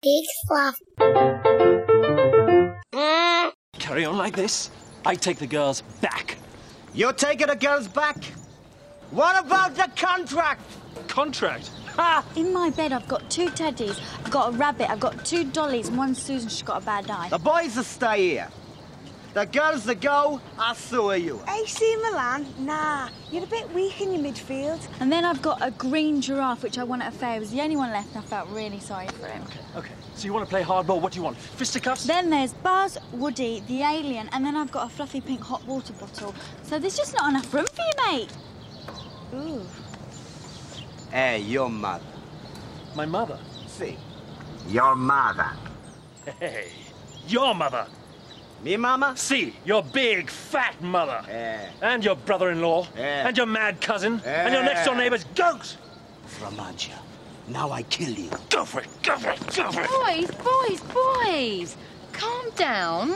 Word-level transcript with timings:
Big 0.00 0.24
fluff. 0.46 0.76
Carry 3.80 4.04
on 4.04 4.16
like 4.16 4.36
this. 4.36 4.70
I 5.04 5.16
take 5.16 5.38
the 5.38 5.46
girls 5.46 5.82
back. 6.00 6.36
You're 6.94 7.12
taking 7.12 7.48
the 7.48 7.56
girls 7.56 7.88
back? 7.88 8.22
What 9.10 9.44
about 9.44 9.74
the 9.74 9.90
contract? 9.96 10.62
Contract? 11.08 11.70
Ha! 11.96 12.24
In 12.36 12.52
my 12.52 12.70
bed, 12.70 12.92
I've 12.92 13.08
got 13.08 13.28
two 13.28 13.46
teddies, 13.46 14.00
I've 14.24 14.30
got 14.30 14.54
a 14.54 14.56
rabbit, 14.56 14.88
I've 14.88 15.00
got 15.00 15.24
two 15.24 15.44
dollies, 15.44 15.88
and 15.88 15.98
one 15.98 16.14
Susan, 16.14 16.48
she's 16.48 16.62
got 16.62 16.82
a 16.82 16.84
bad 16.84 17.10
eye. 17.10 17.28
The 17.30 17.38
boys 17.38 17.74
will 17.74 17.82
stay 17.82 18.28
here. 18.28 18.48
The 19.38 19.46
girls 19.46 19.84
that 19.84 20.00
go, 20.00 20.40
I'll 20.58 20.74
sewer 20.74 21.14
you. 21.14 21.40
AC 21.48 21.96
Milan? 22.02 22.44
Nah, 22.58 23.08
you're 23.30 23.44
a 23.44 23.46
bit 23.46 23.72
weak 23.72 24.00
in 24.00 24.12
your 24.12 24.20
midfield. 24.20 24.84
And 24.98 25.12
then 25.12 25.24
I've 25.24 25.40
got 25.40 25.64
a 25.64 25.70
green 25.70 26.20
giraffe, 26.20 26.64
which 26.64 26.76
I 26.76 26.82
won 26.82 27.00
at 27.00 27.14
a 27.14 27.16
fair. 27.16 27.36
It 27.36 27.38
was 27.38 27.52
the 27.52 27.60
only 27.60 27.76
one 27.76 27.92
left, 27.92 28.16
and 28.16 28.24
I 28.24 28.26
felt 28.26 28.48
really 28.48 28.80
sorry 28.80 29.06
for 29.06 29.28
him. 29.28 29.44
Okay, 29.44 29.60
okay. 29.76 29.94
so 30.16 30.24
you 30.24 30.32
want 30.32 30.44
to 30.44 30.50
play 30.50 30.64
hardball? 30.64 31.00
What 31.00 31.12
do 31.12 31.20
you 31.20 31.22
want? 31.22 31.36
Fisticuffs? 31.36 32.04
Then 32.04 32.30
there's 32.30 32.52
Buzz, 32.52 32.98
Woody, 33.12 33.62
the 33.68 33.82
alien, 33.82 34.28
and 34.32 34.44
then 34.44 34.56
I've 34.56 34.72
got 34.72 34.88
a 34.88 34.90
fluffy 34.92 35.20
pink 35.20 35.40
hot 35.40 35.64
water 35.68 35.92
bottle. 35.92 36.34
So 36.64 36.80
there's 36.80 36.96
just 36.96 37.14
not 37.14 37.30
enough 37.30 37.54
room 37.54 37.66
for 37.66 37.82
you, 37.82 38.18
mate. 38.18 38.36
Ooh. 39.36 39.62
Hey, 41.12 41.42
your 41.42 41.70
mother. 41.70 42.02
My 42.96 43.06
mother. 43.06 43.38
See, 43.68 43.98
your 44.66 44.96
mother. 44.96 45.48
Hey, 46.40 46.72
your 47.28 47.54
mother. 47.54 47.86
Me 48.62 48.76
mama? 48.76 49.16
See, 49.16 49.54
your 49.64 49.82
big, 49.82 50.28
fat 50.28 50.80
mother. 50.82 51.22
Yeah. 51.28 51.70
And 51.80 52.04
your 52.04 52.16
brother-in-law. 52.16 52.88
Yeah. 52.96 53.28
And 53.28 53.36
your 53.36 53.46
mad 53.46 53.80
cousin. 53.80 54.20
And 54.24 54.52
your 54.52 54.62
next-door 54.64 54.94
Yeah. 54.94 55.00
neighbor's 55.00 55.24
goat. 55.34 55.76
Framagia. 56.26 56.98
Now 57.46 57.70
I 57.70 57.82
kill 57.84 58.10
you. 58.10 58.30
Go 58.50 58.64
for 58.64 58.80
it, 58.80 58.88
go 59.02 59.16
for 59.16 59.30
it, 59.30 59.40
go 59.56 59.70
for 59.72 59.80
it. 59.82 59.88
Boys, 59.88 60.30
boys, 60.44 60.80
boys! 60.92 61.76
Calm 62.12 62.50
down. 62.56 63.10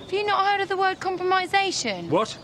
Have 0.00 0.12
you 0.12 0.24
not 0.26 0.44
heard 0.46 0.60
of 0.60 0.68
the 0.68 0.76
word 0.76 0.98
compromisation? 0.98 2.08
What? 2.08 2.36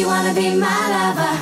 You 0.00 0.06
wanna 0.06 0.32
be 0.32 0.54
my 0.54 1.12
lover. 1.12 1.36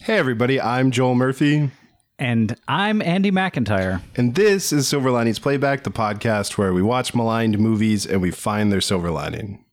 Hey, 0.00 0.18
everybody, 0.18 0.60
I'm 0.60 0.90
Joel 0.90 1.14
Murphy, 1.14 1.70
And 2.18 2.56
I'm 2.66 3.00
Andy 3.00 3.30
McIntyre. 3.30 4.02
and 4.16 4.34
this 4.34 4.72
is 4.72 4.88
Silver 4.88 5.12
Linings 5.12 5.38
Playback, 5.38 5.84
the 5.84 5.92
podcast 5.92 6.58
where 6.58 6.72
we 6.74 6.82
watch 6.82 7.14
maligned 7.14 7.60
movies 7.60 8.04
and 8.04 8.20
we 8.20 8.32
find 8.32 8.72
their 8.72 8.80
silver 8.80 9.12
lining. 9.12 9.64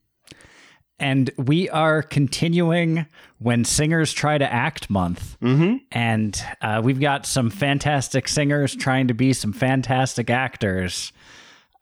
And 1.00 1.32
we 1.38 1.68
are 1.72 2.04
continuing 2.04 3.08
When 3.40 3.66
Singers 3.66 4.14
Try 4.14 4.38
to 4.38 4.54
Act 4.54 4.88
month. 4.88 5.40
Mm-hmm. 5.42 5.78
And 5.92 6.40
uh, 6.62 6.82
we've 6.84 7.00
got 7.00 7.26
some 7.26 7.50
fantastic 7.50 8.28
singers 8.28 8.76
trying 8.76 9.08
to 9.08 9.16
be 9.16 9.34
some 9.34 9.54
fantastic 9.54 10.30
actors. 10.30 11.12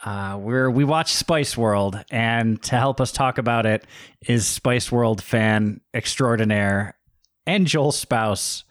Uh, 0.04 0.38
we're, 0.42 0.70
we 0.70 0.84
watch 0.86 1.14
Spice 1.14 1.58
World, 1.58 2.02
and 2.10 2.62
to 2.64 2.76
help 2.78 3.02
us 3.02 3.12
talk 3.12 3.38
about 3.38 3.66
it 3.66 3.86
is 4.28 4.48
Spice 4.48 4.92
World 4.92 5.22
fan 5.22 5.82
extraordinaire 5.94 6.96
and 7.46 7.68
Joel's 7.68 8.00
spouse, 8.00 8.64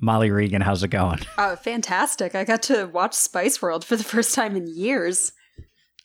Molly 0.00 0.30
Regan. 0.30 0.62
How's 0.62 0.82
it 0.82 0.88
going? 0.88 1.20
Oh, 1.36 1.56
fantastic. 1.62 2.34
I 2.34 2.44
got 2.44 2.62
to 2.64 2.86
watch 2.86 3.12
Spice 3.14 3.60
World 3.60 3.84
for 3.84 3.96
the 3.96 4.04
first 4.04 4.34
time 4.34 4.56
in 4.56 4.66
years. 4.66 5.32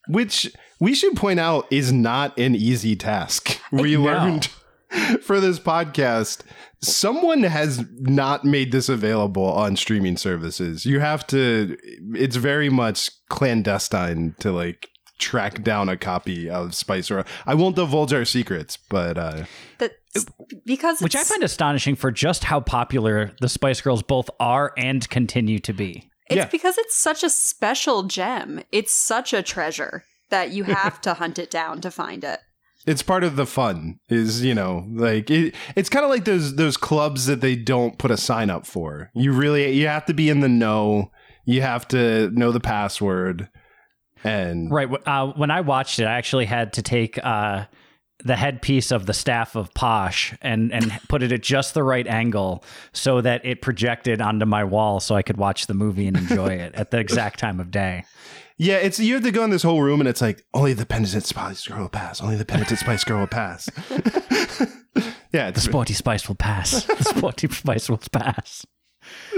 Which 0.10 0.52
we 0.80 0.94
should 0.94 1.16
point 1.16 1.40
out 1.40 1.66
is 1.72 1.94
not 1.94 2.38
an 2.38 2.56
easy 2.56 2.96
task. 2.96 3.60
We 3.72 3.96
No. 3.96 4.02
learned 4.04 4.46
for 5.22 5.40
this 5.40 5.60
podcast. 5.60 6.42
Someone 6.82 7.44
has 7.44 7.84
not 8.00 8.46
made 8.46 8.72
this 8.72 8.88
available 8.90 9.46
on 9.46 9.76
streaming 9.76 10.18
services. 10.18 10.86
You 10.86 11.00
have 11.00 11.28
to, 11.28 11.78
it's 12.14 12.36
very 12.38 12.70
much 12.70 13.10
clandestine 13.30 14.36
to 14.40 14.52
like 14.52 14.90
track 15.20 15.62
down 15.64 15.90
a 15.90 15.98
copy 15.98 16.50
of 16.50 16.74
Spice 16.74 17.10
World. 17.12 17.26
I 17.46 17.54
won't 17.54 17.76
divulge 17.76 18.14
our 18.14 18.24
secrets, 18.26 18.78
but 18.78 19.18
uh, 19.18 19.44
That 19.80 19.92
because 20.66 21.02
Which 21.02 21.16
I 21.16 21.24
find 21.24 21.44
astonishing 21.44 21.96
for 21.96 22.12
just 22.12 22.46
how 22.46 22.62
popular 22.62 23.32
the 23.42 23.50
Spice 23.50 23.82
Girls 23.82 24.02
both 24.02 24.30
are 24.40 24.74
and 24.78 25.08
continue 25.10 25.60
to 25.60 25.74
be. 25.74 26.10
It's 26.28 26.38
Yeah. 26.38 26.46
because 26.46 26.78
it's 26.78 26.96
such 26.96 27.24
a 27.24 27.30
special 27.30 28.04
gem. 28.04 28.64
It's 28.72 28.94
such 28.94 29.34
a 29.34 29.44
treasure 29.44 30.04
that 30.30 30.52
you 30.52 30.64
have 30.64 31.02
to 31.02 31.16
hunt 31.16 31.40
it 31.40 31.52
down 31.52 31.82
to 31.82 31.92
find 31.92 32.24
it. 32.24 32.40
It's 32.90 33.04
part 33.04 33.24
of 33.24 33.36
the 33.36 33.46
fun 33.46 34.00
is 34.10 34.44
you 34.44 34.56
know 34.56 34.86
like 34.92 35.30
it, 35.30 35.54
it's 35.76 35.90
kind 35.90 36.04
of 36.04 36.10
like 36.10 36.26
those 36.26 36.56
those 36.56 36.78
clubs 36.78 37.28
that 37.28 37.42
they 37.42 37.56
don't 37.56 37.98
put 37.98 38.12
a 38.12 38.18
sign 38.18 38.50
up 38.50 38.66
for 38.66 39.12
you 39.14 39.32
really 39.32 39.72
you 39.72 39.88
have 39.88 40.06
to 40.06 40.14
be 40.14 40.30
in 40.30 40.40
the 40.40 40.50
know 40.50 41.12
you 41.46 41.62
have 41.62 41.88
to 41.88 42.30
know 42.32 42.52
the 42.52 42.60
password 42.60 43.50
and 44.24 44.72
Right. 44.72 44.90
Uh, 45.06 45.28
when 45.28 45.52
I 45.52 45.62
watched 45.62 46.00
it, 46.00 46.06
I 46.06 46.14
actually 46.14 46.46
had 46.46 46.74
to 46.74 46.82
take 46.82 47.18
uh, 47.24 47.66
the 48.24 48.36
headpiece 48.36 48.92
of 48.92 49.06
the 49.06 49.14
staff 49.14 49.56
of 49.56 49.74
Posh 49.74 50.34
and 50.42 50.74
and 50.74 50.92
put 51.08 51.24
it 51.24 51.32
at 51.32 51.42
just 51.42 51.74
the 51.74 51.84
right 51.84 52.06
angle 52.06 52.64
so 52.92 53.22
that 53.22 53.46
it 53.46 53.62
projected 53.62 54.22
onto 54.22 54.46
my 54.46 54.64
wall, 54.64 55.00
so 55.00 55.16
I 55.16 55.22
could 55.22 55.38
watch 55.38 55.68
the 55.68 55.74
movie 55.74 56.08
and 56.08 56.18
enjoy 56.18 56.48
it 56.50 56.76
at 56.76 56.92
the 56.92 57.00
exact 57.00 57.40
time 57.40 57.60
of 57.60 57.72
day. 57.72 58.04
Yeah 58.60 58.76
it's 58.76 59.00
you 59.00 59.16
have 59.16 59.24
to 59.24 59.32
go 59.32 59.44
in 59.44 59.50
this 59.50 59.64
whole 59.64 59.82
room 59.82 60.00
and 60.02 60.08
it's 60.08 60.22
like 60.22 60.44
only 60.54 60.74
the 60.74 60.86
penitent 60.86 61.26
spice 61.26 61.66
girl 61.68 61.80
will 61.82 61.90
pass 61.90 62.22
only 62.22 62.36
the 62.36 62.46
penitent 62.46 62.78
spice 62.80 63.04
girl 63.04 63.20
will 63.22 63.28
pass 63.28 63.68
yeah 65.34 65.50
The 65.52 65.62
sporty 65.62 65.94
spice 65.94 66.28
will 66.28 66.36
pass. 66.36 66.84
The 66.98 67.04
sporty 67.04 67.48
spice 67.48 67.90
will 67.90 68.02
pass. 68.12 68.66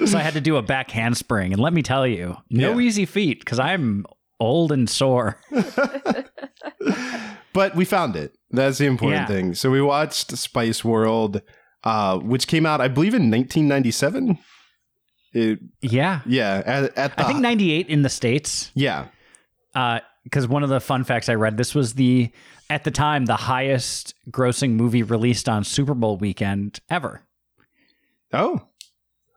So 0.06 0.18
I 0.18 0.22
had 0.22 0.34
to 0.34 0.42
do 0.42 0.56
a 0.58 0.62
back 0.62 0.90
handspring, 0.92 1.54
and 1.54 1.62
let 1.62 1.72
me 1.74 1.82
tell 1.84 2.06
you, 2.08 2.36
no 2.50 2.78
Yeah. 2.80 2.88
easy 2.88 3.06
feat 3.06 3.40
because 3.40 3.60
I'm 3.60 4.06
old 4.40 4.72
and 4.72 4.90
sore. 4.90 5.40
but 7.54 7.76
we 7.76 7.86
found 7.86 8.16
it 8.16 8.34
that's 8.50 8.78
the 8.80 8.86
important 8.86 9.22
Yeah. 9.22 9.28
thing 9.28 9.54
so 9.54 9.70
we 9.70 9.82
watched 9.82 10.36
spice 10.38 10.84
world 10.84 11.42
uh 11.84 12.18
which 12.18 12.48
came 12.48 12.66
out 12.66 12.82
i 12.82 12.88
believe 12.88 13.14
in 13.14 13.30
1997 13.30 14.38
it, 15.34 15.60
Yeah, 15.82 16.22
yeah 16.26 16.62
at, 16.66 16.98
at 16.98 17.18
the, 17.18 17.24
I 17.24 17.28
think 17.28 17.40
'98 17.40 17.88
in 17.88 18.02
the 18.02 18.10
states. 18.10 18.72
yeah 18.76 19.08
because 20.24 20.48
one 20.48 20.64
of 20.64 20.70
the 20.70 20.80
fun 20.80 21.04
facts 21.04 21.30
I 21.30 21.36
read, 21.36 21.58
this 21.58 21.74
was 21.74 21.94
the 21.96 22.32
at 22.70 22.84
the 22.84 22.92
time 22.92 23.26
the 23.26 23.36
highest 23.36 24.14
grossing 24.30 24.72
movie 24.72 25.04
released 25.04 25.50
on 25.50 25.64
Super 25.64 25.94
Bowl 25.94 26.18
weekend 26.18 26.80
ever. 26.90 27.22
oh 28.34 28.62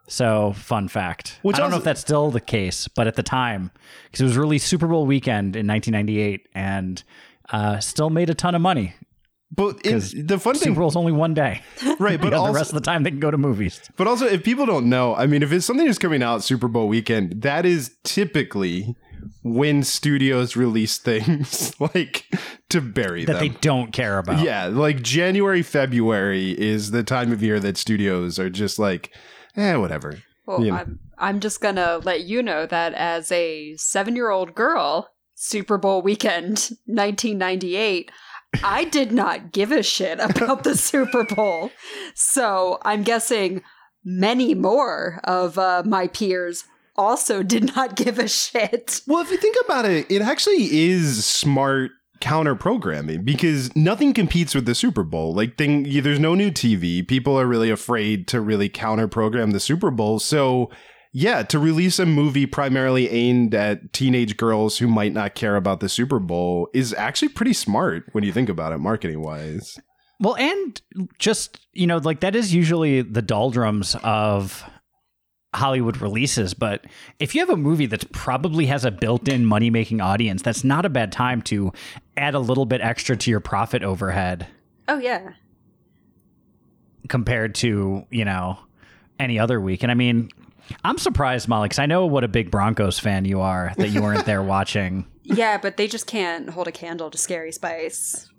So 0.06 0.52
fun 0.52 0.88
fact. 0.88 1.38
Which 1.42 1.56
I 1.56 1.60
don't 1.60 1.70
know 1.70 1.78
if 1.78 1.84
that's 1.84 2.00
still 2.00 2.30
the 2.30 2.40
case, 2.40 2.88
but 2.88 3.06
at 3.06 3.14
the 3.16 3.22
time, 3.22 3.70
because 4.04 4.20
it 4.20 4.24
was 4.24 4.36
released 4.36 4.66
Super 4.68 4.86
Bowl 4.86 5.06
weekend 5.06 5.56
in 5.56 5.66
1998 5.66 6.48
and 6.54 7.02
uh, 7.50 7.78
still 7.80 8.10
made 8.10 8.30
a 8.30 8.34
ton 8.34 8.54
of 8.54 8.60
money. 8.60 8.94
But 9.56 9.80
it's, 9.84 10.12
the 10.12 10.38
fun 10.38 10.54
thing, 10.54 10.70
Super 10.70 10.80
Bowl's 10.80 10.96
only 10.96 11.12
one 11.12 11.34
day, 11.34 11.62
right? 11.98 12.20
But 12.20 12.30
but 12.30 12.34
also, 12.34 12.52
the 12.52 12.58
rest 12.58 12.70
of 12.70 12.74
the 12.74 12.80
time 12.80 13.02
they 13.02 13.10
can 13.10 13.20
go 13.20 13.30
to 13.30 13.38
movies. 13.38 13.80
but 13.96 14.06
also, 14.06 14.26
if 14.26 14.42
people 14.42 14.66
don't 14.66 14.88
know, 14.88 15.14
I 15.14 15.26
mean, 15.26 15.42
if 15.42 15.52
it's 15.52 15.64
something 15.66 15.86
that's 15.86 15.98
coming 15.98 16.22
out 16.22 16.42
Super 16.42 16.68
Bowl 16.68 16.88
weekend, 16.88 17.42
that 17.42 17.64
is 17.66 17.94
typically 18.04 18.96
when 19.42 19.82
studios 19.82 20.56
release 20.56 20.98
things 20.98 21.78
like 21.94 22.26
to 22.68 22.80
bury 22.80 23.24
That 23.24 23.34
them. 23.34 23.40
they 23.42 23.48
don't 23.60 23.92
care 23.92 24.18
about. 24.18 24.42
yeah, 24.42 24.66
like 24.66 25.02
January, 25.02 25.62
February 25.62 26.50
is 26.60 26.90
the 26.90 27.02
time 27.02 27.32
of 27.32 27.42
year 27.42 27.60
that 27.60 27.76
studios 27.76 28.38
are 28.38 28.50
just 28.50 28.78
like, 28.78 29.12
eh, 29.56 29.76
whatever. 29.76 30.18
Well, 30.46 30.62
You 30.64 30.72
know. 30.72 30.76
I'm 30.78 30.98
I'm 31.16 31.40
just 31.40 31.60
gonna 31.60 32.00
let 32.02 32.22
you 32.24 32.42
know 32.42 32.66
that 32.66 32.92
as 32.94 33.30
a 33.32 33.76
seven 33.76 34.14
year 34.16 34.30
old 34.30 34.54
girl, 34.54 35.08
Super 35.34 35.78
Bowl 35.78 36.02
weekend, 36.02 36.70
1998. 36.86 38.10
I 38.62 38.84
did 38.84 39.12
not 39.12 39.52
give 39.52 39.72
a 39.72 39.82
shit 39.82 40.18
about 40.20 40.64
the 40.64 40.76
Super 40.76 41.24
Bowl. 41.24 41.70
So 42.14 42.78
I'm 42.82 43.02
guessing 43.02 43.62
many 44.04 44.54
more 44.54 45.20
of 45.24 45.58
uh, 45.58 45.82
my 45.86 46.06
peers 46.08 46.64
also 46.96 47.42
did 47.42 47.74
not 47.74 47.96
give 47.96 48.18
a 48.18 48.28
shit. 48.28 49.00
Well, 49.06 49.22
if 49.22 49.30
you 49.30 49.36
think 49.36 49.56
about 49.64 49.84
it, 49.84 50.10
it 50.10 50.22
actually 50.22 50.86
is 50.88 51.24
smart 51.24 51.90
counter 52.20 52.54
programming 52.54 53.22
because 53.24 53.74
nothing 53.76 54.14
competes 54.14 54.54
with 54.54 54.66
the 54.66 54.74
Super 54.74 55.02
Bowl. 55.02 55.34
Like, 55.34 55.58
thing, 55.58 55.82
there's 56.02 56.20
no 56.20 56.34
new 56.34 56.50
TV. 56.50 57.06
People 57.06 57.38
are 57.38 57.46
really 57.46 57.70
afraid 57.70 58.28
to 58.28 58.40
really 58.40 58.68
counter 58.68 59.08
program 59.08 59.50
the 59.50 59.60
Super 59.60 59.90
Bowl. 59.90 60.18
So, 60.18 60.70
yeah, 61.16 61.44
to 61.44 61.60
release 61.60 62.00
a 62.00 62.06
movie 62.06 62.44
primarily 62.44 63.08
aimed 63.08 63.54
at 63.54 63.92
teenage 63.92 64.36
girls 64.36 64.78
who 64.78 64.88
might 64.88 65.12
not 65.12 65.36
care 65.36 65.54
about 65.54 65.78
the 65.78 65.88
Super 65.88 66.18
Bowl 66.18 66.68
is 66.74 66.92
actually 66.92 67.28
pretty 67.28 67.52
smart 67.52 68.08
when 68.10 68.24
you 68.24 68.32
think 68.32 68.48
about 68.48 68.72
it, 68.72 68.78
marketing 68.78 69.22
wise. 69.22 69.78
Well, 70.18 70.34
and 70.34 70.82
just, 71.20 71.60
you 71.72 71.86
know, 71.86 71.98
like 71.98 72.18
that 72.20 72.34
is 72.34 72.52
usually 72.52 73.02
the 73.02 73.22
doldrums 73.22 73.96
of 74.02 74.68
Hollywood 75.54 75.98
releases, 75.98 76.52
but 76.52 76.84
if 77.20 77.32
you 77.32 77.40
have 77.40 77.50
a 77.50 77.56
movie 77.56 77.86
that 77.86 78.10
probably 78.10 78.66
has 78.66 78.84
a 78.84 78.90
built-in 78.90 79.46
money-making 79.46 80.00
audience, 80.00 80.42
that's 80.42 80.64
not 80.64 80.84
a 80.84 80.88
bad 80.88 81.12
time 81.12 81.42
to 81.42 81.72
add 82.16 82.34
a 82.34 82.40
little 82.40 82.66
bit 82.66 82.80
extra 82.80 83.16
to 83.16 83.30
your 83.30 83.38
profit 83.38 83.84
overhead 83.84 84.48
Oh 84.88 84.98
yeah. 84.98 85.34
compared 87.08 87.54
to, 87.56 88.04
you 88.10 88.24
know, 88.24 88.58
any 89.20 89.38
other 89.38 89.60
week. 89.60 89.84
And 89.84 89.92
I 89.92 89.94
mean, 89.94 90.28
I'm 90.82 90.98
surprised, 90.98 91.48
Molly, 91.48 91.66
because 91.66 91.78
I 91.78 91.86
know 91.86 92.06
what 92.06 92.24
a 92.24 92.28
big 92.28 92.50
Broncos 92.50 92.98
fan 92.98 93.24
you 93.24 93.40
are 93.40 93.72
that 93.76 93.88
you 93.90 94.02
weren't 94.02 94.26
there 94.26 94.42
watching. 94.54 95.06
Yeah, 95.22 95.58
but 95.58 95.76
they 95.76 95.86
just 95.88 96.06
can't 96.06 96.50
hold 96.50 96.68
a 96.68 96.72
candle 96.72 97.10
to 97.10 97.18
Scary 97.18 97.52
Spice. 97.52 98.30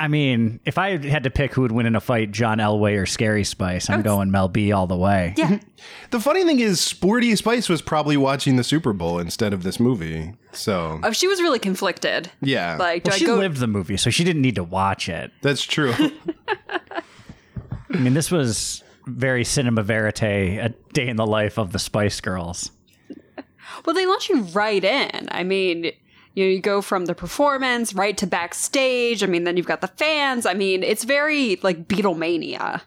I 0.00 0.06
mean, 0.06 0.60
if 0.64 0.78
I 0.78 0.96
had 1.04 1.24
to 1.24 1.30
pick 1.30 1.52
who 1.54 1.62
would 1.62 1.72
win 1.72 1.84
in 1.84 1.96
a 1.96 2.00
fight, 2.00 2.30
John 2.30 2.58
Elway 2.58 2.96
or 2.96 3.04
Scary 3.04 3.42
Spice, 3.42 3.90
I'm 3.90 4.02
going 4.02 4.30
Mel 4.30 4.46
B 4.46 4.70
all 4.70 4.86
the 4.86 4.96
way. 4.96 5.34
Yeah. 5.36 5.58
The 6.10 6.20
funny 6.20 6.42
thing 6.44 6.58
is, 6.60 6.80
Sporty 6.80 7.34
Spice 7.36 7.68
was 7.68 7.82
probably 7.82 8.16
watching 8.16 8.56
the 8.56 8.64
Super 8.64 8.92
Bowl 8.92 9.18
instead 9.18 9.52
of 9.52 9.62
this 9.62 9.78
movie. 9.78 10.34
So, 10.52 10.98
Oh, 11.02 11.12
she 11.12 11.26
was 11.28 11.40
really 11.42 11.58
conflicted. 11.58 12.30
yeah, 12.40 12.76
Like, 12.78 13.04
do 13.04 13.08
Well, 13.10 13.14
I 13.14 13.18
she 13.18 13.26
go? 13.26 13.36
lived 13.36 13.58
the 13.58 13.66
movie, 13.66 13.96
so 13.96 14.08
she 14.10 14.24
didn't 14.24 14.40
need 14.42 14.54
to 14.54 14.64
watch 14.64 15.08
it. 15.08 15.32
that's 15.42 15.62
true. 15.64 15.92
I 17.90 17.96
mean, 17.98 18.14
this 18.14 18.30
was 18.30 18.82
very 19.08 19.44
cinema 19.44 19.82
verite, 19.82 20.22
a 20.22 20.74
day 20.92 21.08
in 21.08 21.16
the 21.16 21.26
life 21.26 21.58
of 21.58 21.72
the 21.72 21.78
Spice 21.78 22.20
Girls. 22.20 22.70
Well, 23.84 23.94
they 23.94 24.06
launch 24.06 24.28
you 24.28 24.40
right 24.42 24.82
in. 24.82 25.28
I 25.30 25.44
mean, 25.44 25.92
you 26.34 26.44
know, 26.44 26.50
you 26.50 26.60
go 26.60 26.80
from 26.80 27.06
the 27.06 27.14
performance 27.14 27.94
right 27.94 28.16
to 28.18 28.26
backstage. 28.26 29.22
I 29.22 29.26
mean, 29.26 29.44
then 29.44 29.56
you've 29.56 29.66
got 29.66 29.80
the 29.80 29.88
fans. 29.88 30.46
I 30.46 30.54
mean, 30.54 30.82
it's 30.82 31.04
very 31.04 31.56
like 31.62 31.88
Beatlemania. 31.88 32.80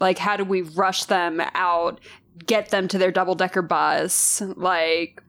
Like, 0.00 0.18
how 0.18 0.36
do 0.36 0.44
we 0.44 0.62
rush 0.62 1.04
them 1.04 1.40
out, 1.54 2.00
get 2.46 2.70
them 2.70 2.88
to 2.88 2.98
their 2.98 3.10
double 3.10 3.34
decker 3.34 3.62
bus? 3.62 4.42
Like, 4.56 5.22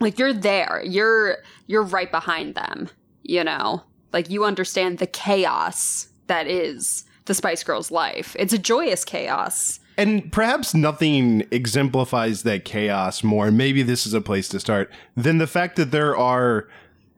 like 0.00 0.18
you're 0.18 0.32
there. 0.32 0.82
You're 0.84 1.38
you're 1.66 1.82
right 1.82 2.10
behind 2.10 2.54
them. 2.54 2.88
You 3.22 3.44
know, 3.44 3.84
like 4.12 4.30
you 4.30 4.44
understand 4.44 4.98
the 4.98 5.06
chaos 5.06 6.08
that 6.26 6.46
is 6.46 7.04
the 7.26 7.34
Spice 7.34 7.62
Girls' 7.62 7.90
life. 7.90 8.34
It's 8.38 8.52
a 8.52 8.58
joyous 8.58 9.04
chaos. 9.04 9.80
And 9.96 10.32
perhaps 10.32 10.74
nothing 10.74 11.46
exemplifies 11.50 12.42
that 12.44 12.64
chaos 12.64 13.22
more. 13.22 13.50
Maybe 13.50 13.82
this 13.82 14.06
is 14.06 14.14
a 14.14 14.20
place 14.20 14.48
to 14.48 14.60
start 14.60 14.90
than 15.16 15.38
the 15.38 15.46
fact 15.46 15.76
that 15.76 15.90
there 15.90 16.16
are 16.16 16.68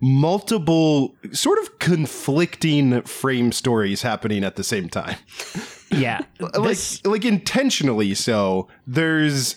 multiple 0.00 1.14
sort 1.31 1.60
of 1.60 1.78
conflicting 1.78 3.02
frame 3.02 3.52
stories 3.52 4.02
happening 4.02 4.43
at 4.43 4.56
the 4.56 4.64
same 4.64 4.88
time. 4.88 5.16
Yeah, 5.90 6.22
Like 6.40 6.52
this, 6.55 7.05
like 7.06 7.25
intentionally 7.25 8.14
so. 8.14 8.66
There's 8.87 9.56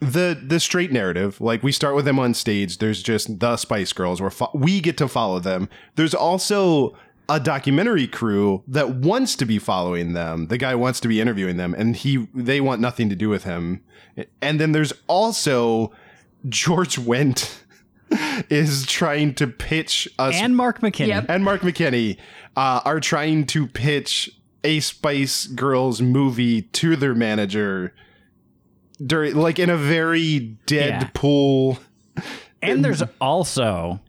the 0.00 0.40
the 0.42 0.60
straight 0.60 0.92
narrative. 0.92 1.40
Like 1.40 1.62
we 1.62 1.72
start 1.72 1.94
with 1.94 2.06
them 2.06 2.18
on 2.18 2.32
stage. 2.32 2.78
There's 2.78 3.02
just 3.02 3.38
the 3.38 3.56
Spice 3.58 3.92
Girls. 3.92 4.20
Where 4.20 4.30
fo- 4.30 4.50
we 4.54 4.80
get 4.80 4.96
to 4.98 5.08
follow 5.08 5.40
them. 5.40 5.68
There's 5.96 6.14
also 6.14 6.96
a 7.28 7.40
documentary 7.40 8.06
crew 8.06 8.62
that 8.68 8.90
wants 8.90 9.34
to 9.36 9.44
be 9.44 9.58
following 9.58 10.12
them. 10.12 10.46
The 10.46 10.58
guy 10.58 10.74
wants 10.74 11.00
to 11.00 11.08
be 11.08 11.20
interviewing 11.20 11.56
them, 11.56 11.74
and 11.74 11.96
he 11.96 12.28
they 12.34 12.60
want 12.60 12.80
nothing 12.80 13.08
to 13.08 13.16
do 13.16 13.28
with 13.28 13.44
him. 13.44 13.82
And 14.40 14.60
then 14.60 14.72
there's 14.72 14.92
also 15.06 15.92
George 16.48 16.96
Wendt 16.96 17.62
is 18.50 18.86
trying 18.86 19.34
to 19.34 19.46
pitch 19.46 20.08
us 20.18 20.34
and 20.36 20.56
Mark 20.56 20.80
McKinney. 20.80 21.08
Yep. 21.08 21.26
and 21.28 21.44
Mark 21.44 21.62
McKinney 21.62 22.18
uh, 22.56 22.80
are 22.84 23.00
trying 23.00 23.46
to 23.46 23.66
pitch 23.66 24.30
a 24.64 24.80
Spice 24.80 25.46
Girls 25.46 26.00
movie 26.00 26.62
to 26.62 26.96
their 26.96 27.14
manager 27.14 27.94
during 29.04 29.34
like 29.34 29.58
in 29.58 29.70
a 29.70 29.76
very 29.76 30.56
Deadpool. 30.66 31.78
And 32.62 32.84
there's 32.84 33.02
also 33.20 34.00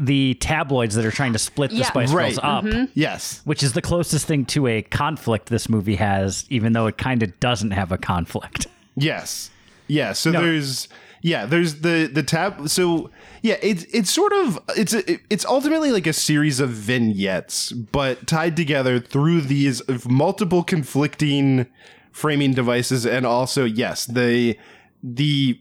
the 0.00 0.34
tabloids 0.34 0.94
that 0.94 1.04
are 1.04 1.10
trying 1.10 1.34
to 1.34 1.38
split 1.38 1.70
the 1.70 1.76
Yeah. 1.76 1.86
Spice 1.86 2.10
Right. 2.12 2.34
Girls 2.34 2.40
up, 2.42 2.64
mm-hmm. 2.64 2.84
Yes. 2.94 3.42
which 3.44 3.62
is 3.62 3.74
the 3.74 3.82
closest 3.82 4.26
thing 4.26 4.46
to 4.46 4.66
a 4.66 4.82
conflict 4.82 5.48
this 5.50 5.68
movie 5.68 5.96
has, 5.96 6.46
even 6.48 6.72
though 6.72 6.86
it 6.86 6.96
kind 6.98 7.22
of 7.22 7.38
doesn't 7.40 7.72
have 7.72 7.92
a 7.92 7.98
conflict. 7.98 8.66
Yes. 8.96 9.50
Yeah. 9.86 10.12
So 10.12 10.30
No. 10.30 10.42
there's 10.42 10.88
yeah 11.22 11.46
there's 11.46 11.76
the 11.76 12.10
the 12.12 12.22
tab. 12.22 12.68
So 12.68 13.10
yeah, 13.42 13.56
it's 13.62 13.84
it's 13.84 14.10
sort 14.10 14.32
of 14.32 14.58
it's 14.76 14.92
a, 14.94 15.18
it's 15.30 15.44
ultimately 15.46 15.90
like 15.92 16.06
a 16.06 16.12
series 16.12 16.60
of 16.60 16.70
vignettes, 16.70 17.72
but 17.72 18.26
tied 18.26 18.56
together 18.56 18.98
through 19.00 19.42
these 19.42 19.80
multiple 20.06 20.62
conflicting 20.64 21.66
framing 22.12 22.52
devices, 22.52 23.06
and 23.06 23.24
also 23.24 23.64
yes 23.64 24.04
the 24.06 24.58
the 25.02 25.58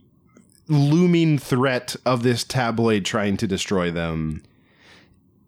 looming 0.69 1.38
threat 1.38 1.95
of 2.06 2.24
this 2.24 2.44
tabloid 2.44 3.04
trying 3.06 3.36
to 3.38 3.48
destroy 3.48 3.92
them. 3.92 4.44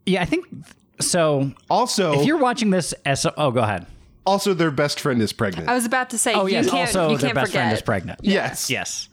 Yeah, 0.05 0.21
I 0.23 0.25
think 0.25 0.45
so. 0.99 1.51
Also, 1.69 2.19
If 2.19 2.25
you're 2.25 2.37
watching 2.39 2.71
this 2.71 2.93
as 3.05 3.25
oh, 3.37 3.51
go 3.51 3.61
ahead. 3.61 3.85
also 4.25 4.53
their 4.53 4.71
best 4.71 4.99
friend 4.99 5.21
is 5.21 5.31
pregnant. 5.31 5.69
I 5.69 5.73
was 5.75 5.85
about 5.85 6.09
to 6.11 6.17
say, 6.17 6.33
Oh 6.33 6.45
you 6.47 6.53
yes, 6.53 6.69
can't, 6.69 6.95
also 6.95 7.11
you 7.11 7.17
their 7.17 7.29
can't 7.29 7.35
best 7.35 7.51
forget. 7.51 7.61
friend 7.63 7.73
is 7.73 7.81
pregnant. 7.81 8.19
yes. 8.23 8.69
Yes. 8.69 9.09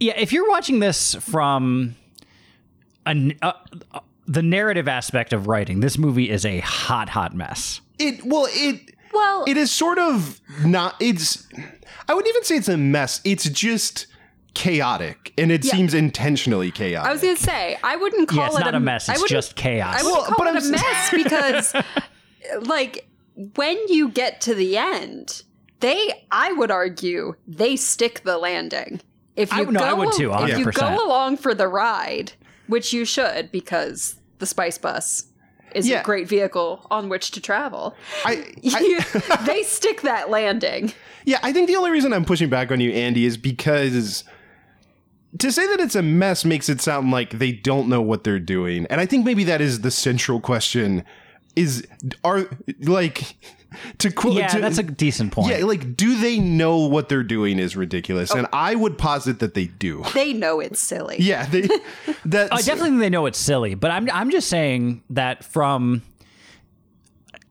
Yeah, 0.00 0.14
if 0.16 0.32
you're 0.32 0.48
watching 0.48 0.78
this 0.78 1.14
from 1.16 1.96
a, 3.06 3.36
uh, 3.42 3.52
uh, 3.92 4.00
the 4.26 4.42
narrative 4.42 4.86
aspect 4.86 5.32
of 5.32 5.46
writing, 5.48 5.80
this 5.80 5.98
movie 5.98 6.30
is 6.30 6.44
a 6.44 6.60
hot, 6.60 7.08
hot 7.08 7.34
mess. 7.34 7.80
It 7.98 8.24
well 8.24 8.46
it 8.50 8.94
Well, 9.12 9.44
it 9.48 9.56
is 9.56 9.70
sort 9.72 9.98
of 9.98 10.40
not 10.64 10.94
it's 11.00 11.46
I 12.08 12.14
wouldn't 12.14 12.28
even 12.28 12.44
say 12.44 12.56
it's 12.56 12.68
a 12.68 12.76
mess. 12.76 13.20
It's 13.24 13.48
just 13.50 14.06
chaotic 14.58 15.32
and 15.38 15.52
it 15.52 15.64
Yeah. 15.64 15.70
seems 15.72 15.94
intentionally 15.94 16.72
chaotic. 16.72 17.08
I 17.08 17.12
was 17.12 17.22
gonna 17.22 17.36
say 17.36 17.78
I 17.84 17.94
wouldn't 17.94 18.28
call 18.28 18.38
Yeah, 18.38 18.46
it's 18.48 18.56
it 18.58 18.64
not 18.64 18.74
a 18.74 18.80
mess, 18.80 19.08
I 19.08 19.12
it's 19.12 19.20
wouldn't- 19.22 19.36
just 19.36 19.54
chaos. 19.54 19.94
I 20.00 20.02
wouldn't 20.02 20.12
Well, 20.22 20.24
call 20.26 20.34
but 20.38 20.46
it 20.48 20.50
I'm 20.50 20.56
a 20.56 20.58
s- 20.58 20.70
mess 20.70 21.10
because, 21.72 22.66
like, 22.66 23.08
when 23.54 23.78
you 23.88 24.08
get 24.08 24.40
to 24.42 24.54
the 24.54 24.76
end, 24.76 25.42
they 25.80 26.24
I 26.32 26.52
would 26.52 26.72
argue 26.72 27.34
they 27.46 27.76
stick 27.76 28.22
the 28.24 28.36
landing. 28.36 29.00
If 29.36 29.52
I- 29.52 29.60
you 29.60 29.70
no, 29.70 29.78
go, 29.78 29.86
I 29.86 29.92
would 29.92 30.12
too, 30.14 30.30
100%. 30.30 30.48
if 30.50 30.58
you 30.58 30.72
go 30.72 31.06
along 31.06 31.36
for 31.36 31.54
the 31.54 31.68
ride, 31.68 32.32
which 32.66 32.92
you 32.92 33.04
should, 33.04 33.52
because 33.52 34.16
the 34.40 34.46
Spice 34.46 34.76
Bus 34.78 35.24
is 35.72 35.86
Yeah. 35.88 36.00
a 36.00 36.02
great 36.02 36.26
vehicle 36.26 36.84
on 36.90 37.08
which 37.08 37.30
to 37.32 37.40
travel. 37.40 37.94
I, 38.24 38.44
You- 38.62 38.98
they 39.46 39.62
stick 39.62 40.02
that 40.02 40.30
landing. 40.30 40.92
yeah, 41.24 41.38
I 41.44 41.52
think 41.52 41.68
the 41.68 41.76
only 41.76 41.92
reason 41.92 42.12
I'm 42.12 42.24
pushing 42.24 42.48
back 42.50 42.72
on 42.72 42.80
you, 42.80 42.90
Andy, 42.90 43.24
is 43.24 43.36
because 43.36 44.24
to 45.38 45.52
say 45.52 45.66
that 45.66 45.80
it's 45.80 45.94
a 45.94 46.02
mess 46.02 46.44
makes 46.44 46.68
it 46.68 46.80
sound 46.80 47.10
like 47.10 47.38
they 47.38 47.52
don't 47.52 47.88
know 47.88 48.00
what 48.00 48.24
they're 48.24 48.40
doing. 48.40 48.86
And 48.86 49.00
I 49.00 49.06
think 49.06 49.24
maybe 49.24 49.44
that 49.44 49.60
is 49.60 49.80
the 49.80 49.90
central 49.90 50.40
question 50.40 51.04
is 51.56 51.86
are 52.24 52.48
like 52.80 53.36
to 53.98 54.10
quote 54.10 54.34
Yeah, 54.34 54.48
to- 54.48 54.60
that's 54.60 54.78
a 54.78 54.82
decent 54.82 55.32
point. 55.32 55.50
Yeah, 55.50 55.64
like 55.64 55.96
do 55.96 56.18
they 56.20 56.38
know 56.38 56.78
what 56.86 57.08
they're 57.08 57.22
doing 57.22 57.58
is 57.58 57.76
ridiculous. 57.76 58.30
And 58.30 58.46
oh. 58.46 58.50
I 58.52 58.74
would 58.74 58.96
posit 58.98 59.40
that 59.40 59.54
they 59.54 59.66
do. 59.66 60.04
They 60.14 60.32
know 60.32 60.60
it's 60.60 60.80
silly. 60.80 61.16
Yeah, 61.28 61.46
they 61.46 61.62
that 62.24 62.48
oh, 62.52 62.56
I 62.56 62.62
definitely 62.62 62.90
think 62.90 63.00
they 63.00 63.10
know 63.10 63.26
it's 63.26 63.38
silly, 63.38 63.74
but 63.74 63.90
I'm 63.90 64.08
I'm 64.10 64.30
just 64.30 64.48
saying 64.48 65.02
that 65.10 65.44
from 65.44 66.02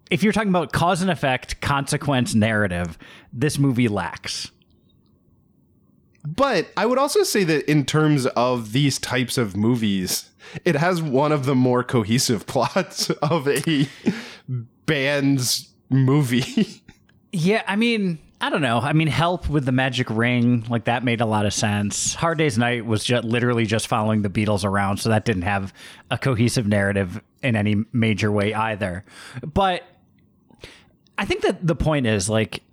if 0.09 0.23
you're 0.23 0.33
talking 0.33 0.49
about 0.49 0.71
cause 0.71 1.01
and 1.01 1.11
effect, 1.11 1.61
consequence, 1.61 2.33
narrative, 2.33 2.97
this 3.33 3.59
movie 3.59 3.87
lacks. 3.87 4.51
But 6.35 6.71
I 6.75 6.85
would 6.85 6.97
also 6.97 7.23
say 7.23 7.45
that 7.45 7.69
in 7.71 7.85
terms 7.85 8.25
of 8.27 8.73
these 8.73 8.99
types 8.99 9.37
of 9.37 9.55
movies, 9.55 10.29
it 10.65 10.75
has 10.75 11.01
one 11.01 11.31
of 11.31 11.45
the 11.45 11.55
more 11.55 11.83
cohesive 11.83 12.45
plots 12.47 13.09
of 13.09 13.47
a 13.47 13.87
band's 14.85 15.69
movie. 15.89 16.83
Yeah, 17.31 17.63
I 17.65 17.77
mean, 17.77 18.19
I 18.41 18.49
don't 18.49 18.61
know. 18.61 18.79
I 18.79 18.93
mean, 18.93 19.07
Help 19.07 19.49
with 19.49 19.65
the 19.65 19.71
Magic 19.71 20.09
Ring, 20.09 20.65
like 20.69 20.85
that 20.85 21.03
made 21.03 21.21
a 21.21 21.25
lot 21.25 21.45
of 21.45 21.53
sense. 21.53 22.13
Hard 22.13 22.37
Day's 22.37 22.57
Night 22.57 22.85
was 22.85 23.03
just 23.05 23.23
literally 23.23 23.65
just 23.65 23.87
following 23.87 24.21
the 24.21 24.29
Beatles 24.29 24.65
around, 24.65 24.97
so 24.97 25.09
that 25.09 25.23
didn't 25.23 25.43
have 25.43 25.73
a 26.11 26.17
cohesive 26.17 26.67
narrative 26.67 27.21
in 27.41 27.55
any 27.55 27.83
major 27.93 28.31
way 28.31 28.53
either. 28.53 29.05
But 29.41 29.83
I 31.17 31.25
think 31.25 31.41
that 31.43 31.65
the 31.65 31.75
point 31.75 32.05
is 32.05 32.29
like 32.29 32.63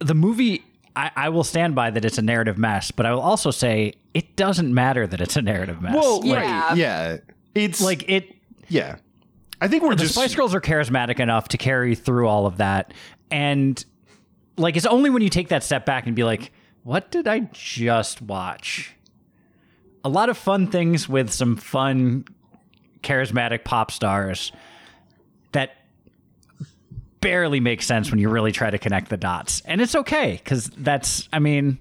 the 0.00 0.14
movie. 0.14 0.64
I, 0.96 1.10
I 1.16 1.28
will 1.30 1.44
stand 1.44 1.74
by 1.74 1.90
that 1.90 2.04
it's 2.04 2.18
a 2.18 2.22
narrative 2.22 2.56
mess, 2.58 2.90
but 2.90 3.06
I 3.06 3.12
will 3.12 3.20
also 3.20 3.50
say 3.50 3.94
it 4.12 4.36
doesn't 4.36 4.72
matter 4.72 5.06
that 5.06 5.20
it's 5.20 5.36
a 5.36 5.42
narrative 5.42 5.82
mess. 5.82 5.94
Yeah. 6.22 6.34
right. 6.34 6.76
Yeah. 6.76 7.16
It's 7.54 7.80
like 7.80 8.00
like 8.00 8.10
it 8.10 8.36
yeah. 8.68 8.96
I 9.60 9.68
think 9.68 9.82
we're 9.82 9.94
the 9.94 10.02
just 10.02 10.14
Spice 10.14 10.34
Girls 10.34 10.54
are 10.54 10.60
charismatic 10.60 11.20
enough 11.20 11.48
to 11.48 11.58
carry 11.58 11.94
through 11.94 12.28
all 12.28 12.46
of 12.46 12.58
that. 12.58 12.92
And 13.30 13.82
like 14.56 14.76
it's 14.76 14.86
only 14.86 15.10
when 15.10 15.22
you 15.22 15.30
take 15.30 15.48
that 15.48 15.62
step 15.62 15.86
back 15.86 16.06
and 16.06 16.14
be 16.14 16.24
like, 16.24 16.52
what 16.82 17.10
did 17.10 17.26
I 17.26 17.40
just 17.52 18.22
watch? 18.22 18.94
A 20.04 20.08
lot 20.08 20.28
of 20.28 20.36
fun 20.36 20.66
things 20.66 21.08
with 21.08 21.32
some 21.32 21.56
fun 21.56 22.26
charismatic 23.02 23.64
pop 23.64 23.90
stars 23.90 24.52
that 24.52 24.62
barely 27.24 27.58
makes 27.58 27.86
sense 27.86 28.10
when 28.10 28.20
you 28.20 28.28
really 28.28 28.52
try 28.52 28.70
to 28.70 28.78
connect 28.78 29.08
the 29.08 29.16
dots. 29.16 29.62
And 29.64 29.80
it's 29.80 29.94
okay 29.96 30.40
cuz 30.44 30.70
that's 30.76 31.28
I 31.32 31.38
mean 31.40 31.78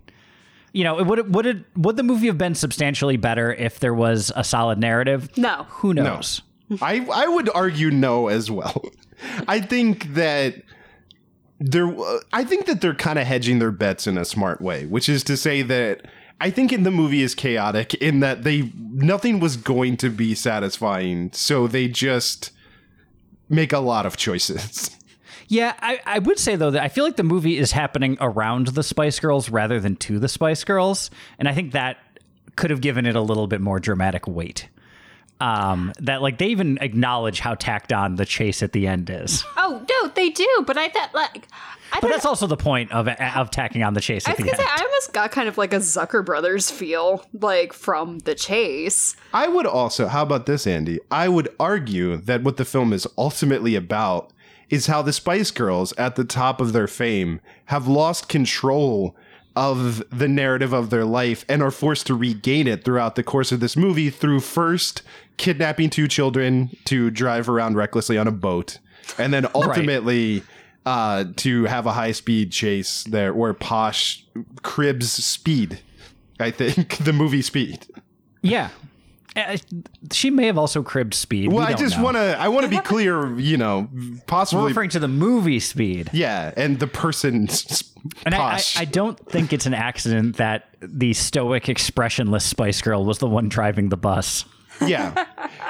You 0.72 0.84
know, 0.86 0.98
it 1.00 1.06
would 1.06 1.36
would 1.36 1.46
it 1.46 1.58
would 1.76 1.98
the 1.98 2.04
movie 2.04 2.26
have 2.28 2.38
been 2.40 2.56
substantially 2.56 3.18
better 3.18 3.54
if 3.54 3.80
there 3.80 3.94
was 3.94 4.32
a 4.36 4.44
solid 4.44 4.80
narrative? 4.80 5.30
No. 5.38 5.68
Who 5.82 5.94
knows? 5.94 6.42
I 6.82 7.06
I 7.14 7.28
would 7.28 7.50
argue 7.54 7.92
no 7.92 8.28
as 8.30 8.50
well. 8.50 8.84
I 9.48 9.60
think 9.62 10.16
that 10.16 10.56
they're 11.60 11.96
I 12.34 12.44
think 12.44 12.66
that 12.66 12.82
they're 12.82 12.96
kind 12.96 13.20
of 13.20 13.28
hedging 13.28 13.60
their 13.60 13.72
bets 13.72 14.08
in 14.08 14.18
a 14.18 14.26
smart 14.26 14.62
way, 14.62 14.86
which 14.88 15.08
is 15.08 15.24
to 15.26 15.38
say 15.38 15.62
that 15.62 16.02
I 16.42 16.50
think 16.50 16.74
in 16.74 16.84
the 16.84 16.92
movie 16.92 17.22
is 17.22 17.36
chaotic 17.36 17.94
in 17.96 18.20
that 18.22 18.44
they 18.44 18.72
nothing 18.92 19.40
was 19.40 19.56
going 19.56 19.96
to 19.98 20.10
be 20.10 20.34
satisfying, 20.36 21.30
so 21.34 21.68
they 21.68 21.88
just 21.88 22.52
make 23.48 23.72
a 23.72 23.80
lot 23.80 24.06
of 24.08 24.18
choices. 24.18 24.90
Yeah, 25.54 25.76
I, 25.80 26.00
I 26.06 26.18
would 26.20 26.40
say 26.40 26.56
though 26.56 26.72
that 26.72 26.82
I 26.82 26.88
feel 26.88 27.04
like 27.04 27.16
the 27.16 27.24
movie 27.24 27.60
is 27.60 27.72
happening 27.74 28.18
around 28.20 28.68
the 28.70 28.82
Spice 28.82 29.20
Girls 29.20 29.50
rather 29.52 29.80
than 29.80 29.96
to 29.98 30.18
the 30.18 30.28
Spice 30.28 30.64
Girls, 30.64 31.12
and 31.38 31.48
I 31.48 31.54
think 31.54 31.74
that 31.74 31.98
could 32.56 32.72
have 32.72 32.82
given 32.82 33.06
it 33.06 33.16
a 33.16 33.22
little 33.22 33.46
bit 33.46 33.62
more 33.62 33.80
dramatic 33.80 34.28
weight. 34.28 34.68
Um, 35.40 35.92
that 36.00 36.24
like 36.24 36.40
they 36.40 36.48
even 36.48 36.80
acknowledge 36.82 37.40
how 37.40 37.54
tacked 37.54 37.94
on 37.94 38.16
the 38.16 38.26
chase 38.26 38.64
at 38.64 38.72
the 38.72 38.88
end 38.88 39.12
is, 39.12 39.44
Oh 39.58 39.86
no, 39.88 40.08
they 40.10 40.30
do. 40.32 40.64
But 40.66 40.78
I 40.78 40.90
thought 40.90 41.14
like 41.14 41.48
I 41.92 41.98
but 42.00 42.02
don't 42.02 42.12
that's 42.12 42.26
also 42.26 42.48
the 42.48 42.58
point 42.58 42.92
of 42.92 43.08
of 43.08 43.52
tacking 43.52 43.84
on 43.84 43.94
the 43.94 44.02
chase 44.02 44.28
I 44.28 44.32
at 44.32 44.38
was 44.38 44.46
the 44.46 44.52
gonna 44.52 44.62
end. 44.64 44.70
say 44.70 44.82
I 44.82 44.86
almost 44.86 45.14
got 45.14 45.32
kind 45.32 45.48
of 45.48 45.58
like 45.60 45.74
a 45.74 45.78
Zucker 45.78 46.26
Brothers 46.26 46.72
feel, 46.72 47.24
like 47.40 47.74
from 47.74 48.20
the 48.20 48.34
chase. 48.34 49.16
I 49.34 49.48
would 49.48 49.68
also, 49.68 50.08
how 50.08 50.24
about 50.24 50.48
this, 50.48 50.66
Andy? 50.66 51.00
I 51.12 51.28
would 51.30 51.50
argue 51.60 52.18
that 52.18 52.42
what 52.44 52.58
the 52.58 52.66
film 52.66 52.92
is 52.94 53.06
ultimately 53.18 53.76
about 53.76 54.32
is 54.70 54.88
how 54.88 55.02
the 55.02 55.14
Spice 55.14 55.52
Girls, 55.52 55.94
at 55.94 56.16
the 56.16 56.24
top 56.24 56.60
of 56.62 56.74
their 56.74 56.88
fame, 56.88 57.42
have 57.66 57.88
lost 57.88 58.30
control 58.30 59.16
of 59.56 60.04
the 60.10 60.28
narrative 60.28 60.74
of 60.74 60.90
their 60.90 61.06
life 61.06 61.46
and 61.48 61.62
are 61.62 61.72
forced 61.72 62.08
to 62.08 62.16
regain 62.16 62.68
it 62.68 62.84
throughout 62.84 63.16
the 63.16 63.24
course 63.24 63.52
of 63.52 63.60
this 63.60 63.78
movie 63.78 64.10
through 64.10 64.40
first 64.40 65.04
kidnapping 65.38 65.90
two 65.90 66.08
children 66.08 66.76
to 66.86 67.12
drive 67.12 67.48
around 67.48 67.76
recklessly 67.76 68.18
on 68.18 68.28
a 68.28 68.32
boat, 68.32 68.80
and 69.18 69.34
then 69.34 69.48
ultimately. 69.56 70.44
Uh, 70.86 71.24
to 71.38 71.64
have 71.64 71.86
a 71.86 71.94
high 71.94 72.12
speed 72.12 72.52
chase 72.52 73.06
there 73.06 73.34
where 73.34 73.54
Posh 73.54 74.26
cribs 74.64 75.10
speed. 75.10 75.80
I 76.42 76.52
think 76.52 76.98
the 77.06 77.14
movie 77.14 77.42
Speed. 77.42 77.88
yeah, 78.42 78.68
Eh, 79.36 79.58
she 80.12 80.30
may 80.30 80.46
have 80.46 80.58
also 80.58 80.84
cribbed 80.84 81.14
Speed. 81.14 81.48
Well, 81.50 81.60
We 81.60 81.64
I 81.66 81.70
don't 81.72 81.80
just 81.80 82.00
want 82.00 82.18
to. 82.18 82.38
I 82.40 82.48
want 82.50 82.64
to 82.66 82.70
be 82.70 82.78
clear. 82.94 83.38
You 83.40 83.58
know, 83.58 83.90
We're 83.92 84.18
possibly. 84.28 84.68
referring 84.68 84.90
to 84.92 85.00
the 85.00 85.08
movie 85.08 85.60
Speed. 85.60 86.10
yeah, 86.14 86.54
and 86.56 86.80
the 86.80 86.88
person. 86.88 87.50
s- 87.50 87.84
And 88.26 88.36
I, 88.36 88.56
I, 88.58 88.62
I 88.78 88.86
don't 88.86 89.18
think 89.30 89.52
it's 89.54 89.66
an 89.66 89.74
accident 89.74 90.38
that 90.38 90.66
the 90.82 91.14
stoic, 91.14 91.70
expressionless 91.70 92.46
Spice 92.46 92.82
Girl 92.82 93.06
was 93.06 93.18
the 93.20 93.28
one 93.28 93.50
driving 93.50 93.90
the 93.90 93.98
bus. 93.98 94.46
yeah, 94.86 95.26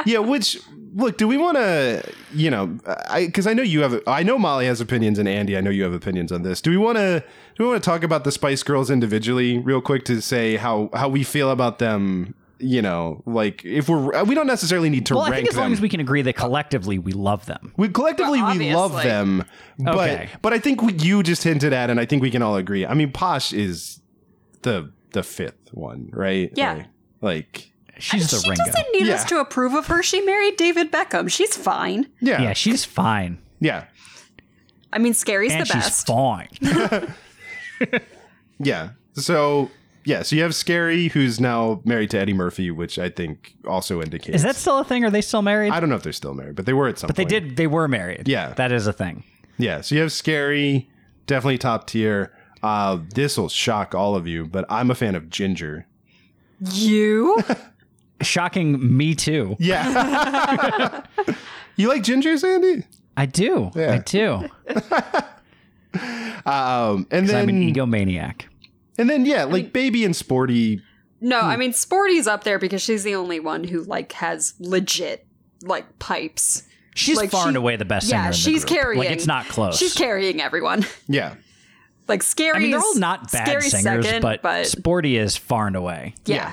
yeah. 0.05 0.20
Which 0.20 0.60
look, 0.96 1.17
do 1.17 1.27
we 1.27 1.38
want 1.38 1.58
to? 1.58 2.03
You 2.34 2.50
know, 2.50 2.77
I 3.08 3.25
because 3.27 3.48
I 3.48 3.53
know 3.53 3.63
you 3.63 3.82
have. 3.82 4.01
I 4.08 4.24
know 4.24 4.38
Molly 4.39 4.65
has 4.65 4.82
opinions, 4.82 5.20
and 5.20 5.27
Andy, 5.29 5.55
I 5.58 5.62
know 5.62 5.70
you 5.70 5.84
have 5.84 5.93
opinions 5.93 6.32
on 6.32 6.41
this. 6.43 6.62
Do 6.62 6.70
we 6.70 6.77
want 6.77 6.98
to? 6.98 7.24
Do 7.55 7.63
we 7.63 7.70
want 7.70 7.84
to 7.84 7.89
talk 7.89 8.03
about 8.03 8.24
the 8.24 8.32
Spice 8.32 8.63
Girls 8.63 8.89
individually, 8.89 9.58
real 9.60 9.82
quick, 9.82 10.03
to 10.05 10.22
say 10.22 10.55
how 10.58 10.89
how 10.93 11.08
we 11.10 11.24
feel 11.24 11.50
about 11.51 11.79
them? 11.79 12.34
You 12.60 12.81
know, 12.81 13.22
like 13.25 13.65
if 13.65 13.89
we're 13.89 14.13
uh, 14.15 14.24
we 14.24 14.36
don't 14.36 14.48
necessarily 14.48 14.89
need 14.89 15.05
to 15.07 15.15
Well, 15.15 15.24
I 15.25 15.31
think 15.36 15.50
as 15.50 15.55
long 15.57 15.65
them. 15.65 15.74
as 15.74 15.81
we 15.81 15.89
can 15.89 16.00
agree 16.00 16.22
that 16.22 16.33
collectively 16.33 16.98
we 16.98 17.12
love 17.12 17.45
them. 17.45 17.74
We 17.77 17.89
collectively 17.89 18.41
Well, 18.41 18.57
we 18.57 18.74
love 18.74 18.93
them, 19.03 19.43
but 19.79 19.95
Okay. 19.98 20.29
but 20.41 20.53
I 20.53 20.60
think 20.60 20.81
what 20.81 21.03
you 21.03 21.24
just 21.24 21.43
hinted 21.43 21.74
at, 21.74 21.89
and 21.89 22.00
I 22.00 22.05
think 22.05 22.22
we 22.22 22.31
can 22.31 22.41
all 22.41 22.55
agree. 22.55 22.86
I 22.86 22.93
mean, 22.93 23.12
Posh 23.12 23.51
is 23.53 24.00
the 24.62 24.91
the 25.12 25.24
fifth 25.24 25.74
one, 25.74 26.10
right? 26.13 26.51
Yeah. 26.55 26.74
Like, 26.75 26.86
like 27.22 27.72
She's 28.00 28.31
the 28.31 28.38
she 28.39 28.50
Ringo. 28.50 28.65
doesn't 28.65 28.88
need 28.93 29.10
us 29.10 29.25
to 29.25 29.39
approve 29.39 29.74
of 29.74 29.88
her. 29.88 30.01
She 30.01 30.22
married 30.22 30.55
David 30.57 30.91
Beckham. 30.91 31.29
She's 31.29 31.55
fine. 31.57 32.07
yeah, 32.22 32.41
Yeah, 32.41 32.53
she's 32.53 32.86
fine. 32.86 33.39
yeah, 33.60 33.86
I 34.93 35.00
mean, 35.00 35.13
Scary's 35.13 35.51
and 35.51 35.62
the 35.62 35.65
she's 35.65 35.83
best. 35.83 36.07
fine. 36.07 36.50
yeah. 38.60 38.89
So 39.13 39.69
yeah, 40.05 40.22
so 40.24 40.36
you 40.36 40.41
have 40.43 40.53
Scary, 40.55 41.07
who's 41.10 41.39
now 41.39 41.81
married 41.86 42.10
to 42.12 42.19
Eddie 42.19 42.33
Murphy, 42.33 42.72
which 42.72 42.98
I 43.00 43.10
think 43.10 43.55
also 43.67 44.01
indicates. 44.01 44.36
Is 44.38 44.43
that 44.43 44.55
still 44.55 44.79
a 44.79 44.83
thing? 44.83 45.03
Are 45.05 45.10
they 45.10 45.22
still 45.22 45.41
married? 45.41 45.72
I 45.72 45.79
don't 45.79 45.89
know 45.89 45.95
if 45.95 46.03
they're 46.03 46.12
still 46.13 46.33
married, 46.33 46.55
but 46.55 46.65
they 46.65 46.74
were 46.74 46.88
at 46.88 47.00
some. 47.00 47.07
but 47.07 47.15
they 47.15 47.24
point. 47.24 47.29
did. 47.29 47.55
They 47.57 47.67
were 47.67 47.88
married. 47.88 48.27
Yeah. 48.27 48.53
that 48.53 48.72
is 48.72 48.88
a 48.88 48.93
thing. 48.93 49.24
Yeah. 49.57 49.81
So 49.81 49.95
you 49.95 50.01
have 50.01 50.12
Scary, 50.12 50.89
definitely 51.27 51.57
top 51.57 51.88
tier. 51.88 52.33
Uh, 52.62 53.00
this 53.13 53.38
will 53.38 53.50
shock 53.50 53.93
all 53.93 54.15
of 54.15 54.25
you, 54.27 54.45
but 54.45 54.65
I'm 54.69 54.89
a 54.91 54.95
fan 54.95 55.15
of 55.15 55.29
Ginger. 55.29 55.86
You? 56.72 57.39
Shocking. 58.22 58.95
Me 58.98 59.15
too. 59.15 59.55
Yeah. 59.60 61.03
you 61.75 61.89
like 61.89 62.03
Ginger, 62.03 62.38
Sandy? 62.38 62.86
I 63.17 63.25
do. 63.25 63.72
Yeah. 63.75 63.93
I 63.93 63.98
do. 64.00 64.50
Um, 66.45 67.07
and 67.12 67.25
'Cause 67.25 67.27
then 67.31 67.36
I'm 67.43 67.50
an 67.50 67.74
egomaniac. 67.74 68.41
And 68.98 69.10
then 69.10 69.26
yeah, 69.26 69.44
like 69.46 69.74
baby 69.74 70.06
and 70.06 70.16
sporty. 70.16 70.82
No, 71.20 71.40
I 71.40 71.54
hmm. 71.54 71.60
mean 71.62 71.74
Sporty's 71.74 72.28
up 72.28 72.44
there 72.44 72.60
because 72.60 72.82
she's 72.82 73.04
the 73.04 73.16
only 73.16 73.40
one 73.40 73.64
who 73.64 73.84
like 73.84 74.12
has 74.14 74.54
legit 74.60 75.26
like 75.64 75.98
pipes. 76.00 76.64
She's 76.96 77.18
Like, 77.18 77.32
far 77.32 77.48
and 77.48 77.58
away 77.58 77.76
the 77.76 77.86
best 77.86 78.10
singer. 78.10 78.20
Yeah, 78.22 78.26
in 78.26 78.32
the 78.32 78.38
she's 78.38 78.66
group. 78.66 78.80
carrying. 78.80 79.00
Like 79.00 79.12
it's 79.12 79.26
not 79.26 79.48
close. 79.48 79.78
She's 79.78 79.94
carrying 79.94 80.42
everyone. 80.42 80.86
Yeah. 81.08 81.36
Like 82.10 82.22
scary. 82.22 82.58
I 82.58 82.60
mean, 82.60 82.72
they're 82.72 82.82
all 82.82 82.98
not 82.98 83.32
bad 83.32 83.64
singers, 83.64 84.04
second, 84.04 84.22
but, 84.22 84.42
but 84.42 84.68
Sporty 84.68 85.16
is 85.18 85.38
far 85.38 85.68
and 85.68 85.76
away. 85.78 86.16
yeah. 86.26 86.52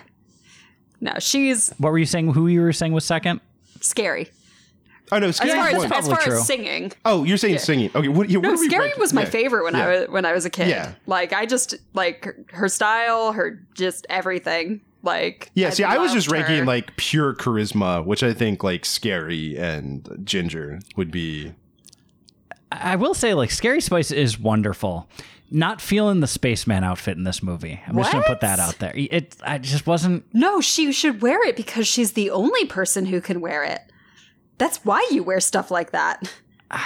No, 1.00 1.14
she's 1.18 1.70
What 1.78 1.90
were 1.90 1.98
you 1.98 2.06
saying? 2.06 2.32
Who 2.34 2.46
you 2.46 2.60
were 2.60 2.72
saying 2.72 2.92
was 2.92 3.04
second? 3.04 3.40
scary. 3.80 4.30
Oh 5.12 5.18
no, 5.18 5.28
As 5.28 5.36
Scary. 5.36 5.52
far, 5.52 5.68
as, 5.68 5.74
one. 5.74 5.84
as 5.86 5.90
probably 5.90 6.10
far 6.10 6.22
true. 6.22 6.32
as 6.34 6.46
singing. 6.46 6.92
oh, 7.04 7.24
you're 7.24 7.36
saying 7.36 7.58
singing. 7.58 7.90
Okay. 7.94 8.08
What, 8.08 8.30
yeah, 8.30 8.38
what 8.38 8.42
No, 8.48 8.52
are 8.54 8.56
Scary 8.56 8.84
ranking? 8.86 9.00
was 9.00 9.12
my 9.12 9.22
Yeah. 9.22 9.28
favorite 9.30 9.64
when 9.64 9.74
Yeah. 9.74 9.86
I 9.86 9.88
was 10.00 10.08
when 10.08 10.24
I 10.24 10.32
was 10.32 10.44
a 10.44 10.50
kid. 10.50 10.68
Yeah. 10.68 10.92
Like 11.06 11.32
I 11.32 11.46
just 11.46 11.74
like 11.94 12.24
her, 12.24 12.36
her 12.52 12.68
style, 12.68 13.32
her 13.32 13.64
just 13.74 14.06
everything. 14.08 14.80
Like 15.02 15.50
Yeah, 15.54 15.70
see, 15.70 15.82
I 15.84 15.96
was 15.98 16.12
just 16.12 16.28
loved 16.30 16.42
ranking 16.48 16.66
like 16.66 16.94
pure 16.96 17.34
charisma, 17.34 18.04
which 18.04 18.22
I 18.22 18.32
think 18.34 18.62
like 18.62 18.84
Scary 18.84 19.56
and 19.58 20.08
Ginger 20.24 20.80
would 20.96 21.10
be. 21.10 21.52
I 22.72 22.94
will 22.94 23.14
say, 23.14 23.34
like, 23.34 23.50
Scary 23.50 23.80
Spice 23.80 24.12
is 24.12 24.38
wonderful. 24.38 25.08
Not 25.50 25.80
feeling 25.80 26.20
the 26.20 26.28
spaceman 26.28 26.84
outfit 26.84 27.16
in 27.16 27.24
this 27.24 27.42
movie. 27.42 27.80
I'm 27.84 27.96
just 27.96 28.12
gonna 28.12 28.24
put 28.24 28.40
that 28.42 28.60
out 28.60 28.78
there. 28.78 28.92
It, 28.94 29.34
I 29.42 29.58
just 29.58 29.88
wasn't. 29.88 30.24
No, 30.32 30.60
she 30.60 30.92
should 30.92 31.20
wear 31.20 31.44
it 31.48 31.56
because 31.56 31.88
she's 31.88 32.12
the 32.12 32.30
only 32.30 32.66
person 32.66 33.06
who 33.06 33.20
can 33.20 33.40
wear 33.40 33.64
it. 33.64 33.80
That's 34.60 34.84
why 34.84 35.04
you 35.10 35.24
wear 35.24 35.40
stuff 35.40 35.70
like 35.72 35.90
that. 35.90 36.32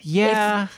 Yeah. 0.00 0.68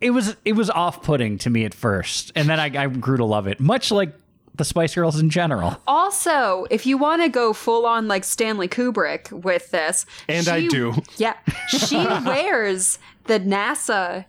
it 0.00 0.10
was 0.10 0.36
it 0.44 0.52
was 0.52 0.68
off 0.68 1.02
putting 1.02 1.38
to 1.38 1.48
me 1.50 1.64
at 1.64 1.72
first, 1.72 2.32
and 2.34 2.48
then 2.48 2.58
I, 2.60 2.66
I 2.84 2.88
grew 2.88 3.16
to 3.16 3.24
love 3.24 3.46
it. 3.46 3.60
Much 3.60 3.90
like 3.90 4.12
the 4.56 4.64
Spice 4.64 4.94
Girls 4.94 5.18
in 5.18 5.30
general. 5.30 5.76
Also, 5.86 6.66
if 6.70 6.84
you 6.84 6.98
want 6.98 7.22
to 7.22 7.28
go 7.28 7.52
full 7.52 7.86
on 7.86 8.08
like 8.08 8.24
Stanley 8.24 8.68
Kubrick 8.68 9.30
with 9.32 9.70
this, 9.70 10.04
And 10.28 10.48
I 10.48 10.66
do. 10.66 10.94
Yeah, 11.16 11.34
she 11.68 11.96
wears 11.96 12.98
the 13.24 13.38
NASA 13.40 14.24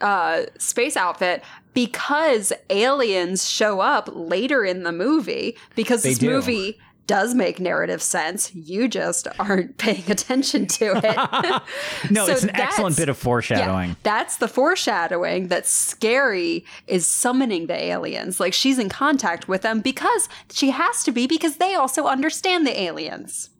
uh, 0.00 0.42
space 0.58 0.96
outfit 0.96 1.42
because 1.74 2.52
aliens 2.70 3.48
show 3.48 3.80
up 3.80 4.08
later 4.12 4.64
in 4.64 4.84
the 4.84 4.92
movie. 4.92 5.56
Because 5.74 6.02
They 6.02 6.10
this 6.10 6.18
do. 6.18 6.30
movie 6.30 6.78
does 7.06 7.34
make 7.34 7.58
narrative 7.60 8.02
sense. 8.02 8.54
You 8.54 8.88
just 8.88 9.26
aren't 9.38 9.76
paying 9.78 10.10
attention 10.10 10.66
to 10.66 10.92
it. 11.02 11.62
No, 12.10 12.26
So 12.26 12.32
it's 12.32 12.44
an 12.44 12.54
excellent 12.56 12.96
bit 12.96 13.08
of 13.08 13.16
foreshadowing. 13.16 13.90
Yeah, 13.90 13.94
that's 14.02 14.36
the 14.36 14.48
foreshadowing 14.48 15.48
that 15.48 15.66
Scary 15.66 16.64
is 16.86 17.06
summoning 17.06 17.66
the 17.66 17.74
aliens. 17.80 18.40
Like 18.40 18.52
she's 18.52 18.78
in 18.78 18.88
contact 18.88 19.48
with 19.48 19.62
them 19.62 19.80
because 19.80 20.28
she 20.50 20.70
has 20.70 21.02
to 21.04 21.12
be 21.12 21.26
because 21.26 21.56
they 21.56 21.74
also 21.74 22.06
understand 22.06 22.66
the 22.66 22.80
aliens. 22.80 23.50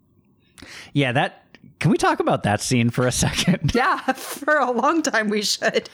Yeah, 0.93 1.13
that. 1.13 1.39
Can 1.79 1.91
we 1.91 1.97
talk 1.99 2.21
about 2.21 2.45
that 2.45 2.61
scene 2.61 2.91
for 2.91 3.07
a 3.07 3.13
second? 3.13 3.73
Yeah, 3.75 3.99
for 4.13 4.57
a 4.57 4.71
long 4.71 5.03
time 5.03 5.29
we 5.29 5.43
should. 5.43 5.89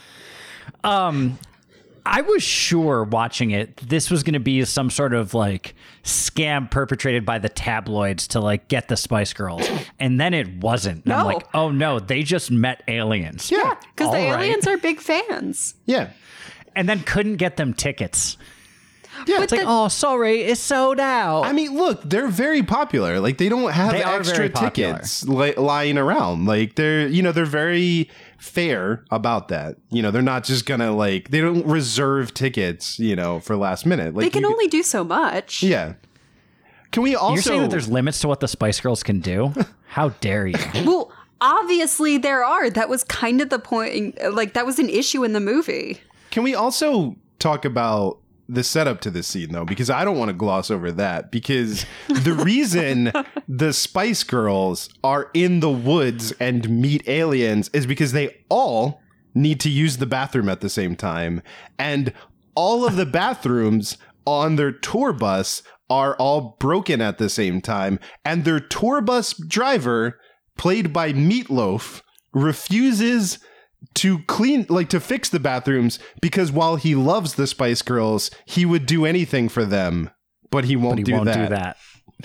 Um, 0.84 1.38
I 2.06 2.22
was 2.22 2.42
sure 2.42 3.04
watching 3.04 3.50
it, 3.50 3.76
this 3.78 4.10
was 4.10 4.22
going 4.22 4.34
to 4.34 4.40
be 4.40 4.64
some 4.64 4.90
sort 4.90 5.14
of 5.14 5.34
like 5.34 5.74
scam 6.04 6.70
perpetrated 6.70 7.24
by 7.24 7.38
the 7.38 7.48
tabloids 7.48 8.28
to 8.28 8.40
like 8.40 8.68
get 8.68 8.88
the 8.88 8.96
Spice 8.96 9.32
Girls. 9.32 9.68
And 9.98 10.20
then 10.20 10.34
it 10.34 10.56
wasn't. 10.62 11.04
And 11.04 11.12
I'm 11.12 11.26
like, 11.26 11.46
oh 11.54 11.70
no, 11.70 11.98
they 12.00 12.22
just 12.22 12.50
met 12.50 12.82
aliens. 12.88 13.50
Yeah. 13.50 13.74
Because 13.94 14.12
the 14.12 14.18
All 14.18 14.32
right. 14.32 14.44
aliens 14.44 14.66
are 14.66 14.76
big 14.76 15.00
fans. 15.00 15.74
Yeah. 15.86 16.10
And 16.76 16.88
then 16.88 17.00
couldn't 17.00 17.36
get 17.36 17.56
them 17.56 17.74
tickets. 17.74 18.36
Yeah. 19.26 19.42
It's 19.42 19.50
like, 19.52 19.64
oh, 19.66 19.88
sorry, 19.88 20.42
it's 20.42 20.60
sold 20.60 21.00
out. 21.00 21.42
I 21.42 21.52
mean, 21.52 21.74
look, 21.76 22.02
they're 22.04 22.28
very 22.28 22.62
popular. 22.62 23.18
Like 23.18 23.38
they 23.38 23.48
don't 23.48 23.72
have 23.72 23.90
They 23.92 24.04
extra 24.04 24.48
tickets 24.48 25.26
li- 25.26 25.54
lying 25.56 25.98
around. 25.98 26.46
Like 26.46 26.76
they're, 26.76 27.08
you 27.08 27.22
know, 27.22 27.32
they're 27.32 27.44
very 27.44 28.08
fair 28.38 29.04
about 29.10 29.48
that. 29.48 29.76
You 29.90 30.00
know, 30.02 30.10
they're 30.10 30.22
not 30.22 30.44
just 30.44 30.64
gonna 30.64 30.94
like 30.94 31.30
they 31.30 31.40
don't 31.40 31.66
reserve 31.66 32.32
tickets, 32.34 32.98
you 32.98 33.14
know, 33.16 33.40
for 33.40 33.56
last 33.56 33.84
minute. 33.84 34.14
Like 34.14 34.24
they 34.24 34.30
can 34.30 34.42
you- 34.42 34.50
only 34.50 34.68
do 34.68 34.82
so 34.82 35.04
much. 35.04 35.62
Yeah. 35.62 35.94
Can 36.90 37.02
we 37.02 37.14
also 37.14 37.34
You're 37.34 37.42
saying 37.42 37.60
that 37.62 37.70
there's 37.70 37.88
limits 37.88 38.20
to 38.20 38.28
what 38.28 38.40
the 38.40 38.48
Spice 38.48 38.80
Girls 38.80 39.02
can 39.02 39.20
do? 39.20 39.52
How 39.88 40.08
dare 40.20 40.46
you? 40.46 40.54
Well, 40.86 41.12
obviously 41.40 42.16
there 42.18 42.42
are. 42.44 42.70
That 42.70 42.88
was 42.88 43.04
kind 43.04 43.40
of 43.42 43.50
the 43.50 43.58
point. 43.58 44.16
Like 44.32 44.54
that 44.54 44.64
was 44.64 44.78
an 44.78 44.88
issue 44.88 45.22
in 45.24 45.32
the 45.34 45.40
movie. 45.40 46.00
Can 46.30 46.42
we 46.44 46.54
also 46.54 47.16
talk 47.38 47.64
about 47.64 48.18
the 48.48 48.64
setup 48.64 49.00
to 49.02 49.10
this 49.10 49.26
scene 49.26 49.52
though? 49.52 49.64
Because 49.64 49.90
I 49.90 50.04
don't 50.04 50.18
want 50.18 50.30
to 50.30 50.34
gloss 50.34 50.70
over 50.70 50.90
that. 50.92 51.30
Because 51.30 51.84
the 52.08 52.32
reason 52.32 53.12
the 53.48 53.72
Spice 53.72 54.24
Girls 54.24 54.88
are 55.04 55.30
in 55.34 55.60
the 55.60 55.70
woods 55.70 56.32
and 56.32 56.68
meet 56.68 57.06
aliens 57.08 57.68
is 57.72 57.86
because 57.86 58.12
they 58.12 58.44
all 58.48 59.00
need 59.34 59.60
to 59.60 59.70
use 59.70 59.98
the 59.98 60.06
bathroom 60.06 60.48
at 60.48 60.60
the 60.60 60.68
same 60.68 60.96
time. 60.96 61.42
And 61.78 62.12
all 62.54 62.84
of 62.86 62.96
the 62.96 63.06
bathrooms 63.20 63.98
on 64.26 64.56
their 64.56 64.72
tour 64.72 65.12
bus 65.12 65.62
are 65.90 66.14
all 66.16 66.56
broken 66.58 67.00
at 67.00 67.18
the 67.18 67.28
same 67.28 67.60
time. 67.60 67.98
And 68.24 68.44
their 68.44 68.60
tour 68.60 69.00
bus 69.00 69.32
driver, 69.32 70.20
played 70.56 70.92
by 70.92 71.12
Meatloaf, 71.12 72.02
refuses 72.32 73.38
to 73.94 74.18
clean 74.24 74.66
like 74.68 74.88
to 74.90 75.00
fix 75.00 75.28
the 75.28 75.40
bathrooms 75.40 75.98
because 76.20 76.50
while 76.52 76.76
he 76.76 76.94
loves 76.94 77.34
the 77.34 77.46
Spice 77.46 77.82
Girls, 77.82 78.30
he 78.44 78.64
would 78.64 78.86
do 78.86 79.04
anything 79.06 79.48
for 79.48 79.64
them, 79.64 80.10
but 80.50 80.64
he 80.64 80.76
won't, 80.76 80.92
But 80.96 80.98
he 80.98 81.04
do, 81.04 81.12
won't 81.12 81.24
that. 81.26 81.48
do 81.48 81.54
that. 81.54 81.76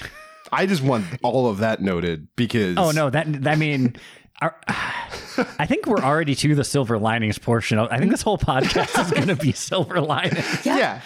I 0.51 0.65
just 0.65 0.83
want 0.83 1.05
all 1.24 1.48
of 1.48 1.57
that 1.60 1.81
noted 1.81 2.27
because 2.36 2.77
Oh 2.77 2.91
no, 2.91 3.10
that 3.10 3.48
I 3.48 3.55
mean, 3.55 3.95
our, 4.41 4.55
I 5.57 5.65
think 5.65 5.86
we're 5.88 5.98
already 6.03 6.36
to 6.36 6.53
the 6.55 6.63
silver 6.63 7.00
linings 7.00 7.38
portion. 7.39 7.79
Of, 7.79 7.89
I 7.91 7.98
think 7.98 8.12
this 8.12 8.22
whole 8.22 8.38
podcast 8.38 9.00
is 9.03 9.12
going 9.12 9.27
to 9.29 9.36
be 9.36 9.51
silver 9.53 10.00
linings. 10.01 10.65
yeah. 10.65 11.01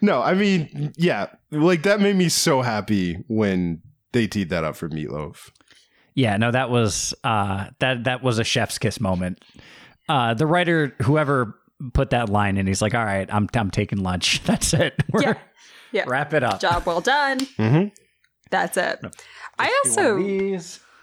No, 0.00 0.20
I 0.20 0.34
mean, 0.34 0.92
yeah, 0.96 1.26
like 1.52 1.84
that 1.84 2.00
made 2.00 2.16
me 2.16 2.28
so 2.28 2.60
happy 2.62 3.22
when 3.28 3.80
they 4.12 4.26
teed 4.26 4.50
that 4.50 4.64
up 4.64 4.74
for 4.76 4.88
Meatloaf. 4.88 5.50
Yeah, 6.14 6.36
no, 6.36 6.50
that 6.50 6.68
was 6.70 7.14
uh, 7.24 7.68
that 7.78 8.04
that 8.04 8.22
was 8.22 8.38
a 8.38 8.44
chef's 8.44 8.78
kiss 8.78 9.00
moment. 9.00 9.42
Uh, 10.08 10.34
the 10.34 10.46
writer, 10.46 10.94
whoever 11.02 11.54
put 11.94 12.10
that 12.10 12.28
line 12.28 12.56
in, 12.56 12.66
he's 12.66 12.82
like, 12.82 12.94
"All 12.94 13.04
right, 13.04 13.28
I'm 13.32 13.48
I'm 13.54 13.70
taking 13.70 14.02
lunch. 14.02 14.42
That's 14.44 14.72
it. 14.74 14.94
We're, 15.12 15.22
Yeah. 15.22 15.34
Yeah. 15.92 16.04
Wrap 16.06 16.32
it 16.32 16.42
up. 16.42 16.60
Job 16.60 16.86
well 16.86 17.00
done. 17.02 17.40
Mhm. 17.58 17.92
That's 18.50 18.76
it. 18.76 19.00
I 19.58 19.82
also 19.84 20.18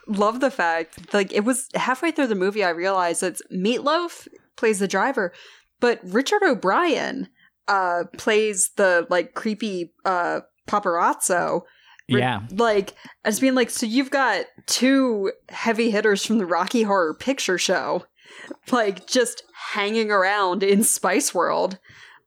love 0.08 0.39
the 0.39 0.50
fact 0.51 1.13
like 1.13 1.32
it 1.32 1.44
was 1.46 1.68
halfway 1.75 2.12
through 2.12 2.27
the 2.27 2.36
movie 2.36 2.63
I 2.63 2.70
realized 2.70 3.22
that 3.22 3.38
Meatloaf 3.53 4.27
plays 4.58 4.79
the 4.79 4.88
driver, 4.88 5.32
but 5.79 6.00
Richard 6.03 6.41
O'Brien 6.44 7.27
uh 7.68 8.06
plays 8.18 8.72
the 8.77 9.06
like 9.10 9.36
creepy 9.36 9.94
uh 10.06 10.41
paparazzo. 10.68 11.62
Yeah. 12.08 12.41
Like 12.51 12.96
as 13.24 13.39
being 13.39 13.53
like, 13.53 13.70
so 13.70 13.86
you've 13.86 14.10
got 14.10 14.46
two 14.65 15.32
heavy 15.50 15.91
hitters 15.91 16.25
from 16.25 16.39
the 16.39 16.46
Rocky 16.48 16.82
Horror 16.82 17.13
Picture 17.13 17.60
Show, 17.60 18.06
like 18.71 19.07
just 19.07 19.43
hanging 19.71 20.12
around 20.12 20.63
in 20.63 20.83
Spice 20.83 21.33
World. 21.33 21.79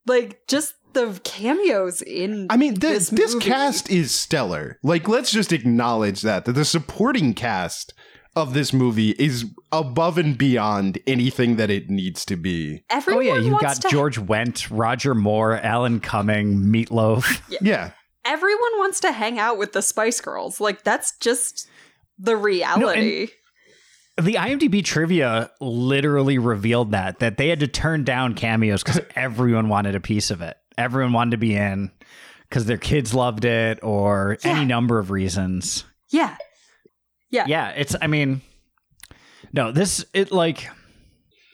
Like 0.06 0.46
just 0.48 0.74
the 0.92 1.18
cameos 1.24 2.02
in 2.02 2.46
I 2.50 2.56
mean, 2.56 2.74
this 2.74 3.08
this, 3.10 3.34
movie. 3.34 3.46
cast 3.46 3.90
is 3.90 4.12
stellar. 4.12 4.78
Like, 4.82 5.08
let's 5.08 5.30
just 5.30 5.52
acknowledge 5.52 6.22
that 6.22 6.44
that 6.44 6.52
the 6.52 6.64
supporting 6.64 7.34
cast 7.34 7.94
of 8.34 8.54
this 8.54 8.72
movie 8.72 9.10
is 9.10 9.44
above 9.70 10.16
and 10.18 10.38
beyond 10.38 10.98
anything 11.06 11.56
that 11.56 11.70
it 11.70 11.90
needs 11.90 12.24
to 12.24 12.36
be. 12.36 12.82
Oh 12.90 13.20
yeah, 13.20 13.36
you've 13.36 13.60
got 13.60 13.80
to 13.82 13.88
George 13.88 14.18
Wendt, 14.18 14.68
Roger 14.70 15.14
Moore, 15.14 15.58
Alan 15.58 16.00
Cumming, 16.00 16.62
Meatloaf. 16.62 17.40
Yeah. 17.60 17.92
everyone 18.24 18.78
wants 18.78 19.00
to 19.00 19.12
hang 19.12 19.38
out 19.38 19.58
with 19.58 19.72
the 19.72 19.82
Spice 19.82 20.20
Girls. 20.20 20.60
Like 20.60 20.82
that's 20.82 21.16
just 21.18 21.68
the 22.18 22.36
reality. 22.36 23.28
The 24.20 24.34
IMDb 24.34 24.84
trivia 24.84 25.50
literally 25.60 26.38
revealed 26.38 26.92
that 26.92 27.20
that 27.20 27.38
they 27.38 27.48
had 27.48 27.60
to 27.60 27.68
turn 27.68 28.04
down 28.04 28.34
cameos 28.34 28.82
because 28.82 29.00
everyone 29.16 29.68
wanted 29.68 29.94
a 29.94 30.00
piece 30.00 30.30
of 30.30 30.42
it. 30.42 30.56
Everyone 30.76 31.12
wanted 31.12 31.32
to 31.32 31.38
be 31.38 31.54
in 31.54 31.90
because 32.48 32.66
their 32.66 32.78
kids 32.78 33.14
loved 33.14 33.44
it 33.44 33.78
or 33.82 34.36
any 34.44 34.64
number 34.64 34.98
of 34.98 35.10
reasons. 35.10 35.84
yeah. 36.10 36.36
Yeah. 37.30 37.46
Yeah, 37.46 37.70
it's. 37.70 37.96
I 38.00 38.08
mean, 38.08 38.42
no, 39.54 39.72
this 39.72 40.04
it 40.12 40.32
like 40.32 40.68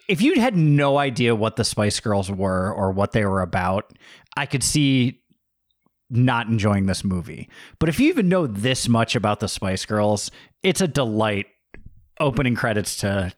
if 0.09 0.21
you 0.23 0.41
had 0.41 0.57
no 0.57 0.99
idea 0.99 1.37
what 1.37 1.55
the 1.55 1.65
Spice 1.65 2.01
Girls 2.01 2.31
were 2.31 2.73
or 2.73 2.91
what 2.91 3.13
they 3.13 3.25
were 3.25 3.43
about, 3.43 3.93
I 4.37 4.47
could 4.47 4.65
see 4.65 5.21
not 6.11 6.49
enjoying 6.49 6.87
this 6.87 7.05
movie. 7.05 7.49
But 7.79 7.91
if 7.91 8.01
you 8.01 8.09
even 8.09 8.29
know 8.29 8.47
this 8.47 8.89
much 8.89 9.15
about 9.15 9.41
the 9.41 9.49
Spice 9.49 9.85
Girls, 9.85 10.31
it's 10.65 10.81
a 10.81 10.89
delight. 10.89 11.47
Opening 12.21 12.55
credits 12.55 12.97
to 12.99 13.33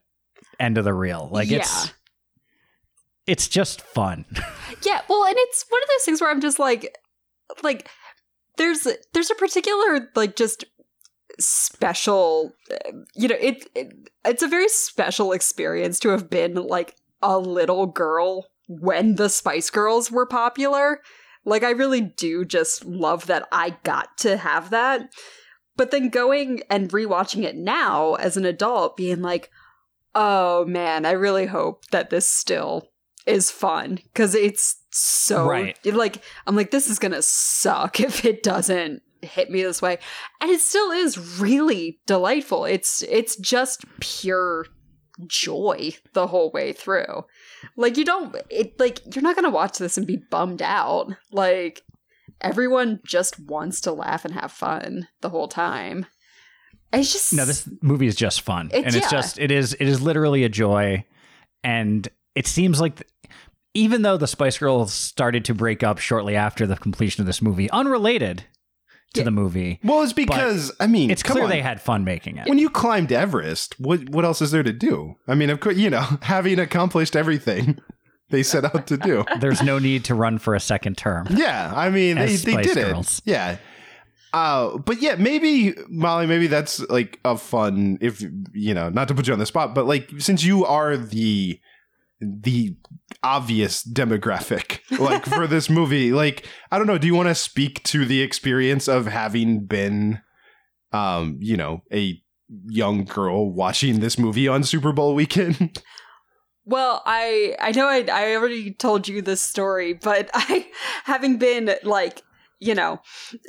end 0.58 0.78
of 0.78 0.84
the 0.84 0.94
reel, 0.94 1.28
like 1.32 1.50
it's 1.50 1.86
Yeah. 1.86 1.92
it's 3.26 3.48
just 3.48 3.80
fun. 3.80 4.24
Yeah, 4.82 5.02
well, 5.08 5.24
and 5.24 5.34
it's 5.36 5.66
one 5.68 5.82
of 5.82 5.88
those 5.88 6.04
things 6.04 6.20
where 6.20 6.30
I'm 6.30 6.40
just 6.40 6.58
like 6.58 6.96
like 7.62 7.88
there's 8.56 8.86
there's 9.12 9.30
a 9.30 9.34
particular 9.34 10.08
like 10.14 10.36
just 10.36 10.64
special 11.38 12.52
you 13.14 13.28
know, 13.28 13.36
it, 13.38 13.68
it 13.74 13.92
it's 14.24 14.42
a 14.42 14.48
very 14.48 14.68
special 14.68 15.32
experience 15.32 15.98
to 16.00 16.10
have 16.10 16.30
been 16.30 16.54
like 16.54 16.94
a 17.20 17.38
little 17.38 17.86
girl 17.86 18.46
when 18.68 19.16
the 19.16 19.28
Spice 19.28 19.68
Girls 19.70 20.10
were 20.10 20.26
popular. 20.26 21.00
Like 21.44 21.62
I 21.64 21.70
really 21.70 22.00
do 22.00 22.44
just 22.44 22.84
love 22.84 23.26
that 23.26 23.46
I 23.52 23.76
got 23.82 24.16
to 24.18 24.36
have 24.38 24.70
that. 24.70 25.10
But 25.80 25.92
then 25.92 26.10
going 26.10 26.60
and 26.68 26.90
rewatching 26.90 27.42
it 27.42 27.56
now 27.56 28.12
as 28.16 28.36
an 28.36 28.44
adult 28.44 28.98
being 28.98 29.22
like, 29.22 29.50
"Oh 30.14 30.66
man, 30.66 31.06
I 31.06 31.12
really 31.12 31.46
hope 31.46 31.86
that 31.86 32.10
this 32.10 32.28
still 32.28 32.90
is 33.24 33.50
fun 33.50 33.94
because 33.94 34.34
it's 34.34 34.76
so 34.90 35.46
Right. 35.46 35.78
like 35.86 36.22
I'm 36.46 36.54
like 36.54 36.70
this 36.70 36.90
is 36.90 36.98
gonna 36.98 37.22
suck 37.22 37.98
if 38.08 38.26
it 38.26 38.42
doesn't 38.42 39.00
hit 39.22 39.50
me 39.50 39.62
this 39.62 39.80
way, 39.80 39.96
and 40.42 40.50
it 40.50 40.60
still 40.60 40.90
is 40.90 41.40
really 41.40 41.98
delightful. 42.04 42.66
It's 42.66 43.00
it's 43.04 43.36
just 43.36 43.86
pure 44.00 44.66
joy 45.26 45.94
the 46.12 46.26
whole 46.26 46.50
way 46.50 46.74
through. 46.74 47.24
Like 47.76 47.96
you 47.96 48.04
don't 48.04 48.36
it 48.50 48.78
like 48.78 49.00
you're 49.16 49.22
not 49.22 49.34
gonna 49.34 49.48
watch 49.48 49.78
this 49.78 49.96
and 49.96 50.06
be 50.06 50.18
bummed 50.30 50.60
out. 50.60 51.10
Like 51.32 51.84
everyone 52.40 53.00
just 53.06 53.38
wants 53.40 53.80
to 53.82 53.92
laugh 53.92 54.24
and 54.24 54.34
have 54.34 54.52
fun 54.52 55.08
the 55.20 55.28
whole 55.30 55.48
time. 55.48 56.06
It's 56.92 57.12
just 57.12 57.32
No, 57.32 57.44
this 57.44 57.68
movie 57.82 58.06
is 58.06 58.16
just 58.16 58.40
fun, 58.40 58.66
It's- 58.68 58.84
and 58.84 58.94
it's 58.96 59.06
yeah. 59.12 59.18
just 59.18 59.38
it 59.38 59.50
is 59.50 59.74
it 59.74 59.86
is 59.86 60.00
literally 60.02 60.42
a 60.44 60.48
joy, 60.48 61.04
and 61.62 62.08
it 62.34 62.46
seems 62.46 62.80
like 62.80 62.96
th- 62.96 63.10
even 63.74 64.02
though 64.02 64.16
the 64.16 64.26
Spice 64.26 64.58
Girls 64.58 64.92
started 64.92 65.44
to 65.44 65.54
break 65.54 65.84
up 65.84 65.98
shortly 65.98 66.34
after 66.34 66.66
the 66.66 66.76
completion 66.76 67.22
of 67.22 67.26
this 67.26 67.40
movie, 67.40 67.70
unrelated 67.70 68.44
to 69.14 69.22
the 69.24 69.30
movie, 69.30 69.78
Well, 69.84 70.02
it's 70.02 70.12
because 70.12 70.72
I 70.80 70.86
mean, 70.88 71.10
it's 71.10 71.22
come 71.22 71.34
clear 71.34 71.44
on. 71.44 71.50
they 71.50 71.60
had 71.62 71.80
fun 71.80 72.04
making 72.04 72.36
it. 72.38 72.48
When 72.48 72.58
you 72.58 72.68
climbed 72.70 73.12
Everest, 73.12 73.78
what 73.78 74.08
what 74.08 74.24
else 74.24 74.40
is 74.42 74.50
there 74.50 74.62
to 74.64 74.72
do? 74.72 75.14
I 75.28 75.34
mean, 75.36 75.50
of 75.50 75.60
course, 75.60 75.76
you 75.76 75.90
know, 75.90 76.02
having 76.22 76.58
accomplished 76.58 77.14
everything 77.14 77.78
they 78.30 78.42
set 78.42 78.64
out 78.64 78.86
to 78.88 78.96
do. 78.96 79.24
There's 79.40 79.62
no 79.62 79.78
need 79.78 80.04
to 80.06 80.14
run 80.14 80.38
for 80.38 80.54
a 80.54 80.60
second 80.60 80.96
term. 80.96 81.26
Yeah, 81.30 81.72
I 81.74 81.90
mean, 81.90 82.16
they, 82.16 82.36
they 82.36 82.62
did 82.62 82.74
Girls. 82.74 83.18
it. 83.20 83.30
Yeah. 83.30 83.56
Uh, 84.32 84.78
but 84.78 85.02
yeah, 85.02 85.16
maybe 85.16 85.74
Molly, 85.88 86.26
maybe 86.26 86.46
that's 86.46 86.80
like 86.88 87.18
a 87.24 87.36
fun 87.36 87.98
if 88.00 88.22
you 88.52 88.74
know, 88.74 88.88
not 88.88 89.08
to 89.08 89.14
put 89.14 89.26
you 89.26 89.32
on 89.32 89.38
the 89.38 89.46
spot, 89.46 89.74
but 89.74 89.86
like 89.86 90.08
since 90.18 90.44
you 90.44 90.64
are 90.64 90.96
the 90.96 91.60
the 92.20 92.76
obvious 93.22 93.82
demographic 93.82 94.80
like 95.00 95.24
for 95.26 95.46
this 95.46 95.68
movie, 95.68 96.12
like 96.12 96.46
I 96.70 96.78
don't 96.78 96.86
know, 96.86 96.98
do 96.98 97.08
you 97.08 97.14
want 97.14 97.28
to 97.28 97.34
speak 97.34 97.82
to 97.84 98.04
the 98.04 98.22
experience 98.22 98.86
of 98.86 99.06
having 99.06 99.64
been 99.64 100.20
um, 100.92 101.38
you 101.40 101.56
know, 101.56 101.82
a 101.92 102.20
young 102.66 103.04
girl 103.04 103.50
watching 103.50 104.00
this 104.00 104.18
movie 104.18 104.48
on 104.48 104.62
Super 104.64 104.92
Bowl 104.92 105.14
weekend? 105.14 105.82
Well, 106.70 107.02
I 107.04 107.56
I 107.60 107.72
know 107.72 107.88
I 107.88 108.04
I 108.10 108.34
already 108.34 108.72
told 108.72 109.08
you 109.08 109.22
this 109.22 109.40
story, 109.40 109.92
but 109.92 110.30
I 110.34 110.66
having 111.04 111.36
been 111.36 111.74
like 111.82 112.22
you 112.58 112.74
know 112.74 113.00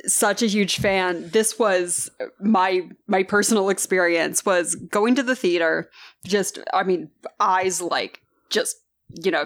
such 0.06 0.42
a 0.42 0.46
huge 0.46 0.78
fan 0.78 1.28
this 1.28 1.58
was 1.58 2.10
my 2.40 2.88
my 3.06 3.22
personal 3.22 3.68
experience 3.68 4.42
was 4.42 4.74
going 4.74 5.14
to 5.14 5.22
the 5.22 5.36
theater 5.36 5.90
just 6.24 6.58
i 6.72 6.82
mean 6.82 7.10
eyes 7.38 7.82
like 7.82 8.22
just 8.48 8.74
you 9.22 9.30
know 9.30 9.44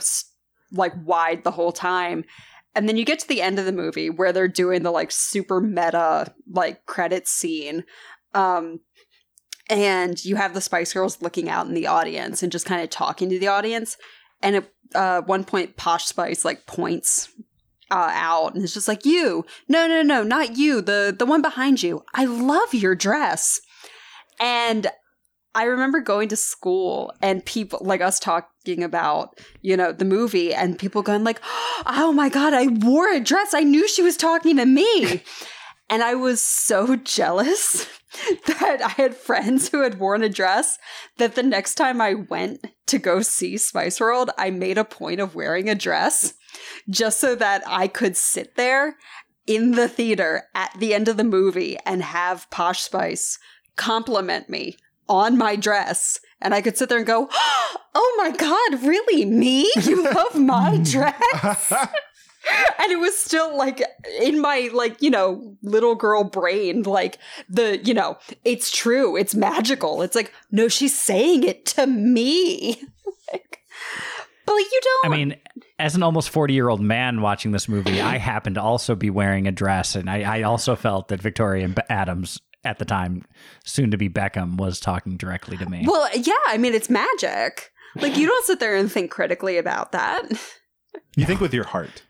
like 0.72 0.92
wide 1.04 1.44
the 1.44 1.50
whole 1.50 1.72
time. 1.72 2.24
And 2.74 2.88
then 2.88 2.96
you 2.96 3.04
get 3.04 3.18
to 3.20 3.28
the 3.28 3.40
end 3.40 3.58
of 3.58 3.64
the 3.64 3.72
movie 3.72 4.10
where 4.10 4.32
they're 4.32 4.48
doing 4.48 4.82
the 4.82 4.90
like 4.90 5.10
super 5.10 5.60
meta 5.60 6.32
like 6.50 6.84
credit 6.86 7.26
scene. 7.26 7.84
Um 8.34 8.80
and 9.68 10.24
you 10.24 10.36
have 10.36 10.54
the 10.54 10.60
Spice 10.60 10.92
Girls 10.92 11.20
looking 11.20 11.48
out 11.48 11.66
in 11.66 11.74
the 11.74 11.86
audience 11.86 12.42
and 12.42 12.52
just 12.52 12.66
kind 12.66 12.82
of 12.82 12.90
talking 12.90 13.28
to 13.30 13.38
the 13.38 13.48
audience. 13.48 13.96
And 14.42 14.56
at 14.56 14.70
uh, 14.94 15.22
one 15.22 15.44
point, 15.44 15.76
Posh 15.76 16.04
Spice 16.04 16.44
like 16.44 16.66
points 16.66 17.28
uh, 17.90 18.10
out 18.12 18.54
and 18.54 18.64
it's 18.64 18.74
just 18.74 18.88
like 18.88 19.06
you 19.06 19.44
no 19.68 19.86
no 19.86 20.02
no 20.02 20.24
not 20.24 20.56
you 20.56 20.80
the 20.80 21.14
the 21.16 21.26
one 21.26 21.42
behind 21.42 21.82
you. 21.82 22.02
I 22.14 22.24
love 22.24 22.74
your 22.74 22.94
dress. 22.94 23.60
And 24.40 24.88
i 25.54 25.64
remember 25.64 26.00
going 26.00 26.28
to 26.28 26.36
school 26.36 27.12
and 27.22 27.44
people 27.46 27.78
like 27.82 28.02
us 28.02 28.18
talking 28.18 28.82
about 28.82 29.38
you 29.62 29.74
know 29.74 29.90
the 29.90 30.04
movie 30.04 30.52
and 30.52 30.78
people 30.78 31.00
going 31.00 31.24
like 31.24 31.40
oh 31.86 32.12
my 32.12 32.28
god 32.28 32.52
i 32.54 32.66
wore 32.66 33.10
a 33.12 33.20
dress. 33.20 33.54
I 33.54 33.60
knew 33.60 33.86
she 33.88 34.02
was 34.02 34.16
talking 34.16 34.56
to 34.56 34.66
me. 34.66 35.22
And 35.88 36.02
i 36.02 36.14
was 36.14 36.40
so 36.40 36.96
jealous 37.04 37.86
that 38.46 38.80
i 38.82 38.88
had 38.88 39.14
friends 39.14 39.68
who 39.68 39.82
had 39.82 39.98
worn 39.98 40.22
a 40.22 40.28
dress 40.28 40.78
that 41.18 41.34
the 41.34 41.42
next 41.42 41.74
time 41.74 42.00
i 42.00 42.14
went 42.14 42.66
to 42.86 42.98
go 42.98 43.20
see 43.20 43.56
spice 43.56 44.00
world 44.00 44.30
i 44.38 44.50
made 44.50 44.78
a 44.78 44.84
point 44.84 45.20
of 45.20 45.34
wearing 45.34 45.68
a 45.68 45.74
dress 45.74 46.34
just 46.88 47.20
so 47.20 47.34
that 47.34 47.62
I 47.66 47.88
could 47.88 48.16
sit 48.16 48.56
there 48.56 48.96
in 49.46 49.72
the 49.72 49.88
theater 49.88 50.44
at 50.54 50.72
the 50.78 50.94
end 50.94 51.08
of 51.08 51.16
the 51.16 51.24
movie 51.24 51.78
and 51.84 52.02
have 52.02 52.50
Posh 52.50 52.82
Spice 52.82 53.38
compliment 53.76 54.48
me 54.48 54.76
on 55.08 55.38
my 55.38 55.56
dress. 55.56 56.18
And 56.40 56.52
I 56.54 56.60
could 56.62 56.76
sit 56.76 56.88
there 56.88 56.98
and 56.98 57.06
go, 57.06 57.28
Oh 57.98 58.14
my 58.18 58.30
God, 58.30 58.82
really? 58.86 59.24
Me? 59.24 59.70
You 59.82 60.02
love 60.12 60.34
my 60.38 60.78
dress? 60.78 61.72
and 62.78 62.92
it 62.92 62.98
was 62.98 63.16
still 63.18 63.56
like 63.56 63.82
in 64.20 64.40
my 64.40 64.70
like 64.72 65.00
you 65.00 65.10
know 65.10 65.56
little 65.62 65.94
girl 65.94 66.24
brain 66.24 66.82
like 66.82 67.18
the 67.48 67.78
you 67.84 67.94
know 67.94 68.16
it's 68.44 68.70
true 68.70 69.16
it's 69.16 69.34
magical 69.34 70.02
it's 70.02 70.14
like 70.14 70.32
no 70.50 70.68
she's 70.68 70.98
saying 70.98 71.42
it 71.42 71.66
to 71.66 71.86
me 71.86 72.80
like, 73.32 73.58
but 74.44 74.52
like 74.52 74.66
you 74.70 74.80
don't 74.82 75.12
I 75.12 75.16
mean, 75.16 75.36
as 75.78 75.94
an 75.94 76.02
almost 76.02 76.30
40 76.30 76.54
year 76.54 76.68
old 76.68 76.80
man 76.80 77.20
watching 77.20 77.52
this 77.52 77.68
movie, 77.68 78.00
I 78.00 78.18
happened 78.18 78.54
to 78.54 78.62
also 78.62 78.94
be 78.94 79.10
wearing 79.10 79.46
a 79.46 79.52
dress. 79.52 79.94
And 79.94 80.08
I, 80.08 80.38
I 80.38 80.42
also 80.42 80.76
felt 80.76 81.08
that 81.08 81.20
Victoria 81.20 81.68
Adams, 81.90 82.40
at 82.64 82.78
the 82.78 82.84
time, 82.84 83.24
soon 83.64 83.90
to 83.90 83.96
be 83.96 84.08
Beckham, 84.08 84.56
was 84.56 84.80
talking 84.80 85.16
directly 85.16 85.56
to 85.56 85.68
me. 85.68 85.84
Well, 85.86 86.08
yeah, 86.14 86.34
I 86.48 86.58
mean, 86.58 86.74
it's 86.74 86.90
magic. 86.90 87.72
Like, 87.96 88.16
you 88.16 88.26
don't 88.26 88.46
sit 88.46 88.60
there 88.60 88.76
and 88.76 88.90
think 88.90 89.10
critically 89.10 89.56
about 89.58 89.92
that. 89.92 90.24
You 91.16 91.24
think 91.24 91.40
with 91.40 91.54
your 91.54 91.64
heart. 91.64 92.02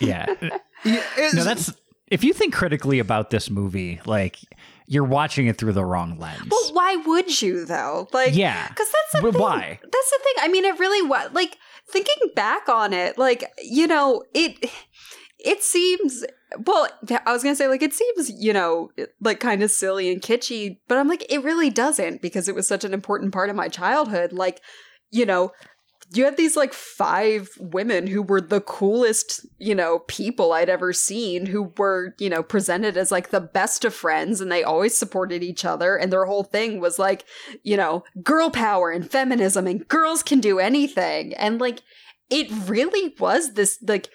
Yeah. 0.00 0.26
Yeah, 0.84 1.02
No, 1.32 1.44
that's. 1.44 1.72
If 2.08 2.22
you 2.22 2.34
think 2.34 2.52
critically 2.52 2.98
about 2.98 3.30
this 3.30 3.48
movie, 3.48 4.00
like, 4.04 4.36
you're 4.86 5.02
watching 5.04 5.46
it 5.46 5.56
through 5.56 5.72
the 5.72 5.84
wrong 5.84 6.18
lens. 6.18 6.42
Well, 6.50 6.74
why 6.74 6.96
would 6.96 7.40
you, 7.40 7.64
though? 7.64 8.06
Like, 8.12 8.34
Yeah. 8.34 8.68
Because 8.68 8.88
that's 8.92 9.12
the 9.14 9.20
But 9.22 9.32
thing. 9.32 9.40
why? 9.40 9.78
That's 9.82 10.10
the 10.10 10.18
thing. 10.22 10.34
I 10.42 10.48
mean, 10.48 10.66
it 10.66 10.78
really 10.78 11.00
was. 11.08 11.30
Like, 11.32 11.56
thinking 11.88 12.28
back 12.36 12.68
on 12.68 12.92
it, 12.92 13.16
like, 13.16 13.44
you 13.62 13.86
know, 13.86 14.22
it. 14.34 14.70
It 15.38 15.62
seems 15.62 16.24
well. 16.66 16.88
I 17.26 17.32
was 17.32 17.42
gonna 17.42 17.54
say 17.56 17.68
like 17.68 17.82
it 17.82 17.92
seems 17.92 18.30
you 18.30 18.54
know 18.54 18.88
like 19.20 19.40
kind 19.40 19.62
of 19.62 19.70
silly 19.70 20.10
and 20.10 20.22
kitschy, 20.22 20.78
but 20.88 20.96
I'm 20.96 21.06
like 21.08 21.30
it 21.30 21.42
really 21.44 21.68
doesn't 21.68 22.22
because 22.22 22.48
it 22.48 22.54
was 22.54 22.66
such 22.66 22.82
an 22.82 22.94
important 22.94 23.32
part 23.34 23.50
of 23.50 23.56
my 23.56 23.68
childhood. 23.68 24.32
Like 24.32 24.62
you 25.10 25.26
know, 25.26 25.50
you 26.16 26.24
had 26.24 26.36
these 26.36 26.56
like 26.56 26.72
five 26.72 27.50
women 27.58 28.06
who 28.06 28.22
were 28.22 28.40
the 28.40 28.60
coolest, 28.60 29.46
you 29.58 29.74
know, 29.74 30.00
people 30.00 30.52
I'd 30.52 30.68
ever 30.68 30.92
seen 30.92 31.46
who 31.46 31.72
were, 31.76 32.14
you 32.18 32.28
know, 32.28 32.42
presented 32.42 32.96
as 32.96 33.12
like 33.12 33.30
the 33.30 33.40
best 33.40 33.84
of 33.84 33.94
friends 33.94 34.40
and 34.40 34.50
they 34.50 34.62
always 34.62 34.96
supported 34.96 35.42
each 35.42 35.64
other. 35.64 35.96
And 35.96 36.12
their 36.12 36.26
whole 36.26 36.44
thing 36.44 36.80
was 36.80 36.98
like, 36.98 37.24
you 37.62 37.76
know, 37.76 38.04
girl 38.22 38.50
power 38.50 38.90
and 38.90 39.10
feminism 39.10 39.66
and 39.66 39.86
girls 39.88 40.22
can 40.22 40.40
do 40.40 40.58
anything. 40.58 41.34
And 41.34 41.60
like, 41.60 41.80
it 42.30 42.48
really 42.68 43.14
was 43.18 43.54
this 43.54 43.78
like 43.82 44.08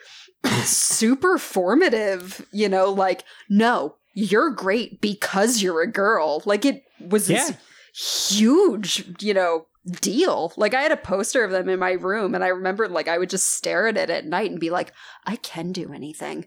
super 0.64 1.38
formative, 1.38 2.46
you 2.52 2.70
know, 2.70 2.92
like, 2.92 3.24
no, 3.50 3.96
you're 4.14 4.52
great 4.52 5.02
because 5.02 5.62
you're 5.62 5.82
a 5.82 5.92
girl. 5.92 6.42
Like, 6.46 6.66
it 6.66 6.84
was 7.00 7.28
this 7.28 7.54
huge, 7.94 9.06
you 9.22 9.34
know, 9.34 9.66
deal. 10.02 10.54
Like 10.58 10.74
I 10.74 10.82
had 10.82 10.92
a 10.92 10.98
poster 10.98 11.44
of 11.44 11.52
them 11.52 11.70
in 11.70 11.80
my 11.80 11.92
room 11.94 12.36
and 12.36 12.44
I 12.44 12.48
remember 12.50 12.88
like 12.88 13.08
I 13.08 13.18
would 13.18 13.30
just 13.30 13.52
stare 13.54 13.88
at 13.88 13.98
it 13.98 14.10
at 14.10 14.26
night 14.26 14.52
and 14.52 14.60
be 14.60 14.70
like, 14.70 14.92
I 15.26 15.38
can 15.38 15.72
do 15.72 15.94
anything. 15.94 16.46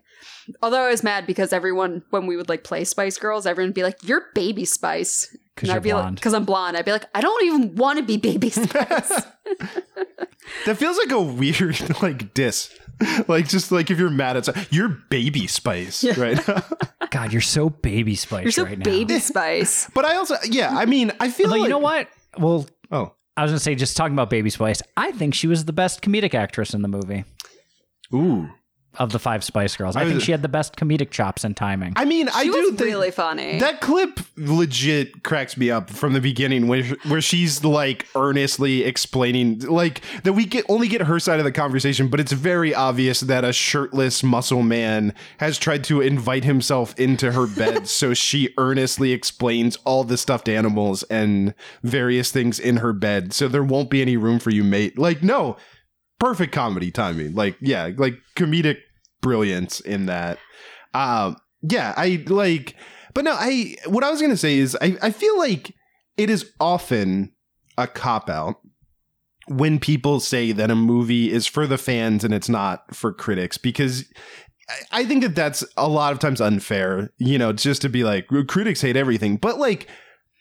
Although 0.63 0.83
I 0.83 0.91
was 0.91 1.03
mad 1.03 1.27
because 1.27 1.53
everyone 1.53 2.03
when 2.11 2.27
we 2.27 2.37
would 2.37 2.49
like 2.49 2.65
play 2.65 2.85
Spice 2.85 3.19
Girls, 3.19 3.47
everyone 3.47 3.69
would 3.71 3.75
be 3.75 3.83
like, 3.83 3.99
You're 4.03 4.27
baby 4.35 4.65
spice. 4.65 5.35
'Cause 5.55 5.69
And 5.69 5.73
I'd 5.73 5.75
you're 5.75 5.81
be 5.83 5.91
blonde. 5.91 6.05
like, 6.07 6.15
because 6.17 6.33
I'm 6.35 6.45
blonde. 6.47 6.77
I'd 6.79 6.85
be 6.87 6.93
like, 6.93 7.05
I 7.15 7.21
don't 7.21 7.45
even 7.45 7.75
want 7.77 7.99
to 7.99 8.05
be 8.05 8.17
baby 8.17 8.49
spice. 8.51 9.13
That 10.67 10.77
feels 10.77 10.97
like 10.99 11.11
a 11.11 11.21
weird 11.21 11.79
like 12.03 12.35
diss. 12.35 12.75
Like 13.29 13.49
just 13.49 13.73
like 13.73 13.91
if 13.91 13.99
you're 13.99 14.11
mad 14.11 14.37
at 14.37 14.45
some- 14.47 14.55
you're 14.71 14.89
baby 15.11 15.47
spice, 15.47 16.05
right? 16.17 16.39
God, 17.11 17.33
you're 17.33 17.41
so 17.43 17.69
baby 17.69 18.15
spice 18.15 18.45
You're 18.45 18.53
so 18.53 18.65
right 18.65 18.79
now. 18.79 18.85
baby 18.85 19.19
spice. 19.19 19.91
but 19.95 20.05
I 20.05 20.17
also 20.17 20.37
yeah, 20.49 20.71
I 20.77 20.87
mean, 20.87 21.13
I 21.21 21.31
feel 21.31 21.47
Although, 21.47 21.59
like 21.59 21.65
you 21.65 21.71
know 21.71 21.79
what? 21.79 22.09
Well, 22.39 22.67
Oh. 22.91 23.15
I 23.37 23.43
was 23.43 23.51
gonna 23.51 23.61
say, 23.61 23.75
just 23.75 23.97
talking 23.97 24.15
about 24.15 24.31
Baby 24.31 24.51
Spice, 24.51 24.83
I 24.97 25.13
think 25.13 25.35
she 25.35 25.47
was 25.47 25.65
the 25.65 25.73
best 25.73 26.03
comedic 26.03 26.35
actress 26.35 26.75
in 26.75 26.83
the 26.83 26.89
movie 26.89 27.25
Ooh. 28.15 28.51
Of 28.99 29.11
the 29.13 29.19
five 29.19 29.43
Spice 29.43 29.77
Girls. 29.77 29.97
I, 29.97 30.01
I 30.03 30.05
think 30.05 30.17
was- 30.17 30.25
she 30.25 30.33
had 30.33 30.43
the 30.43 30.49
best 30.49 30.77
comedic 30.77 31.11
chops 31.11 31.45
and 31.45 31.57
timing. 31.57 31.93
I 31.97 32.05
mean, 32.05 32.29
I 32.29 32.43
She 32.45 32.51
do 32.51 32.57
was 32.59 32.69
think 32.71 32.81
really 32.81 33.11
funny. 33.11 33.59
That 33.59 33.81
clip 33.81 34.21
legit 34.37 35.23
cracks 35.23 35.57
me 35.57 35.71
up 35.71 35.89
from 35.91 36.13
the 36.13 36.21
beginning, 36.21 36.69
where 36.69 36.85
where 37.09 37.21
she's 37.21 37.65
like 37.65 38.07
earnestly 38.15 38.85
explaining, 38.85 39.61
like 39.61 40.03
that 40.25 40.35
we 40.35 40.45
get 40.45 40.65
only 40.69 40.89
get 40.89 41.03
her 41.03 41.19
side 41.19 41.39
of 41.39 41.45
the 41.45 41.53
conversation, 41.53 42.09
but 42.09 42.21
it's 42.21 42.33
very 42.33 42.75
obvious 42.75 43.21
that 43.21 43.45
a 43.45 43.53
shirtless 43.53 44.23
muscle 44.23 44.63
man 44.63 45.15
has 45.39 45.59
tried 45.59 45.85
to 45.85 46.01
invite 46.01 46.45
himself 46.45 46.99
into 46.99 47.33
her 47.33 47.47
bed, 47.47 47.89
so 47.89 48.13
she 48.15 48.53
earnestly 48.59 49.13
explains 49.13 49.77
all 49.85 50.05
the 50.05 50.17
stuffed 50.19 50.49
animals 50.49 51.03
and 51.05 51.55
various 51.83 52.31
things 52.31 52.59
in 52.61 52.79
her 52.79 52.93
bed, 52.93 53.33
so 53.33 53.49
there 53.49 53.63
won't 53.65 53.89
be 53.91 54.03
any 54.03 54.17
room 54.17 54.39
for 54.39 54.51
you, 54.51 54.63
mate. 54.65 54.99
Like, 54.99 55.23
no, 55.23 55.57
perfect 56.23 56.53
comedy 56.53 56.91
timing. 56.93 57.35
Like, 57.35 57.57
yeah, 57.61 57.91
like 57.97 58.15
comedic 58.37 58.77
brilliance 59.21 59.81
in 59.81 60.07
that. 60.07 60.39
Um, 60.95 61.37
yeah, 61.63 61.95
I 61.97 62.23
like, 62.29 62.77
but 63.13 63.25
no, 63.25 63.33
I, 63.33 63.77
what 63.87 64.05
I 64.05 64.11
was 64.11 64.21
going 64.21 64.31
to 64.31 64.37
say 64.37 64.59
is 64.59 64.77
I, 64.81 64.97
I 65.03 65.11
feel 65.11 65.37
like 65.39 65.75
it 66.17 66.31
is 66.31 66.53
often 66.61 67.33
a 67.77 67.87
cop 67.89 68.31
out 68.31 68.61
when 69.49 69.81
people 69.81 70.21
say 70.21 70.53
that 70.53 70.71
a 70.71 70.77
movie 70.77 71.33
is 71.33 71.47
for 71.47 71.67
the 71.67 71.79
fans 71.79 72.23
and 72.23 72.33
it's 72.33 72.49
not 72.49 72.95
for 72.95 73.13
critics 73.13 73.59
because 73.59 74.05
I- 74.93 75.01
I 75.01 75.05
think 75.05 75.23
that 75.25 75.35
that's 75.35 75.65
a 75.77 75.89
lot 75.89 76.13
of 76.13 76.21
times 76.21 76.41
unfair, 76.41 77.11
you 77.19 77.37
know, 77.37 77.53
just 77.53 77.83
to 77.83 77.89
be 77.89 78.05
like, 78.05 78.29
critics 78.47 78.81
hate 78.81 78.97
everything. 78.97 79.37
But 79.39 79.59
like, 79.59 79.89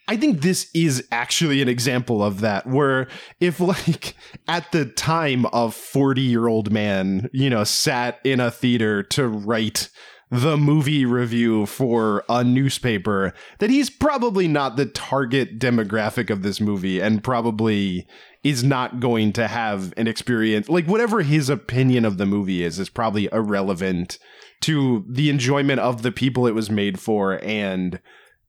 I 0.08 0.18
think 0.18 0.42
this 0.42 0.70
is 0.74 1.08
actually 1.12 1.62
an 1.62 1.70
example 1.70 2.24
of 2.24 2.42
that, 2.42 2.68
where 2.68 3.08
if 3.40 3.60
like 3.60 4.16
at 4.48 4.72
the 4.72 4.86
time 4.86 5.46
of 5.48 5.76
40 5.76 6.22
year 6.22 6.48
old 6.48 6.72
man, 6.72 7.30
you 7.34 7.50
know, 7.50 7.64
sat 7.64 8.20
in 8.24 8.40
a 8.40 8.52
theater 8.52 9.04
to 9.04 9.28
write 9.28 9.90
the 10.30 10.56
movie 10.56 11.06
review 11.06 11.66
for 11.66 12.24
a 12.30 12.42
newspaper, 12.44 13.34
that 13.60 13.70
he's 13.70 13.90
probably 13.90 14.48
not 14.48 14.78
the 14.78 14.86
target 14.86 15.60
demographic 15.60 16.30
of 16.30 16.42
this 16.42 16.62
movie 16.62 17.02
and 17.02 17.24
probably 17.24 18.08
is 18.44 18.64
not 18.64 19.00
going 19.00 19.34
to 19.34 19.48
have 19.48 19.94
an 19.98 20.08
experience 20.08 20.68
like 20.68 20.86
whatever 20.88 21.22
his 21.22 21.48
opinion 21.50 22.06
of 22.06 22.18
the 22.18 22.26
movie 22.26 22.64
is 22.64 22.80
is 22.80 22.90
probably 22.90 23.30
irrelevant 23.32 24.18
to 24.62 25.06
the 25.08 25.30
enjoyment 25.30 25.80
of 25.80 26.02
the 26.02 26.12
people 26.12 26.48
it 26.48 26.56
was 26.56 26.70
made 26.70 27.00
for 27.00 27.44
and 27.44 28.00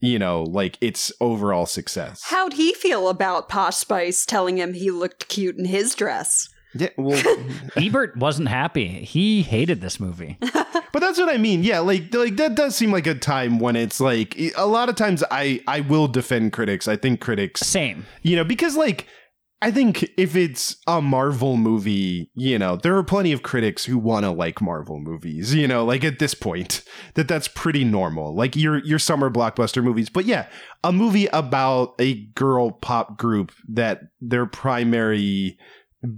you 0.03 0.19
know 0.19 0.43
like 0.43 0.77
its 0.83 1.11
overall 1.21 1.65
success 1.65 2.25
How'd 2.25 2.55
he 2.55 2.75
feel 2.75 3.09
about 3.09 3.49
Posh 3.49 3.77
Spice 3.77 4.27
telling 4.27 4.59
him 4.59 4.75
he 4.75 4.91
looked 4.91 5.29
cute 5.29 5.57
in 5.57 5.65
his 5.65 5.95
dress? 5.95 6.51
yeah 6.75 6.89
well 6.99 7.23
Ebert 7.77 8.17
wasn't 8.17 8.49
happy. 8.49 8.87
He 8.87 9.43
hated 9.43 9.81
this 9.81 10.01
movie. 10.01 10.39
but 10.93 11.01
that's 11.01 11.19
what 11.19 11.29
i 11.29 11.39
mean 11.39 11.63
yeah 11.65 11.79
like 11.81 12.15
like 12.15 12.37
that 12.37 12.55
does 12.55 12.77
seem 12.77 12.93
like 12.93 13.07
a 13.07 13.15
time 13.15 13.59
when 13.59 13.77
it's 13.77 13.99
like 13.99 14.37
a 14.57 14.67
lot 14.67 14.89
of 14.91 14.95
times 14.95 15.25
i 15.31 15.59
i 15.67 15.81
will 15.81 16.07
defend 16.07 16.53
critics 16.53 16.87
i 16.87 16.97
think 16.97 17.19
critics 17.21 17.63
Same. 17.63 18.05
you 18.21 18.37
know 18.37 18.45
because 18.45 18.77
like 18.77 19.07
i 19.63 19.71
think 19.71 20.05
if 20.17 20.37
it's 20.37 20.77
a 20.87 21.01
marvel 21.01 21.57
movie 21.57 22.31
you 22.35 22.59
know 22.59 22.77
there 22.77 22.97
are 22.97 23.03
plenty 23.03 23.33
of 23.33 23.43
critics 23.43 23.87
who 23.87 23.97
want 23.97 24.25
to 24.25 24.31
like 24.31 24.61
marvel 24.61 24.99
movies 24.99 25.55
you 25.55 25.67
know 25.67 25.85
like 25.85 26.05
at 26.05 26.19
this 26.19 26.35
point 26.35 26.83
that 27.15 27.29
that's 27.29 27.49
pretty 27.49 27.85
normal. 27.85 28.35
Like 28.35 28.57
your 28.57 28.79
your 28.85 28.99
summer 28.99 29.31
blockbuster 29.31 29.83
movies. 29.83 30.09
But 30.09 30.25
yeah 30.25 30.47
a 30.85 30.93
movie 30.93 31.27
about 31.27 31.95
a 31.99 32.25
girl 32.35 32.71
pop 32.71 33.19
group 33.19 33.53
that 33.69 34.03
their 34.21 34.47
primary 34.47 35.59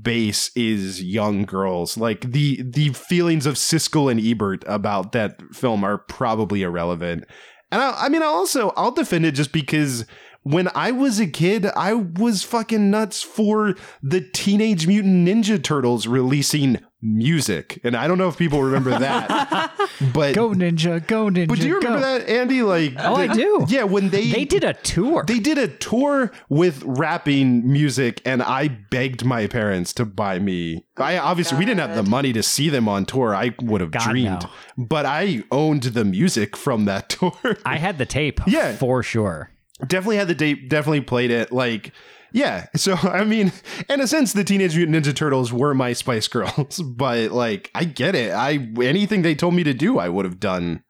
base 0.02 0.50
is 0.56 1.02
young 1.02 1.44
girls. 1.44 1.96
Like 1.96 2.32
the 2.32 2.62
the 2.62 2.90
feelings 2.90 3.46
of 3.46 3.54
siskel 3.54 4.10
and 4.10 4.20
ebert 4.20 4.64
about 4.66 5.12
that 5.12 5.40
film 5.52 5.84
are 5.84 5.98
probably 5.98 6.62
irrelevant. 6.62 7.24
And 7.70 7.82
I, 7.82 8.04
I 8.04 8.08
mean, 8.08 8.22
I'll 8.22 8.28
also 8.28 8.72
I'll 8.76 8.92
defend 8.92 9.26
it 9.26 9.32
just 9.32 9.52
because 9.52 10.06
when 10.44 10.68
I 10.74 10.90
was 10.92 11.18
a 11.20 11.26
kid, 11.26 11.66
I 11.76 11.92
was 11.94 12.42
fucking 12.42 12.90
nuts 12.90 13.22
for 13.22 13.74
the 14.02 14.20
Teenage 14.20 14.86
Mutant 14.86 15.26
Ninja 15.26 15.62
Turtles 15.62 16.06
releasing 16.06 16.78
music. 17.06 17.78
And 17.84 17.94
I 17.94 18.06
don't 18.08 18.16
know 18.16 18.28
if 18.28 18.38
people 18.38 18.62
remember 18.62 18.90
that. 18.98 19.72
but 20.14 20.34
Go 20.34 20.50
ninja, 20.50 21.06
go 21.06 21.26
ninja. 21.26 21.48
but 21.48 21.58
do 21.60 21.68
you 21.68 21.76
remember 21.76 21.98
go. 21.98 22.18
that, 22.18 22.28
Andy? 22.28 22.62
Like 22.62 22.94
Oh, 22.98 23.14
I 23.16 23.26
do. 23.26 23.66
Yeah, 23.68 23.82
when 23.84 24.08
they 24.08 24.30
They 24.30 24.44
did 24.46 24.64
a 24.64 24.72
tour. 24.72 25.24
they 25.26 25.38
did 25.38 25.58
a 25.58 25.68
tour 25.68 26.32
with 26.48 26.82
rapping 26.84 27.70
music, 27.70 28.22
and 28.24 28.42
I 28.42 28.68
begged 28.68 29.24
my 29.24 29.46
parents 29.46 29.92
to 29.94 30.06
buy 30.06 30.38
me. 30.38 30.86
I 30.96 31.18
obviously 31.18 31.58
we 31.58 31.66
didn't 31.66 31.80
have 31.80 31.94
the 31.96 32.08
money 32.08 32.32
to 32.32 32.42
see 32.42 32.70
them 32.70 32.88
on 32.88 33.04
tour. 33.04 33.34
I 33.34 33.54
would 33.60 33.82
have 33.82 33.90
God, 33.90 34.08
dreamed, 34.10 34.42
no. 34.42 34.50
but 34.86 35.04
I 35.04 35.42
owned 35.50 35.82
the 35.82 36.04
music 36.06 36.56
from 36.56 36.86
that 36.86 37.08
tour. 37.10 37.32
I 37.66 37.76
had 37.76 37.98
the 37.98 38.06
tape. 38.06 38.40
Yeah. 38.46 38.76
for 38.76 39.02
sure. 39.02 39.50
Definitely 39.88 40.16
had 40.16 40.28
the 40.28 40.34
date. 40.34 40.68
Definitely 40.68 41.02
played 41.02 41.30
it. 41.30 41.52
Like. 41.52 41.92
Yeah, 42.32 42.66
so 42.74 42.94
I 43.02 43.22
mean, 43.22 43.52
in 43.88 44.00
a 44.00 44.08
sense, 44.08 44.32
the 44.32 44.42
Teenage 44.42 44.76
Mutant 44.76 44.96
Ninja 44.96 45.14
Turtles 45.14 45.52
were 45.52 45.72
my 45.72 45.92
Spice 45.92 46.26
Girls, 46.26 46.82
but 46.84 47.30
like, 47.30 47.70
I 47.76 47.84
get 47.84 48.16
it. 48.16 48.32
I 48.32 48.68
anything 48.82 49.22
they 49.22 49.36
told 49.36 49.54
me 49.54 49.62
to 49.62 49.72
do, 49.72 49.98
I 49.98 50.08
would 50.08 50.24
have 50.24 50.40
done. 50.40 50.82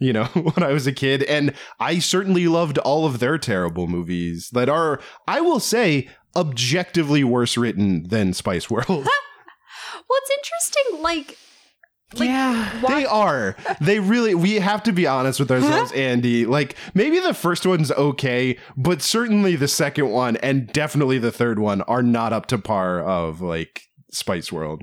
You 0.00 0.12
know, 0.12 0.24
when 0.34 0.62
I 0.62 0.72
was 0.72 0.86
a 0.86 0.92
kid, 0.92 1.22
and 1.24 1.54
I 1.80 1.98
certainly 1.98 2.46
loved 2.46 2.78
all 2.78 3.06
of 3.06 3.18
their 3.18 3.38
terrible 3.38 3.88
movies 3.88 4.48
that 4.52 4.68
are, 4.68 5.00
I 5.26 5.40
will 5.40 5.58
say, 5.58 6.08
objectively 6.36 7.24
worse 7.24 7.56
written 7.56 8.08
than 8.08 8.32
Spice 8.32 8.70
World. 8.70 9.06
Well, 10.08 10.18
it's 10.22 10.30
interesting. 10.30 11.02
Like, 11.02 11.36
yeah. 12.14 12.80
they 12.86 13.04
are. 13.04 13.56
They 13.80 14.00
really. 14.00 14.34
We 14.34 14.54
have 14.54 14.82
to 14.84 14.92
be 14.92 15.06
honest 15.06 15.40
with 15.40 15.50
ourselves, 15.50 15.92
Andy. 15.92 16.46
Like 16.46 16.76
maybe 16.94 17.20
the 17.20 17.34
first 17.34 17.66
one's 17.66 17.92
okay, 17.92 18.58
but 18.76 19.02
certainly 19.02 19.56
the 19.56 19.68
second 19.68 20.10
one 20.10 20.36
and 20.38 20.72
definitely 20.72 21.18
the 21.18 21.32
third 21.32 21.58
one 21.58 21.82
are 21.82 22.02
not 22.02 22.32
up 22.32 22.46
to 22.46 22.58
par 22.58 23.00
of 23.00 23.40
like 23.40 23.82
Spice 24.10 24.50
World. 24.50 24.82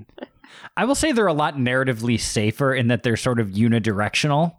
I 0.77 0.85
will 0.85 0.95
say 0.95 1.11
they're 1.11 1.27
a 1.27 1.33
lot 1.33 1.55
narratively 1.55 2.19
safer 2.19 2.73
in 2.73 2.87
that 2.89 3.03
they're 3.03 3.17
sort 3.17 3.39
of 3.39 3.49
unidirectional. 3.49 4.55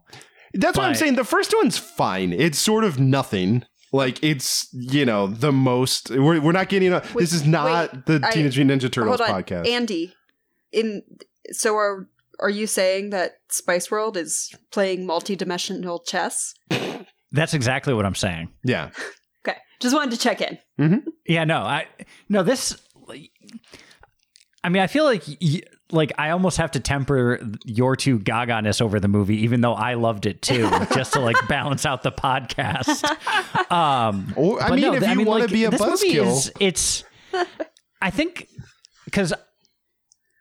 That's 0.55 0.77
what 0.77 0.87
I'm 0.87 0.95
saying. 0.95 1.17
The 1.17 1.25
first 1.25 1.53
one's 1.55 1.77
fine. 1.77 2.33
It's 2.33 2.59
sort 2.59 2.85
of 2.85 2.99
nothing. 2.99 3.65
Like 3.93 4.23
it's 4.23 4.69
you 4.73 5.05
know 5.05 5.27
the 5.27 5.53
most. 5.53 6.11
We're, 6.11 6.41
we're 6.41 6.53
not 6.53 6.69
getting. 6.69 6.93
A, 6.93 7.03
this 7.15 7.33
is 7.33 7.47
not 7.47 7.93
wait, 7.93 8.07
the 8.07 8.29
Teenage 8.33 8.59
Mutant 8.59 8.83
Ninja 8.83 8.91
Turtles 8.91 9.21
hold 9.21 9.31
on, 9.31 9.43
podcast. 9.43 9.69
Andy. 9.69 10.13
In 10.73 11.03
so 11.53 11.77
are 11.77 12.09
are 12.41 12.51
you 12.51 12.67
saying 12.67 13.11
that 13.11 13.33
Spice 13.51 13.91
World 13.91 14.17
is 14.17 14.53
playing 14.73 15.07
multi-dimensional 15.07 16.01
chess? 16.01 16.55
That's 17.33 17.55
exactly 17.55 17.93
what 17.95 18.05
I'm 18.07 18.15
saying. 18.15 18.49
yeah. 18.65 18.91
Okay, 19.49 19.59
just 19.81 19.95
wanted 19.95 20.11
to 20.11 20.19
check 20.19 20.41
in. 20.41 21.05
Yeah, 21.25 21.45
no, 21.45 21.59
I 21.61 21.87
no 22.29 22.43
this. 22.43 22.77
I 24.65 24.69
mean, 24.69 24.83
I 24.83 24.89
feel 24.89 25.05
like 25.05 25.23
y- 25.41 25.61
like 25.93 26.11
I 26.19 26.31
almost 26.31 26.57
have 26.57 26.73
to 26.73 26.81
temper 26.81 27.39
your 27.65 27.95
two 27.95 28.19
gaga-ness 28.19 28.81
over 28.81 28.99
the 28.99 29.07
movie, 29.07 29.37
even 29.45 29.61
though 29.61 29.75
I 29.75 29.95
loved 29.95 30.27
it 30.27 30.43
too, 30.43 30.69
just 30.95 31.13
to 31.13 31.21
like 31.21 31.37
balance 31.49 31.87
out 31.87 32.03
the 32.03 32.11
podcast. 32.13 33.05
Um, 33.71 34.33
Or 34.37 34.61
I 34.63 34.71
mean, 34.71 34.81
no, 34.81 34.95
if 34.95 35.03
I 35.05 35.11
you 35.13 35.17
mean, 35.19 35.27
want 35.27 35.41
like, 35.43 35.49
to 35.49 35.55
be 35.55 35.65
a 35.65 35.71
movie 35.71 35.85
buzzkill, 35.85 36.27
is 36.27 36.53
it's. 36.61 37.05
I 38.03 38.11
think 38.11 38.49
because 39.05 39.33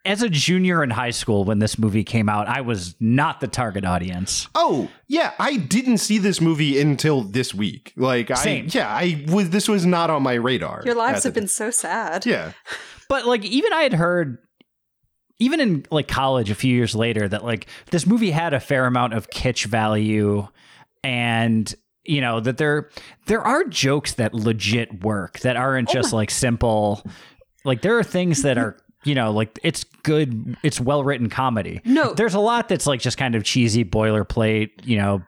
as 0.06 0.22
a 0.22 0.30
junior 0.30 0.84
in 0.84 0.92
high 0.92 1.12
school 1.12 1.44
when 1.44 1.60
this 1.60 1.78
movie 1.80 2.04
came 2.04 2.30
out, 2.30 2.48
I 2.48 2.62
was 2.62 2.96
not 3.00 3.42
the 3.42 3.48
target 3.48 3.84
audience. 3.84 4.48
Oh, 4.56 4.90
yeah, 5.08 5.34
I 5.40 5.58
didn't 5.58 5.98
see 5.98 6.20
this 6.20 6.40
movie 6.40 6.80
until 6.80 7.22
this 7.22 7.54
week. 7.54 7.92
Like 7.98 8.36
Same. 8.38 8.66
I 8.66 8.70
yeah, 8.72 8.88
I 8.88 9.26
was 9.28 9.50
this 9.50 9.68
was 9.68 9.86
not 9.86 10.10
on 10.10 10.24
my 10.24 10.36
radar. 10.36 10.84
Your 10.86 10.96
lives 10.96 11.24
have 11.24 11.34
been 11.34 11.48
so 11.48 11.72
sad. 11.72 12.26
Yeah. 12.26 12.52
But 13.08 13.28
like 13.28 13.46
even 13.46 13.72
I 13.72 13.84
had 13.84 13.94
heard 13.94 14.40
even 15.38 15.60
in 15.60 15.86
like 15.92 16.08
college 16.08 16.50
a 16.50 16.56
few 16.56 16.74
years 16.74 16.96
later 16.96 17.28
that 17.28 17.44
like 17.44 17.68
this 17.92 18.08
movie 18.08 18.32
had 18.32 18.56
a 18.56 18.60
fair 18.60 18.88
amount 18.88 19.14
of 19.14 19.30
kitsch 19.30 19.66
value 19.66 20.48
and 21.04 21.74
you 22.04 22.22
know 22.22 22.40
that 22.40 22.58
there 22.58 22.90
there 23.28 23.42
are 23.42 23.64
jokes 23.66 24.16
that 24.16 24.34
legit 24.34 25.04
work 25.04 25.40
that 25.42 25.56
aren't 25.56 25.90
oh 25.90 25.94
just 25.94 26.14
like 26.14 26.32
simple 26.32 27.04
like 27.64 27.82
there 27.82 27.98
are 27.98 28.04
things 28.04 28.42
that 28.42 28.58
are 28.58 28.76
you 29.06 29.16
know 29.16 29.32
like 29.32 29.58
it's 29.64 29.84
good 30.04 30.58
it's 30.64 30.80
well 30.80 31.04
written 31.04 31.30
comedy 31.30 31.80
No. 31.86 32.14
there's 32.14 32.34
a 32.34 32.40
lot 32.40 32.68
that's 32.68 32.86
like 32.88 33.00
just 33.00 33.18
kind 33.18 33.36
of 33.36 33.44
cheesy 33.44 33.86
boilerplate 33.86 34.72
you 34.86 34.98
know 34.98 35.22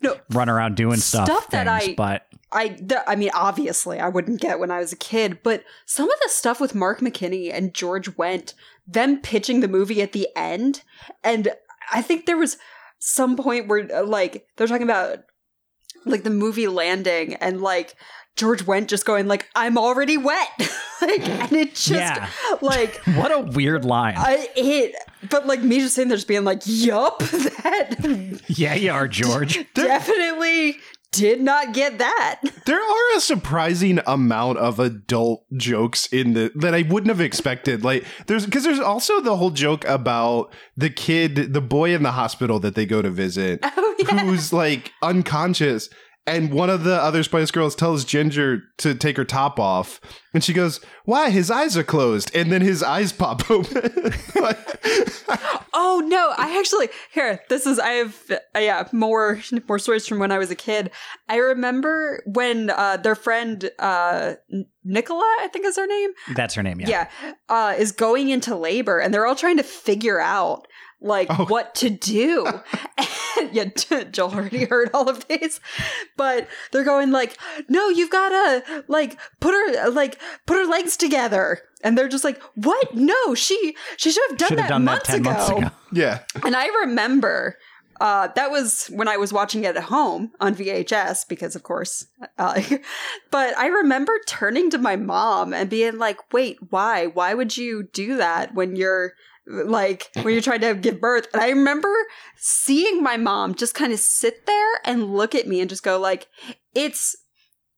No, 0.00 0.16
run 0.30 0.48
around 0.48 0.76
doing 0.76 0.96
stuff, 0.96 1.26
Stuff 1.26 1.50
that 1.50 1.66
things, 1.66 1.90
I- 1.90 1.94
but 1.94 2.24
I, 2.50 2.68
th- 2.68 3.02
I 3.06 3.14
mean, 3.14 3.28
obviously, 3.34 4.00
I 4.00 4.08
wouldn't 4.08 4.40
get 4.40 4.58
when 4.58 4.70
I 4.70 4.78
was 4.78 4.90
a 4.90 4.96
kid, 4.96 5.40
but 5.42 5.64
some 5.84 6.10
of 6.10 6.18
the 6.22 6.30
stuff 6.30 6.62
with 6.62 6.74
Mark 6.74 7.00
McKinney 7.00 7.52
and 7.52 7.74
George 7.74 8.08
Wendt, 8.16 8.54
them 8.86 9.20
pitching 9.20 9.60
the 9.60 9.68
movie 9.68 10.00
at 10.00 10.12
the 10.12 10.28
end, 10.34 10.82
and 11.22 11.50
I 11.92 12.00
think 12.00 12.24
there 12.24 12.38
was 12.38 12.56
some 13.00 13.36
point 13.36 13.68
where, 13.68 14.02
like, 14.02 14.46
they're 14.56 14.66
talking 14.66 14.82
about, 14.90 15.24
like, 16.06 16.22
the 16.24 16.30
movie 16.30 16.68
landing, 16.68 17.34
and, 17.34 17.60
like, 17.60 17.96
George 18.38 18.64
Wendt 18.64 18.86
just 18.86 19.04
going, 19.04 19.26
like, 19.28 19.48
I'm 19.54 19.76
already 19.76 20.16
wet. 20.16 20.48
like, 21.02 21.28
and 21.28 21.52
it 21.52 21.70
just, 21.74 21.90
Yeah. 21.90 22.28
like, 22.62 22.96
what 23.14 23.30
a 23.32 23.40
weird 23.40 23.84
line 23.84 24.14
I, 24.16 24.48
it, 24.56 24.94
but, 25.28 25.46
like, 25.46 25.60
me 25.60 25.80
just 25.80 25.94
sitting 25.96 26.08
there 26.08 26.16
just 26.16 26.28
being 26.28 26.44
like, 26.44 26.62
yup, 26.64 27.18
that 27.18 28.40
yeah 28.48 28.74
you 28.74 28.90
are 28.90 29.06
george 29.08 29.58
definitely 29.74 30.76
did 31.10 31.40
not 31.40 31.72
get 31.72 31.98
that. 31.98 32.40
There 32.66 32.76
are 32.80 33.16
a 33.16 33.20
surprising 33.20 33.98
amount 34.06 34.58
of 34.58 34.78
adult 34.78 35.44
jokes 35.56 36.06
in 36.12 36.34
the 36.34 36.52
that 36.56 36.74
I 36.74 36.82
wouldn't 36.82 37.08
have 37.08 37.20
expected. 37.22 37.82
Like 37.82 38.04
there's 38.26 38.44
because 38.44 38.62
there's 38.64 38.78
also 38.78 39.20
the 39.22 39.36
whole 39.36 39.50
joke 39.50 39.86
about 39.86 40.52
the 40.76 40.90
kid, 40.90 41.54
the 41.54 41.62
boy 41.62 41.94
in 41.94 42.02
the 42.02 42.12
hospital 42.12 42.60
that 42.60 42.74
they 42.74 42.84
go 42.84 43.00
to 43.00 43.08
visit, 43.10 43.60
Oh, 43.62 43.94
yeah. 43.98 44.18
who's 44.18 44.52
like 44.52 44.92
unconscious. 45.02 45.88
And 46.34 46.52
one 46.52 46.70
of 46.70 46.84
the 46.84 46.94
other 46.94 47.22
Spice 47.22 47.50
Girls 47.50 47.74
tells 47.74 48.04
Ginger 48.04 48.62
to 48.78 48.94
take 48.94 49.16
her 49.16 49.24
top 49.24 49.58
off. 49.58 50.00
And 50.34 50.44
she 50.44 50.52
goes, 50.52 50.80
Why? 51.04 51.30
His 51.30 51.50
eyes 51.50 51.76
are 51.76 51.82
closed. 51.84 52.30
And 52.34 52.52
then 52.52 52.60
his 52.62 52.82
eyes 52.82 53.12
pop 53.12 53.50
open. 53.50 54.12
Like- 54.40 54.58
Oh 55.80 56.02
no! 56.04 56.32
I 56.36 56.58
actually 56.58 56.88
here. 57.12 57.40
This 57.48 57.64
is 57.66 57.78
I 57.78 57.90
have 57.90 58.16
uh, 58.30 58.58
yeah 58.58 58.88
more 58.92 59.38
more 59.68 59.78
stories 59.78 60.08
from 60.08 60.18
when 60.18 60.32
I 60.32 60.38
was 60.38 60.50
a 60.50 60.56
kid. 60.56 60.90
I 61.28 61.36
remember 61.36 62.22
when 62.26 62.70
uh, 62.70 62.96
their 62.96 63.14
friend 63.14 63.70
uh, 63.78 64.34
Nicola, 64.84 65.20
I 65.40 65.48
think 65.52 65.66
is 65.66 65.76
her 65.76 65.86
name. 65.86 66.10
that's 66.34 66.54
her 66.54 66.62
name 66.64 66.80
yeah 66.80 66.88
Yeah, 67.22 67.32
uh, 67.48 67.74
is 67.78 67.92
going 67.92 68.30
into 68.30 68.56
labor, 68.56 68.98
and 68.98 69.14
they're 69.14 69.26
all 69.26 69.36
trying 69.36 69.58
to 69.58 69.62
figure 69.62 70.18
out 70.20 70.66
like 71.00 71.28
Oh. 71.30 71.44
what 71.46 71.74
to 71.76 71.90
do. 71.90 72.46
and, 73.38 73.54
yeah, 73.90 74.04
Joel 74.10 74.34
already 74.34 74.64
heard 74.64 74.90
all 74.94 75.08
of 75.08 75.26
these, 75.28 75.60
but 76.16 76.48
they're 76.72 76.84
going 76.84 77.10
like, 77.10 77.36
"No, 77.68 77.88
you've 77.88 78.10
gotta 78.10 78.84
like 78.88 79.18
put 79.40 79.52
her 79.54 79.90
like 79.90 80.18
put 80.46 80.56
her 80.56 80.66
legs 80.66 80.96
together." 80.96 81.60
And 81.82 81.96
they're 81.96 82.08
just 82.08 82.24
like, 82.24 82.42
"What? 82.54 82.94
No, 82.94 83.34
she 83.34 83.76
she 83.96 84.10
should 84.10 84.24
have 84.30 84.38
done, 84.38 84.48
should 84.48 84.58
have 84.58 84.68
that, 84.68 84.74
done 84.74 84.84
that 84.84 84.90
months 84.92 85.06
10 85.08 85.20
ago. 85.20 85.30
months 85.30 85.48
ago 85.50 85.70
yeah. 85.92 86.20
And 86.44 86.56
I 86.56 86.66
remember 86.66 87.56
uh, 88.00 88.28
that 88.34 88.50
was 88.50 88.86
when 88.86 89.08
I 89.08 89.16
was 89.16 89.32
watching 89.32 89.64
it 89.64 89.76
at 89.76 89.84
home 89.84 90.32
on 90.40 90.54
VHS, 90.54 91.26
because 91.28 91.56
of 91.56 91.62
course. 91.62 92.06
Uh, 92.38 92.60
but 93.30 93.56
I 93.56 93.66
remember 93.66 94.12
turning 94.26 94.70
to 94.70 94.78
my 94.78 94.96
mom 94.96 95.52
and 95.52 95.68
being 95.68 95.98
like, 95.98 96.32
"Wait, 96.32 96.58
why? 96.70 97.06
Why 97.06 97.34
would 97.34 97.56
you 97.56 97.84
do 97.92 98.16
that 98.16 98.54
when 98.54 98.76
you're 98.76 99.14
like 99.48 100.10
when 100.22 100.32
you're 100.34 100.42
trying 100.42 100.60
to 100.60 100.74
give 100.74 101.00
birth?" 101.00 101.28
And 101.32 101.42
I 101.42 101.48
remember 101.50 101.92
seeing 102.36 103.02
my 103.02 103.16
mom 103.16 103.54
just 103.54 103.74
kind 103.74 103.92
of 103.92 103.98
sit 103.98 104.46
there 104.46 104.80
and 104.84 105.14
look 105.14 105.34
at 105.34 105.48
me 105.48 105.60
and 105.60 105.70
just 105.70 105.82
go 105.82 105.98
like, 105.98 106.28
"It's, 106.74 107.16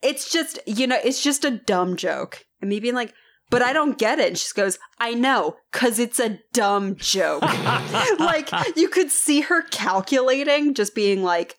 it's 0.03 0.31
just 0.31 0.59
you 0.67 0.87
know, 0.87 0.99
it's 1.03 1.23
just 1.23 1.45
a 1.45 1.51
dumb 1.51 1.97
joke," 1.97 2.47
and 2.61 2.71
me 2.71 2.81
being 2.81 2.95
like. 2.95 3.15
But 3.51 3.63
I 3.63 3.73
don't 3.73 3.99
get 3.99 4.21
it. 4.21 4.29
And 4.29 4.39
she 4.39 4.55
goes, 4.55 4.79
I 5.01 5.13
know, 5.13 5.57
because 5.73 5.99
it's 5.99 6.21
a 6.21 6.39
dumb 6.53 6.95
joke. 6.95 7.43
like, 8.21 8.49
you 8.77 8.89
could 8.89 9.11
see 9.11 9.41
her 9.41 9.63
calculating, 9.63 10.73
just 10.73 10.95
being 10.95 11.25
like, 11.25 11.57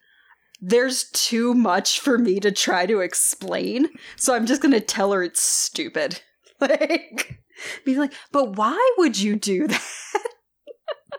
there's 0.62 1.10
too 1.12 1.56
much 1.56 2.00
for 2.00 2.20
me 2.20 2.40
to 2.40 2.52
try 2.52 2.86
to 2.86 3.00
explain. 3.00 3.90
So 4.16 4.36
I'm 4.36 4.46
just 4.46 4.62
going 4.62 4.74
to 4.74 4.80
tell 4.80 5.12
her 5.12 5.24
it's 5.24 5.42
stupid. 5.42 6.22
Like, 6.62 7.41
being 7.86 7.98
like, 8.00 8.14
but 8.32 8.56
why 8.58 8.78
would 8.98 9.20
you 9.20 9.36
do 9.36 9.68
that? 9.70 9.82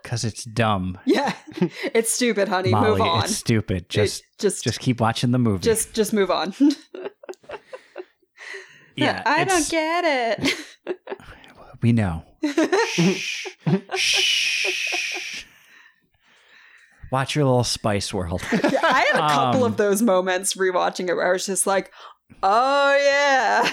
because 0.02 0.24
it's 0.24 0.44
dumb 0.44 0.98
Yeah, 1.04 1.32
it's 1.94 2.12
stupid, 2.12 2.48
honey. 2.48 2.70
Molly, 2.70 2.90
move 2.90 3.00
on. 3.00 3.24
it's 3.24 3.36
stupid. 3.36 3.88
Just, 3.88 4.24
just, 4.38 4.64
just 4.64 4.80
keep 4.80 5.00
watching 5.00 5.30
the 5.30 5.38
movie. 5.38 5.62
just, 5.62 5.94
just 5.94 6.12
move 6.12 6.30
on. 6.30 6.54
yeah, 8.96 9.22
I 9.24 9.44
don't 9.44 9.68
get 9.70 10.04
it. 10.04 10.54
We 11.80 11.92
know. 11.92 12.24
Shh. 12.44 13.46
Shh. 13.96 15.44
Watch 17.10 17.34
your 17.36 17.44
little 17.44 17.64
Spice 17.64 18.12
World. 18.14 18.42
Yeah, 18.52 18.80
I 18.82 19.06
had 19.12 19.16
a 19.16 19.28
couple 19.34 19.64
Um, 19.64 19.72
of 19.72 19.76
those 19.76 20.00
moments 20.00 20.54
rewatching 20.54 21.08
it 21.08 21.14
where 21.14 21.28
I 21.28 21.32
was 21.32 21.44
just 21.46 21.66
like, 21.66 21.92
Oh 22.42 22.96
yeah. 22.98 23.70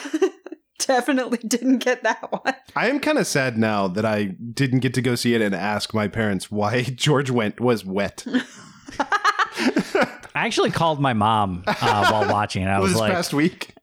Definitely 0.87 1.39
didn't 1.39 1.79
get 1.79 2.03
that 2.03 2.31
one. 2.31 2.55
I 2.75 2.89
am 2.89 2.99
kind 2.99 3.17
of 3.17 3.27
sad 3.27 3.57
now 3.57 3.87
that 3.89 4.05
I 4.05 4.25
didn't 4.25 4.79
get 4.79 4.93
to 4.95 5.01
go 5.01 5.15
see 5.15 5.33
it 5.35 5.41
and 5.41 5.53
ask 5.53 5.93
my 5.93 6.07
parents 6.07 6.49
why 6.49 6.83
George 6.95 7.29
Wendt 7.29 7.59
was 7.59 7.83
wet. 7.85 8.25
I 8.99 10.45
actually 10.45 10.71
called 10.71 11.01
my 11.01 11.13
mom 11.13 11.63
uh, 11.67 12.09
while 12.09 12.31
watching 12.31 12.63
it. 12.63 12.67
I 12.67 12.79
was 12.79 12.91
was 12.91 12.99
like, 12.99 13.11
past 13.11 13.33
week. 13.33 13.73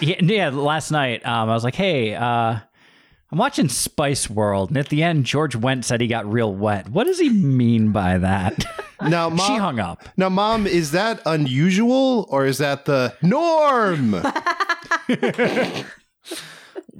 yeah, 0.00 0.16
yeah, 0.22 0.48
last 0.48 0.90
night, 0.90 1.24
um, 1.26 1.50
I 1.50 1.54
was 1.54 1.64
like, 1.64 1.74
hey, 1.74 2.14
uh, 2.14 2.58
I'm 3.30 3.38
watching 3.38 3.68
Spice 3.68 4.30
World, 4.30 4.70
and 4.70 4.78
at 4.78 4.88
the 4.88 5.02
end, 5.02 5.26
George 5.26 5.54
Wendt 5.54 5.84
said 5.84 6.00
he 6.00 6.06
got 6.06 6.30
real 6.30 6.54
wet. 6.54 6.88
What 6.88 7.04
does 7.04 7.18
he 7.18 7.28
mean 7.28 7.92
by 7.92 8.16
that? 8.18 8.64
Now, 9.02 9.28
mom, 9.28 9.46
she 9.46 9.56
hung 9.56 9.78
up. 9.78 10.02
Now, 10.16 10.28
mom, 10.28 10.66
is 10.66 10.92
that 10.92 11.20
unusual 11.24 12.26
or 12.30 12.46
is 12.46 12.58
that 12.58 12.84
the 12.86 13.14
norm? 13.22 14.16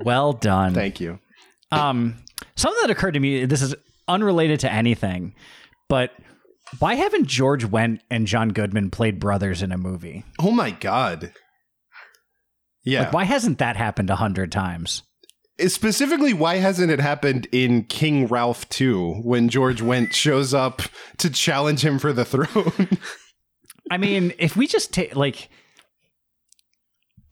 Well 0.04 0.32
done. 0.32 0.74
Thank 0.74 1.00
you. 1.00 1.18
Um, 1.70 2.16
something 2.56 2.80
that 2.82 2.90
occurred 2.90 3.14
to 3.14 3.20
me. 3.20 3.44
This 3.44 3.62
is 3.62 3.74
unrelated 4.06 4.60
to 4.60 4.72
anything, 4.72 5.34
but 5.88 6.12
why 6.78 6.94
haven't 6.94 7.26
George 7.26 7.66
Wendt 7.66 8.00
and 8.10 8.26
John 8.26 8.50
Goodman 8.50 8.90
played 8.90 9.18
brothers 9.18 9.62
in 9.62 9.72
a 9.72 9.78
movie? 9.78 10.24
Oh 10.38 10.50
my 10.50 10.70
god. 10.70 11.32
Yeah. 12.84 13.02
Like, 13.02 13.12
why 13.12 13.24
hasn't 13.24 13.58
that 13.58 13.76
happened 13.76 14.10
a 14.10 14.16
hundred 14.16 14.52
times? 14.52 15.02
Specifically, 15.66 16.32
why 16.32 16.56
hasn't 16.56 16.90
it 16.90 17.00
happened 17.00 17.48
in 17.50 17.82
King 17.84 18.28
Ralph 18.28 18.68
2 18.68 19.14
when 19.24 19.48
George 19.48 19.82
Wendt 19.82 20.12
shows 20.12 20.54
up 20.54 20.82
to 21.18 21.28
challenge 21.30 21.84
him 21.84 21.98
for 21.98 22.12
the 22.12 22.24
throne? 22.24 22.88
I 23.90 23.96
mean, 23.96 24.32
if 24.38 24.56
we 24.56 24.66
just 24.66 24.92
take 24.92 25.16
like, 25.16 25.48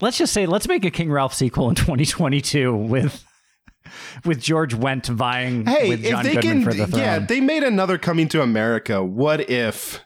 let's 0.01 0.19
just 0.19 0.33
say, 0.33 0.47
let's 0.47 0.69
make 0.69 0.85
a 0.85 0.91
King 0.91 1.11
Ralph 1.11 1.35
sequel 1.35 1.69
in 1.69 1.75
2022 1.75 2.75
with 2.75 3.25
with 4.25 4.41
George 4.41 4.75
Wendt 4.75 5.07
vying 5.07 5.65
hey, 5.67 5.89
with 5.89 6.05
if 6.05 6.11
John 6.11 6.25
they 6.25 6.35
Goodman 6.35 6.63
can, 6.63 6.65
for 6.65 6.75
the 6.75 6.87
throne. 6.87 7.01
yeah, 7.01 7.19
they 7.19 7.41
made 7.41 7.63
another 7.63 7.99
Coming 7.99 8.29
to 8.29 8.43
America. 8.43 9.03
What 9.05 9.49
if? 9.49 10.01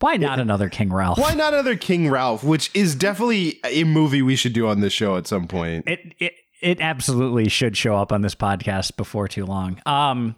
why 0.00 0.16
not 0.16 0.38
another 0.38 0.68
King 0.68 0.92
Ralph? 0.92 1.18
Why 1.18 1.34
not 1.34 1.52
another 1.52 1.76
King 1.76 2.08
Ralph? 2.08 2.44
Which 2.44 2.70
is 2.74 2.94
definitely 2.94 3.58
a 3.64 3.84
movie 3.84 4.22
we 4.22 4.36
should 4.36 4.52
do 4.52 4.68
on 4.68 4.80
this 4.80 4.92
show 4.92 5.16
at 5.16 5.26
some 5.26 5.48
point. 5.48 5.88
It 5.88 6.14
it 6.18 6.32
it 6.60 6.80
absolutely 6.80 7.48
should 7.48 7.76
show 7.76 7.96
up 7.96 8.12
on 8.12 8.22
this 8.22 8.34
podcast 8.34 8.96
before 8.96 9.28
too 9.28 9.44
long. 9.44 9.80
Um, 9.86 10.36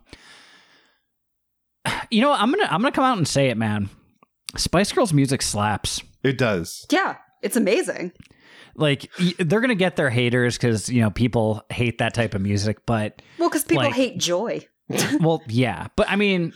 you 2.10 2.22
know, 2.22 2.32
I'm 2.32 2.50
gonna 2.50 2.68
I'm 2.70 2.80
gonna 2.80 2.92
come 2.92 3.04
out 3.04 3.18
and 3.18 3.28
say 3.28 3.48
it, 3.48 3.56
man. 3.56 3.90
Spice 4.56 4.92
Girls 4.92 5.12
music 5.12 5.42
slaps. 5.42 6.02
It 6.22 6.38
does. 6.38 6.86
Yeah, 6.90 7.16
it's 7.42 7.56
amazing. 7.56 8.12
Like 8.80 9.10
they're 9.38 9.60
gonna 9.60 9.74
get 9.74 9.96
their 9.96 10.10
haters 10.10 10.56
because 10.56 10.88
you 10.88 11.00
know 11.02 11.10
people 11.10 11.62
hate 11.70 11.98
that 11.98 12.14
type 12.14 12.34
of 12.34 12.40
music, 12.40 12.78
but 12.86 13.20
Well, 13.38 13.48
because 13.48 13.64
people 13.64 13.84
Like- 13.84 13.94
hate 13.94 14.18
joy. 14.18 14.66
well, 15.20 15.40
yeah, 15.46 15.86
but 15.94 16.10
I 16.10 16.16
mean, 16.16 16.52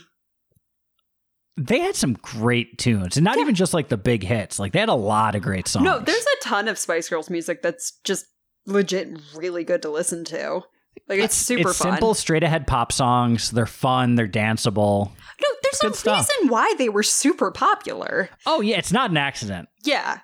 they 1.57 1.79
had 1.79 1.95
some 1.95 2.13
great 2.21 2.77
tunes, 2.77 3.15
and 3.15 3.23
not 3.23 3.37
even 3.37 3.55
just 3.55 3.73
like 3.73 3.87
the 3.87 3.95
big 3.97 4.23
hits. 4.23 4.59
Like 4.59 4.73
they 4.73 4.79
had 4.79 4.89
a 4.89 4.93
lot 4.93 5.35
of 5.35 5.41
great 5.41 5.67
songs. 5.69 5.85
No, 5.85 5.99
there's 5.99 6.25
a 6.25 6.43
ton 6.43 6.67
of 6.67 6.77
Spice 6.77 7.07
Girls 7.07 7.29
music 7.29 7.61
that's 7.61 7.93
just 8.03 8.25
legit 8.65 9.07
really 9.35 9.63
good 9.63 9.81
to 9.83 9.89
listen 9.89 10.25
to. 10.25 10.61
Like 11.07 11.19
it's, 11.19 11.35
super 11.35 11.69
it's 11.69 11.77
fun. 11.77 11.93
simple, 11.93 12.13
straight 12.13 12.43
ahead 12.43 12.67
pop 12.67 12.91
songs. 12.91 13.51
They're 13.51 13.65
fun. 13.65 14.15
They're 14.15 14.27
danceable. 14.27 15.11
No, 15.41 15.47
there's 15.81 15.99
stuff. 15.99 16.27
reason 16.29 16.49
why 16.49 16.73
they 16.77 16.89
were 16.89 17.03
super 17.03 17.51
popular. 17.51 18.29
Oh 18.45 18.61
yeah, 18.61 18.77
it's 18.77 18.91
not 18.91 19.11
an 19.11 19.17
accident. 19.17 19.69
Yeah. 19.83 20.19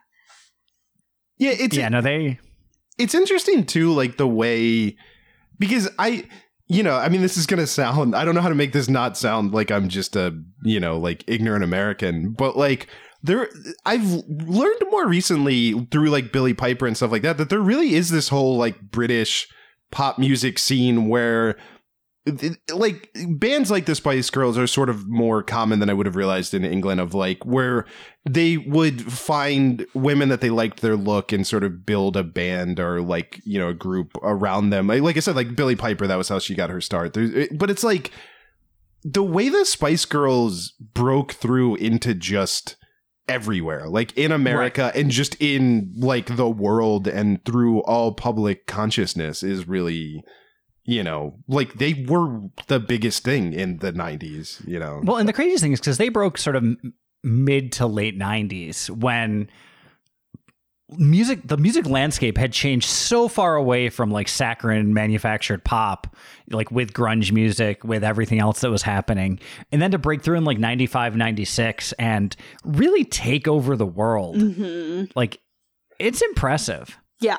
Yeah, 1.41 1.56
it's 1.58 1.75
yeah, 1.75 1.89
no, 1.89 2.01
they. 2.01 2.39
it's 2.99 3.15
interesting 3.15 3.65
too, 3.65 3.91
like 3.93 4.17
the 4.17 4.27
way 4.27 4.95
because 5.58 5.89
I 5.97 6.25
you 6.67 6.84
know, 6.84 6.95
I 6.95 7.10
mean 7.10 7.21
this 7.21 7.36
is 7.36 7.47
gonna 7.47 7.65
sound 7.65 8.15
I 8.15 8.23
don't 8.23 8.36
know 8.36 8.41
how 8.41 8.49
to 8.49 8.56
make 8.56 8.73
this 8.73 8.88
not 8.88 9.17
sound 9.17 9.51
like 9.51 9.71
I'm 9.71 9.89
just 9.89 10.15
a, 10.15 10.39
you 10.63 10.80
know, 10.80 10.99
like 10.99 11.23
ignorant 11.25 11.63
American, 11.63 12.34
but 12.34 12.58
like 12.58 12.89
there 13.23 13.49
I've 13.88 14.06
learned 14.06 14.84
more 14.91 15.08
recently 15.08 15.88
through 15.88 16.12
like 16.12 16.32
Billie 16.32 16.54
Piper 16.54 16.86
and 16.86 16.95
stuff 16.95 17.12
like 17.12 17.23
that 17.23 17.39
that 17.39 17.49
there 17.49 17.60
really 17.60 17.95
is 17.95 18.12
this 18.12 18.30
whole 18.30 18.56
like 18.58 18.80
British 18.80 19.47
pop 19.89 20.19
music 20.19 20.60
scene 20.60 21.10
where 21.10 21.58
like 22.71 23.10
bands 23.29 23.71
like 23.71 23.88
the 23.88 23.95
Spice 23.95 24.29
Girls 24.29 24.57
are 24.57 24.67
sort 24.67 24.89
of 24.89 25.07
more 25.07 25.41
common 25.41 25.79
than 25.79 25.89
I 25.89 25.93
would 25.93 26.05
have 26.05 26.15
realized 26.15 26.53
in 26.53 26.63
England 26.63 27.01
of 27.01 27.15
like 27.15 27.43
where 27.45 27.86
they 28.29 28.57
would 28.57 29.12
find 29.12 29.88
women 29.95 30.29
that 30.29 30.39
they 30.39 30.51
liked 30.51 30.81
their 30.81 30.95
look 30.95 31.31
and 31.31 31.47
sort 31.47 31.63
of 31.63 31.84
build 31.84 32.15
a 32.15 32.23
band 32.23 32.79
or 32.79 33.01
like 33.01 33.41
you 33.43 33.57
know 33.57 33.69
a 33.69 33.73
group 33.73 34.15
around 34.21 34.69
them. 34.69 34.88
Like, 34.88 35.17
I 35.17 35.19
said 35.19 35.36
like 35.36 35.55
Billie 35.55 35.75
Piper 35.75 36.05
that 36.05 36.17
was 36.17 36.29
how 36.29 36.38
she 36.38 36.53
got 36.53 36.69
her 36.69 36.81
start. 36.81 37.17
But 37.51 37.71
it's 37.71 37.84
like 37.84 38.12
the 39.03 39.23
way 39.23 39.49
the 39.49 39.65
Spice 39.65 40.05
Girls 40.05 40.73
broke 40.93 41.31
through 41.31 41.75
into 41.75 42.13
just 42.13 42.75
everywhere 43.27 43.88
like 43.88 44.15
in 44.17 44.31
America 44.31 44.91
and 44.93 45.10
just 45.10 45.36
in 45.39 45.93
like 45.97 46.36
the 46.36 46.49
world 46.49 47.07
and 47.07 47.43
through 47.45 47.81
all 47.84 48.13
public 48.13 48.67
consciousness 48.67 49.41
is 49.41 49.67
really 49.67 50.21
you 50.85 51.03
know, 51.03 51.35
like 51.47 51.75
they 51.75 52.05
were 52.07 52.41
the 52.67 52.79
biggest 52.79 53.23
thing 53.23 53.53
in 53.53 53.77
the 53.77 53.93
90s, 53.93 54.65
you 54.67 54.79
know. 54.79 55.01
Well, 55.03 55.17
and 55.17 55.27
the 55.27 55.33
craziest 55.33 55.63
thing 55.63 55.73
is 55.73 55.79
because 55.79 55.97
they 55.97 56.09
broke 56.09 56.37
sort 56.37 56.55
of 56.55 56.65
mid 57.23 57.71
to 57.73 57.87
late 57.87 58.17
90s 58.17 58.89
when 58.89 59.49
music 60.97 61.39
the 61.45 61.55
music 61.55 61.85
landscape 61.85 62.37
had 62.37 62.51
changed 62.51 62.87
so 62.87 63.29
far 63.29 63.55
away 63.55 63.87
from 63.87 64.11
like 64.11 64.27
saccharine 64.27 64.93
manufactured 64.93 65.63
pop 65.63 66.17
like 66.49 66.69
with 66.69 66.91
grunge 66.91 67.31
music 67.31 67.81
with 67.85 68.03
everything 68.03 68.39
else 68.39 68.59
that 68.59 68.69
was 68.69 68.81
happening 68.81 69.39
and 69.71 69.81
then 69.81 69.91
to 69.91 69.97
break 69.97 70.21
through 70.21 70.35
in 70.35 70.43
like 70.43 70.57
95 70.57 71.15
96 71.15 71.93
and 71.93 72.35
really 72.65 73.05
take 73.05 73.47
over 73.47 73.77
the 73.77 73.85
world 73.85 74.35
mm-hmm. 74.35 75.05
like 75.15 75.39
it's 75.97 76.21
impressive 76.21 76.97
Yeah. 77.21 77.37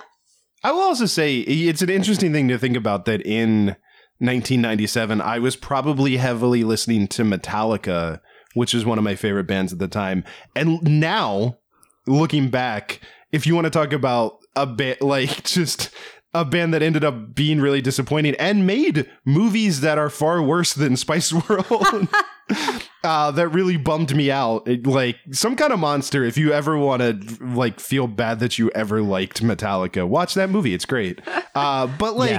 I 0.65 0.73
will 0.73 0.81
also 0.81 1.07
say 1.07 1.39
it's 1.39 1.83
an 1.83 1.91
interesting 1.91 2.33
thing 2.33 2.49
to 2.49 2.59
think 2.59 2.77
about 2.77 3.05
that 3.07 3.21
in 3.23 3.77
1997, 4.19 5.21
I 5.21 5.41
was 5.41 5.57
probably 5.57 6.17
heavily 6.17 6.63
listening 6.63 7.09
to 7.09 7.25
Metallica, 7.25 8.21
which 8.55 8.73
is 8.73 8.85
one 8.85 8.99
of 8.99 9.05
my 9.05 9.17
favorite 9.17 9.49
bands 9.49 9.73
at 9.73 9.81
the 9.81 9.89
time. 9.89 10.23
And 10.55 10.81
now, 10.83 11.59
looking 12.07 12.49
back, 12.49 13.01
if 13.33 13.47
you 13.47 13.57
want 13.57 13.65
to 13.65 13.71
talk 13.71 13.93
about 13.93 14.39
a 14.55 14.67
bit 14.67 15.03
like 15.03 15.43
just 15.45 15.91
a 16.35 16.45
band 16.45 16.73
that 16.73 16.83
ended 16.83 17.05
up 17.05 17.35
being 17.35 17.61
really 17.61 17.83
disappointing 17.83 18.37
and 18.37 18.67
made 18.67 19.11
movies 19.25 19.81
that 19.81 19.99
are 19.99 20.09
far 20.09 20.41
worse 20.41 20.73
than 20.73 20.97
Spice 20.97 21.33
World. 21.33 22.09
uh, 23.05 23.31
that 23.33 23.49
really 23.49 23.77
bummed 23.77 24.15
me 24.15 24.31
out. 24.31 24.67
It- 24.69 24.87
like 24.87 25.17
some 25.33 25.57
kind 25.57 25.73
of 25.73 25.79
monster. 25.81 26.25
If 26.25 26.37
you 26.37 26.53
ever 26.53 26.77
want 26.79 27.03
to 27.03 27.45
like 27.45 27.81
feel 27.81 28.07
bad 28.07 28.41
that 28.41 28.59
you 28.59 28.71
ever 28.75 29.03
liked 29.03 29.43
Metallica, 29.43 30.07
watch 30.07 30.35
that 30.35 30.51
movie. 30.51 30.75
It's 30.75 30.85
great. 30.87 31.21
Uh, 31.55 31.87
but 31.99 32.17
like, 32.17 32.31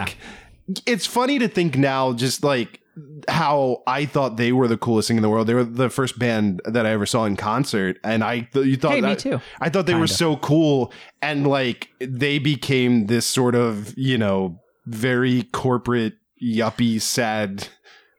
Yeah. 0.72 0.76
it's 0.88 1.06
funny 1.06 1.38
to 1.38 1.48
think 1.48 1.78
now, 1.78 2.14
just 2.14 2.44
like 2.44 2.80
how 3.28 3.84
I 3.86 4.06
thought 4.06 4.38
they 4.38 4.52
were 4.52 4.68
the 4.68 4.76
coolest 4.78 5.08
thing 5.08 5.18
in 5.18 5.24
the 5.24 5.30
world. 5.30 5.46
They 5.46 5.54
were 5.54 5.64
the 5.64 5.90
first 5.92 6.18
band 6.18 6.62
that 6.66 6.88
I 6.88 6.90
ever 6.92 7.06
saw 7.06 7.26
in 7.26 7.36
concert, 7.36 7.98
and 8.04 8.24
I 8.24 8.40
th- 8.42 8.66
you 8.66 8.76
thought 8.76 8.94
Hey, 8.94 9.02
me 9.02 9.16
too. 9.16 9.40
I 9.62 9.70
thought 9.70 9.86
they 9.86 9.94
were 9.94 10.00
Kinda. 10.08 10.14
so 10.16 10.38
cool, 10.38 10.92
and 11.22 11.46
like 11.46 11.90
they 12.00 12.40
became 12.40 13.06
this 13.06 13.26
sort 13.28 13.54
of 13.54 13.94
you 13.98 14.18
know 14.18 14.60
very 14.88 15.44
corporate 15.54 16.14
yuppie 16.44 17.00
sad 17.00 17.68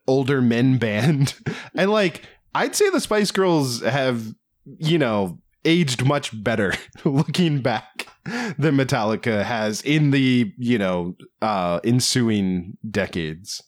older 0.06 0.40
men 0.40 0.78
band, 0.78 1.34
and 1.74 1.90
like 1.90 2.22
I'd 2.54 2.74
say 2.76 2.90
the 2.90 3.00
Spice 3.00 3.30
Girls 3.30 3.80
have 3.82 4.34
you 4.78 4.98
know 4.98 5.38
aged 5.64 6.04
much 6.04 6.30
better 6.44 6.74
looking 7.04 7.60
back 7.60 8.06
than 8.58 8.76
Metallica 8.76 9.42
has 9.44 9.80
in 9.82 10.10
the 10.10 10.52
you 10.58 10.78
know 10.78 11.16
uh 11.42 11.80
ensuing 11.84 12.76
decades. 12.90 13.62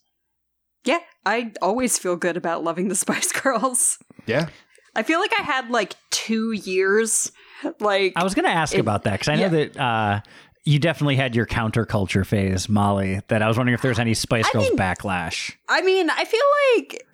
Yeah. 0.85 0.99
I 1.25 1.53
always 1.61 1.99
feel 1.99 2.15
good 2.17 2.37
about 2.37 2.63
loving 2.63 2.89
the 2.89 2.95
Spice 3.05 3.33
Girls. 3.33 3.99
Yeah. 4.27 4.49
I 4.95 5.03
feel 5.03 5.19
like 5.21 5.33
I 5.39 5.43
had 5.43 5.69
like 5.71 5.95
two 6.11 6.53
years. 6.53 7.33
Like 7.81 8.13
I 8.17 8.23
was 8.25 8.35
going 8.35 8.45
to 8.45 8.51
ask 8.53 8.75
It- 8.75 8.81
about 8.81 9.03
that 9.05 9.13
because 9.15 9.29
I 9.29 9.35
know 9.37 9.49
that 9.49 9.77
uh, 9.77 10.21
you 10.65 10.79
definitely 10.79 11.17
had 11.17 11.35
your 11.35 11.45
counterculture 11.47 12.25
phase, 12.25 12.69
Molly. 12.69 13.21
That 13.29 13.43
I 13.43 13.49
was 13.49 13.57
wondering 13.57 13.75
if 13.75 13.83
there 13.83 13.91
was 13.91 13.99
any 13.99 14.15
Spice 14.15 14.47
I 14.49 14.53
Girls 14.53 14.69
mean- 14.69 14.79
backlash. 14.79 15.53
I 15.69 15.83
mean, 15.83 16.09
I 16.09 16.25
feel 16.25 16.41
like 16.77 17.05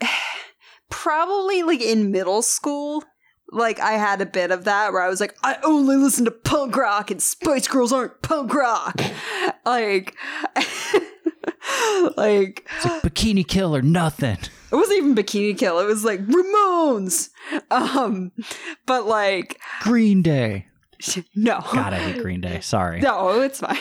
probably 0.93 1.63
like 1.63 1.81
in 1.81 2.13
middle 2.13 2.43
school, 2.43 3.03
like 3.51 3.81
I 3.81 3.93
had 3.93 4.21
a 4.21 4.27
bit 4.27 4.51
of 4.51 4.65
that 4.65 4.93
where 4.93 5.03
I 5.03 5.09
was 5.09 5.21
like, 5.21 5.37
I 5.43 5.57
only 5.65 5.97
listen 5.97 6.25
to 6.27 6.31
punk 6.31 6.77
rock 6.77 7.11
and 7.11 7.21
Spice 7.21 7.67
Girls 7.67 7.93
aren't 7.93 8.23
punk 8.23 8.55
rock. 8.55 9.01
like, 9.67 10.15
like 12.17 12.17
like 12.17 12.69
Bikini 13.03 13.47
Kill 13.47 13.75
or 13.75 13.83
nothing. 13.83 14.39
it 14.71 14.77
wasn't 14.77 14.99
even 14.99 15.15
Bikini 15.15 15.59
Kill. 15.59 15.81
It 15.81 15.87
was 15.87 16.05
like 16.05 16.25
Ramones. 16.27 17.31
Um, 17.71 18.33
but 18.87 19.07
like, 19.07 19.59
Green 19.81 20.23
Day. 20.23 20.67
no. 21.35 21.61
God, 21.73 21.93
I 21.93 21.99
hate 21.99 22.23
Green 22.23 22.41
Day. 22.41 22.61
Sorry. 22.61 23.01
No, 23.01 23.41
it's 23.41 23.61
fine. 23.61 23.79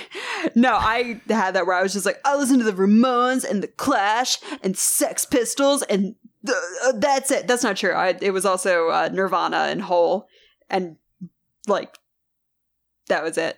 No, 0.55 0.73
I 0.73 1.21
had 1.29 1.51
that 1.51 1.65
where 1.65 1.75
I 1.75 1.83
was 1.83 1.93
just 1.93 2.05
like, 2.05 2.19
I 2.25 2.35
listen 2.35 2.57
to 2.59 2.65
the 2.65 2.73
Ramones 2.73 3.47
and 3.47 3.61
the 3.61 3.67
Clash 3.67 4.39
and 4.63 4.77
Sex 4.77 5.25
Pistols 5.25 5.83
and 5.83 6.15
uh, 6.47 6.93
that's 6.95 7.31
it. 7.31 7.47
That's 7.47 7.63
not 7.63 7.77
true. 7.77 7.93
I, 7.93 8.17
it 8.21 8.31
was 8.31 8.45
also 8.45 8.89
uh, 8.89 9.09
Nirvana 9.11 9.67
and 9.69 9.81
Hole 9.81 10.27
and 10.69 10.97
like 11.67 11.97
that 13.07 13.23
was 13.23 13.37
it. 13.37 13.57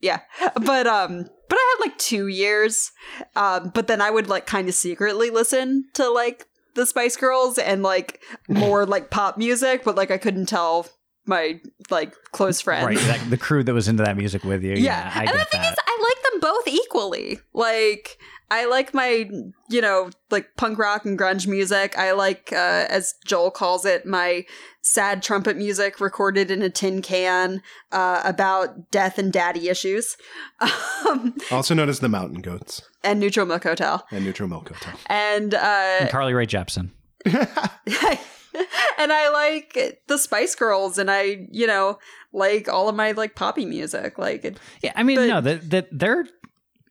Yeah, 0.00 0.20
but 0.54 0.86
um, 0.86 1.28
but 1.48 1.56
I 1.56 1.76
had 1.78 1.88
like 1.88 1.98
two 1.98 2.26
years. 2.26 2.90
Um, 3.36 3.70
but 3.74 3.86
then 3.86 4.00
I 4.00 4.10
would 4.10 4.28
like 4.28 4.46
kind 4.46 4.68
of 4.68 4.74
secretly 4.74 5.30
listen 5.30 5.84
to 5.94 6.08
like 6.10 6.46
the 6.74 6.86
Spice 6.86 7.16
Girls 7.16 7.58
and 7.58 7.82
like 7.82 8.20
more 8.48 8.86
like 8.86 9.10
pop 9.10 9.38
music, 9.38 9.84
but 9.84 9.94
like 9.94 10.10
I 10.10 10.18
couldn't 10.18 10.46
tell 10.46 10.86
my 11.26 11.60
like 11.90 12.14
close 12.32 12.60
friends. 12.60 12.86
Right, 12.86 12.98
that, 12.98 13.30
the 13.30 13.36
crew 13.36 13.62
that 13.62 13.74
was 13.74 13.88
into 13.88 14.02
that 14.02 14.16
music 14.16 14.44
with 14.44 14.62
you. 14.64 14.74
Yeah. 14.74 15.10
I 15.14 15.20
and 15.20 15.28
the 15.28 15.32
get 15.34 15.50
thing 15.50 15.62
that. 15.62 15.72
is, 15.72 15.78
I 15.86 15.98
like 16.02 16.32
them 16.32 16.40
both 16.40 16.68
equally. 16.68 17.38
Like, 17.52 18.18
I 18.50 18.66
like 18.66 18.92
my, 18.92 19.28
you 19.70 19.80
know, 19.80 20.10
like 20.30 20.56
punk 20.56 20.78
rock 20.78 21.04
and 21.06 21.18
grunge 21.18 21.46
music. 21.46 21.96
I 21.96 22.12
like, 22.12 22.52
uh, 22.52 22.86
as 22.90 23.14
Joel 23.24 23.50
calls 23.50 23.86
it, 23.86 24.04
my 24.04 24.44
sad 24.82 25.22
trumpet 25.22 25.56
music 25.56 26.00
recorded 26.00 26.50
in 26.50 26.60
a 26.60 26.68
tin 26.68 27.00
can 27.00 27.62
uh, 27.92 28.20
about 28.24 28.90
death 28.90 29.16
and 29.18 29.32
daddy 29.32 29.68
issues. 29.68 30.16
Um, 31.08 31.34
Also 31.50 31.74
known 31.74 31.88
as 31.88 31.98
the 31.98 32.08
Mountain 32.08 32.42
Goats 32.42 32.80
and 33.02 33.18
Neutral 33.18 33.44
Milk 33.44 33.64
Hotel. 33.64 34.06
and 34.12 34.24
Neutral 34.24 34.48
Milk 34.48 34.68
Hotel. 34.68 34.94
And, 35.06 35.52
uh, 35.52 35.96
and 36.00 36.10
Carly 36.10 36.32
Rae 36.32 36.46
Jepsen. 36.46 36.90
and 37.26 39.12
I 39.12 39.28
like 39.30 39.98
the 40.06 40.16
Spice 40.18 40.54
Girls, 40.54 40.98
and 40.98 41.10
I, 41.10 41.46
you 41.50 41.66
know, 41.66 41.98
like 42.32 42.68
all 42.68 42.88
of 42.88 42.94
my 42.94 43.12
like 43.12 43.34
poppy 43.34 43.64
music. 43.66 44.18
Like, 44.18 44.44
it, 44.44 44.58
Yeah, 44.82 44.92
I 44.94 45.02
mean, 45.02 45.16
But- 45.16 45.26
no, 45.26 45.40
that 45.40 45.70
that 45.70 45.88
they're 45.90 46.26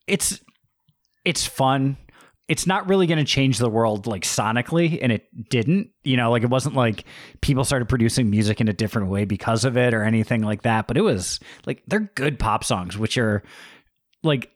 it's 0.08 0.40
it's 1.26 1.46
fun. 1.46 1.98
It's 2.48 2.68
not 2.68 2.90
really 2.90 3.08
going 3.08 3.20
to 3.20 3.24
change 3.26 3.60
the 3.60 3.70
world 3.70 4.08
like 4.08 4.24
sonically, 4.24 5.00
and 5.02 5.12
it 5.12 5.26
didn't. 5.50 5.92
You 6.04 6.18
know, 6.18 6.32
like 6.32 6.44
it 6.44 6.50
wasn't 6.50 6.76
like 6.76 7.06
people 7.42 7.64
started 7.64 7.88
producing 7.88 8.30
music 8.30 8.60
in 8.60 8.68
a 8.68 8.74
different 8.74 9.10
way 9.10 9.26
because 9.26 9.64
of 9.64 9.78
it 9.78 9.94
or 9.94 10.04
anything 10.04 10.42
like 10.42 10.64
that. 10.64 10.88
But 10.88 10.98
it 10.98 11.02
was 11.02 11.40
like 11.66 11.84
they're 11.88 12.12
good 12.16 12.40
pop 12.40 12.64
songs, 12.64 12.98
which 12.98 13.18
are 13.18 13.44
like 14.24 14.52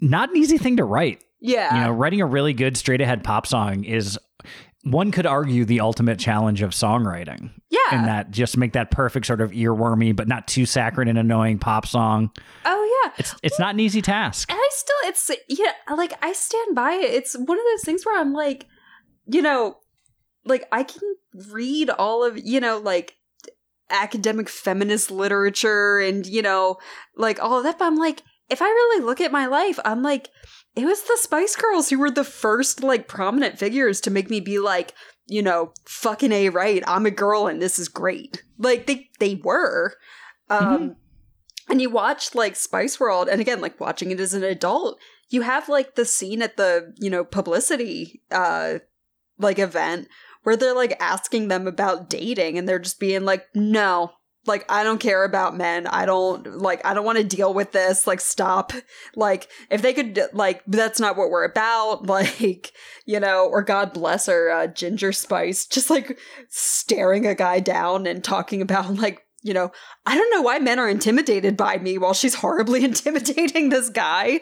not 0.00 0.30
an 0.30 0.36
easy 0.36 0.58
thing 0.58 0.76
to 0.78 0.84
write. 0.84 1.24
yeah, 1.40 1.74
You 1.74 1.80
know, 1.84 1.90
writing 1.92 2.20
a 2.20 2.26
really 2.26 2.52
good 2.52 2.76
straight 2.76 3.00
ahead 3.00 3.24
pop 3.24 3.46
song 3.46 3.84
is 3.84 4.18
one 4.82 5.10
could 5.10 5.26
argue 5.26 5.64
the 5.64 5.80
ultimate 5.80 6.18
challenge 6.18 6.62
of 6.62 6.70
songwriting. 6.70 7.50
yeah. 7.68 7.78
And 7.92 8.06
that 8.06 8.30
just 8.30 8.56
make 8.56 8.72
that 8.72 8.90
perfect 8.90 9.26
sort 9.26 9.40
of 9.40 9.50
earwormy, 9.50 10.14
but 10.14 10.28
not 10.28 10.48
too 10.48 10.64
saccharine 10.64 11.08
and 11.08 11.18
annoying 11.18 11.58
pop 11.58 11.86
song. 11.86 12.30
oh 12.64 13.02
yeah. 13.04 13.12
It's 13.18 13.34
it's 13.42 13.58
not 13.58 13.74
an 13.74 13.80
easy 13.80 14.00
task. 14.02 14.50
And 14.50 14.58
I 14.58 14.68
still, 14.72 14.96
it's, 15.04 15.30
yeah, 15.48 15.72
like 15.94 16.14
I 16.22 16.32
stand 16.32 16.74
by 16.74 16.92
it. 16.92 17.10
It's 17.12 17.34
one 17.34 17.58
of 17.58 17.64
those 17.72 17.82
things 17.84 18.06
where 18.06 18.18
I'm 18.18 18.32
like, 18.32 18.66
you 19.26 19.42
know, 19.42 19.76
like 20.44 20.66
I 20.72 20.82
can 20.82 21.02
read 21.50 21.90
all 21.90 22.24
of, 22.24 22.38
you 22.38 22.60
know, 22.60 22.78
like 22.78 23.16
academic 23.90 24.48
feminist 24.48 25.10
literature 25.10 25.98
and, 25.98 26.26
you 26.26 26.42
know, 26.42 26.78
like 27.16 27.42
all 27.42 27.58
of 27.58 27.64
that. 27.64 27.78
But 27.78 27.86
I'm 27.86 27.96
like, 27.96 28.22
if 28.48 28.62
I 28.62 28.66
really 28.66 29.04
look 29.04 29.20
at 29.20 29.32
my 29.32 29.46
life, 29.46 29.78
I'm 29.84 30.02
like, 30.02 30.28
it 30.80 30.86
was 30.86 31.02
the 31.02 31.18
Spice 31.20 31.56
Girls 31.56 31.90
who 31.90 31.98
were 31.98 32.10
the 32.10 32.24
first, 32.24 32.82
like, 32.82 33.08
prominent 33.08 33.58
figures 33.58 34.00
to 34.02 34.10
make 34.10 34.30
me 34.30 34.40
be 34.40 34.58
like, 34.58 34.94
you 35.26 35.42
know, 35.42 35.72
fucking 35.84 36.32
A 36.32 36.48
right. 36.48 36.82
I'm 36.86 37.06
a 37.06 37.10
girl 37.10 37.46
and 37.46 37.60
this 37.60 37.78
is 37.78 37.88
great. 37.88 38.42
Like, 38.58 38.86
they, 38.86 39.10
they 39.18 39.36
were. 39.36 39.94
Um, 40.48 40.96
and 41.70 41.80
you 41.80 41.88
watch 41.88 42.34
like 42.34 42.56
Spice 42.56 42.98
World, 42.98 43.28
and 43.28 43.40
again, 43.40 43.60
like 43.60 43.80
watching 43.80 44.10
it 44.10 44.20
as 44.20 44.34
an 44.34 44.42
adult, 44.42 44.98
you 45.28 45.42
have 45.42 45.68
like 45.68 45.94
the 45.94 46.04
scene 46.04 46.42
at 46.42 46.56
the 46.56 46.92
you 46.98 47.08
know 47.08 47.24
publicity 47.24 48.20
uh 48.32 48.80
like 49.38 49.58
event 49.58 50.08
where 50.42 50.56
they're 50.56 50.74
like 50.74 50.96
asking 51.00 51.48
them 51.48 51.66
about 51.66 52.10
dating, 52.10 52.58
and 52.58 52.68
they're 52.68 52.80
just 52.80 52.98
being 52.98 53.24
like, 53.24 53.46
no. 53.54 54.10
Like 54.46 54.64
I 54.70 54.84
don't 54.84 55.00
care 55.00 55.24
about 55.24 55.56
men. 55.56 55.86
I 55.86 56.06
don't 56.06 56.58
like 56.58 56.84
I 56.84 56.94
don't 56.94 57.04
want 57.04 57.18
to 57.18 57.24
deal 57.24 57.52
with 57.52 57.72
this. 57.72 58.06
Like 58.06 58.20
stop. 58.20 58.72
Like 59.14 59.48
if 59.70 59.82
they 59.82 59.92
could 59.92 60.18
like 60.32 60.62
that's 60.66 60.98
not 61.00 61.16
what 61.16 61.30
we're 61.30 61.44
about. 61.44 62.06
Like, 62.10 62.72
you 63.06 63.20
know, 63.20 63.46
or 63.46 63.62
God 63.62 63.92
bless 63.92 64.26
her 64.26 64.50
uh, 64.50 64.66
Ginger 64.66 65.12
Spice 65.12 65.64
just 65.64 65.90
like 65.90 66.18
staring 66.48 67.24
a 67.24 67.34
guy 67.34 67.60
down 67.60 68.06
and 68.06 68.22
talking 68.22 68.60
about 68.62 68.96
like 68.96 69.24
you 69.42 69.54
know, 69.54 69.70
I 70.06 70.16
don't 70.16 70.30
know 70.30 70.42
why 70.42 70.58
men 70.58 70.78
are 70.78 70.88
intimidated 70.88 71.56
by 71.56 71.78
me 71.78 71.98
while 71.98 72.14
she's 72.14 72.34
horribly 72.34 72.84
intimidating 72.84 73.68
this 73.68 73.88
guy. 73.88 74.40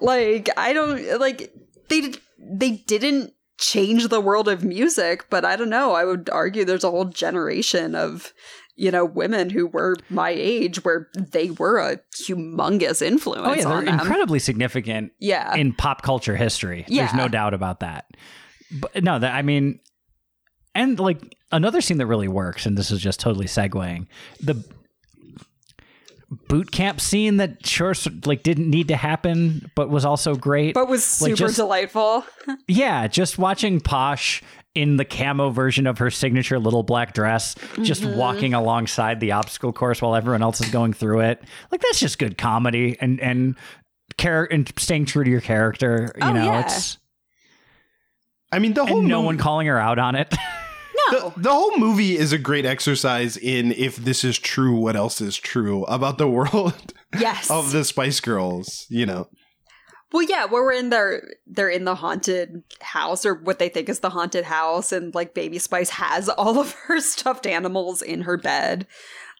Like, 0.00 0.48
I 0.56 0.72
don't 0.72 1.20
like 1.20 1.52
they 1.88 2.14
they 2.38 2.70
didn't 2.70 3.32
change 3.58 4.08
the 4.08 4.20
world 4.20 4.48
of 4.48 4.64
music, 4.64 5.26
but 5.30 5.44
I 5.44 5.56
don't 5.56 5.70
know. 5.70 5.92
I 5.92 6.04
would 6.04 6.28
argue 6.30 6.64
there's 6.64 6.84
a 6.84 6.90
whole 6.90 7.04
generation 7.04 7.94
of 7.94 8.32
you 8.76 8.90
know 8.90 9.04
women 9.04 9.50
who 9.50 9.66
were 9.66 9.96
my 10.08 10.30
age 10.30 10.84
where 10.84 11.08
they 11.18 11.50
were 11.50 11.78
a 11.78 11.98
humongous 12.16 13.02
influence. 13.02 13.46
Oh 13.46 13.52
yeah, 13.54 13.64
they're 13.68 13.84
them. 13.84 14.00
incredibly 14.00 14.38
significant 14.38 15.12
Yeah, 15.18 15.54
in 15.54 15.72
pop 15.74 16.02
culture 16.02 16.36
history. 16.36 16.84
There's 16.88 17.14
no 17.14 17.28
doubt 17.28 17.54
about 17.54 17.80
that. 17.80 18.06
But 18.70 19.02
no, 19.04 19.18
that 19.18 19.34
I 19.34 19.42
mean, 19.42 19.80
and 20.74 20.98
like 20.98 21.36
another 21.50 21.80
scene 21.80 21.98
that 21.98 22.06
really 22.06 22.28
works, 22.28 22.64
and 22.66 22.76
this 22.78 22.90
is 22.90 23.00
just 23.00 23.20
totally 23.20 23.46
segueing 23.46 24.06
the 24.40 24.64
boot 26.48 26.70
camp 26.72 26.98
scene 27.00 27.36
that 27.36 27.66
sure 27.66 27.94
like 28.24 28.42
didn't 28.42 28.70
need 28.70 28.88
to 28.88 28.96
happen, 28.96 29.70
but 29.74 29.90
was 29.90 30.04
also 30.04 30.34
great. 30.34 30.74
but 30.74 30.88
was 30.88 31.04
super 31.04 31.30
like, 31.30 31.36
just- 31.38 31.56
delightful. 31.56 32.24
Yeah, 32.68 33.06
just 33.06 33.38
watching 33.38 33.80
Posh 33.80 34.42
in 34.74 34.96
the 34.96 35.04
camo 35.04 35.50
version 35.50 35.86
of 35.86 35.98
her 35.98 36.10
signature 36.10 36.58
little 36.58 36.82
black 36.82 37.12
dress, 37.14 37.54
just 37.82 38.02
Mm-hmm. 38.02 38.16
walking 38.18 38.54
alongside 38.54 39.20
the 39.20 39.32
obstacle 39.32 39.72
course 39.72 40.00
while 40.00 40.14
everyone 40.14 40.42
else 40.42 40.60
is 40.60 40.70
going 40.70 40.92
through 40.94 41.20
it. 41.20 41.42
Like 41.70 41.80
that's 41.82 42.00
just 42.00 42.18
good 42.18 42.38
comedy 42.38 42.96
and 43.00 43.20
and 43.20 43.56
care 44.16 44.44
and 44.50 44.70
staying 44.78 45.06
true 45.06 45.24
to 45.24 45.30
your 45.30 45.40
character. 45.40 46.12
You 46.16 46.22
Oh, 46.26 46.32
know, 46.32 46.44
yeah. 46.44 46.60
it's 46.64 46.98
I 48.50 48.58
mean, 48.58 48.74
the 48.74 48.84
whole 48.86 49.00
and 49.00 49.08
no 49.08 49.16
movie- 49.18 49.26
one 49.26 49.38
calling 49.38 49.66
her 49.66 49.78
out 49.78 49.98
on 49.98 50.14
it. 50.14 50.28
the, 51.10 51.32
the 51.36 51.50
whole 51.50 51.76
movie 51.78 52.16
is 52.16 52.32
a 52.32 52.38
great 52.38 52.66
exercise 52.66 53.36
in 53.36 53.72
if 53.72 53.96
this 53.96 54.24
is 54.24 54.38
true, 54.38 54.74
what 54.76 54.94
else 54.96 55.20
is 55.20 55.36
true 55.36 55.84
about 55.84 56.18
the 56.18 56.28
world 56.28 56.92
Yes. 57.18 57.50
of 57.50 57.72
the 57.72 57.84
Spice 57.84 58.20
Girls. 58.20 58.86
You 58.88 59.06
know, 59.06 59.28
Well, 60.12 60.22
yeah, 60.22 60.44
where 60.44 60.62
we're 60.62 60.72
in 60.72 60.90
their 60.90 61.22
they're 61.46 61.70
in 61.70 61.84
the 61.84 61.94
haunted 61.94 62.62
house 62.80 63.24
or 63.24 63.34
what 63.34 63.58
they 63.58 63.68
think 63.68 63.88
is 63.88 64.00
the 64.00 64.10
haunted 64.10 64.44
house, 64.44 64.92
and 64.92 65.14
like 65.14 65.34
Baby 65.34 65.58
Spice 65.58 65.90
has 65.90 66.28
all 66.28 66.58
of 66.58 66.72
her 66.72 67.00
stuffed 67.00 67.46
animals 67.46 68.02
in 68.02 68.22
her 68.22 68.36
bed. 68.36 68.86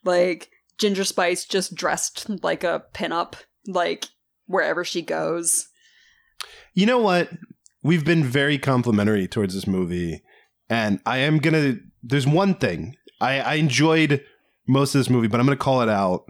Like 0.04 0.50
Ginger 0.78 1.04
Spice 1.04 1.44
just 1.44 1.74
dressed 1.74 2.28
like 2.42 2.64
a 2.64 2.84
pinup, 2.94 3.34
like 3.66 4.06
wherever 4.46 4.84
she 4.84 5.02
goes. 5.02 5.68
you 6.74 6.86
know 6.86 6.98
what? 6.98 7.30
We've 7.82 8.04
been 8.04 8.24
very 8.24 8.58
complimentary 8.58 9.26
towards 9.26 9.54
this 9.54 9.66
movie, 9.66 10.22
and 10.70 11.00
I 11.04 11.18
am 11.18 11.38
gonna. 11.38 11.76
There's 12.02 12.26
one 12.26 12.54
thing 12.54 12.96
I, 13.20 13.40
I 13.40 13.54
enjoyed 13.54 14.24
most 14.66 14.94
of 14.94 15.00
this 15.00 15.10
movie, 15.10 15.28
but 15.28 15.38
I'm 15.38 15.46
gonna 15.46 15.56
call 15.56 15.82
it 15.82 15.88
out 15.88 16.24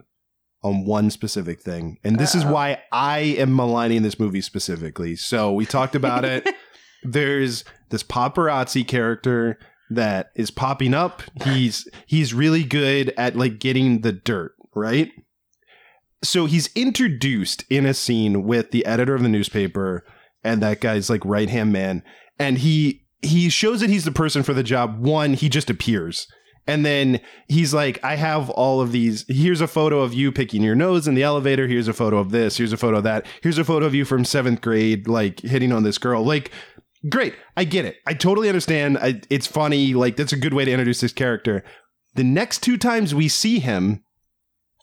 on 0.62 0.84
one 0.84 1.10
specific 1.10 1.60
thing, 1.60 1.98
and 2.04 2.18
this 2.18 2.34
is 2.34 2.44
why 2.44 2.82
I 2.92 3.18
am 3.18 3.54
maligning 3.54 4.02
this 4.02 4.18
movie 4.18 4.40
specifically. 4.40 5.16
So 5.16 5.52
we 5.52 5.66
talked 5.66 5.94
about 5.94 6.24
it. 6.24 6.48
There's 7.02 7.64
this 7.90 8.02
paparazzi 8.04 8.86
character 8.86 9.58
that 9.90 10.30
is 10.36 10.50
popping 10.50 10.94
up. 10.94 11.22
He's 11.44 11.88
he's 12.06 12.32
really 12.32 12.64
good 12.64 13.12
at 13.16 13.36
like 13.36 13.58
getting 13.58 14.02
the 14.02 14.12
dirt, 14.12 14.54
right? 14.74 15.10
So 16.22 16.46
he's 16.46 16.70
introduced 16.76 17.64
in 17.68 17.84
a 17.84 17.94
scene 17.94 18.44
with 18.44 18.70
the 18.70 18.86
editor 18.86 19.16
of 19.16 19.22
the 19.22 19.28
newspaper 19.28 20.04
and 20.44 20.62
that 20.62 20.80
guy's 20.80 21.08
like 21.08 21.24
right 21.24 21.48
hand 21.48 21.72
man, 21.72 22.02
and 22.38 22.58
he 22.58 23.04
he 23.20 23.48
shows 23.48 23.80
that 23.80 23.90
he's 23.90 24.04
the 24.04 24.12
person 24.12 24.42
for 24.42 24.52
the 24.52 24.62
job. 24.62 25.00
One, 25.00 25.34
he 25.34 25.48
just 25.48 25.70
appears. 25.70 26.26
And 26.66 26.86
then 26.86 27.20
he's 27.48 27.74
like, 27.74 28.02
I 28.04 28.14
have 28.14 28.48
all 28.50 28.80
of 28.80 28.92
these. 28.92 29.24
Here's 29.28 29.60
a 29.60 29.66
photo 29.66 30.00
of 30.00 30.14
you 30.14 30.30
picking 30.30 30.62
your 30.62 30.76
nose 30.76 31.08
in 31.08 31.14
the 31.14 31.22
elevator. 31.22 31.66
Here's 31.66 31.88
a 31.88 31.92
photo 31.92 32.18
of 32.18 32.30
this. 32.30 32.56
Here's 32.56 32.72
a 32.72 32.76
photo 32.76 32.98
of 32.98 33.04
that. 33.04 33.26
Here's 33.42 33.58
a 33.58 33.64
photo 33.64 33.84
of 33.86 33.94
you 33.94 34.04
from 34.04 34.24
seventh 34.24 34.60
grade, 34.60 35.08
like 35.08 35.40
hitting 35.40 35.72
on 35.72 35.82
this 35.82 35.98
girl. 35.98 36.24
Like, 36.24 36.52
great. 37.08 37.34
I 37.56 37.64
get 37.64 37.84
it. 37.84 37.96
I 38.06 38.14
totally 38.14 38.48
understand. 38.48 38.96
I, 38.98 39.20
it's 39.28 39.46
funny. 39.46 39.92
Like, 39.94 40.16
that's 40.16 40.32
a 40.32 40.36
good 40.36 40.54
way 40.54 40.64
to 40.64 40.70
introduce 40.70 41.00
this 41.00 41.12
character. 41.12 41.64
The 42.14 42.24
next 42.24 42.62
two 42.62 42.76
times 42.76 43.14
we 43.14 43.28
see 43.28 43.58
him, 43.58 44.04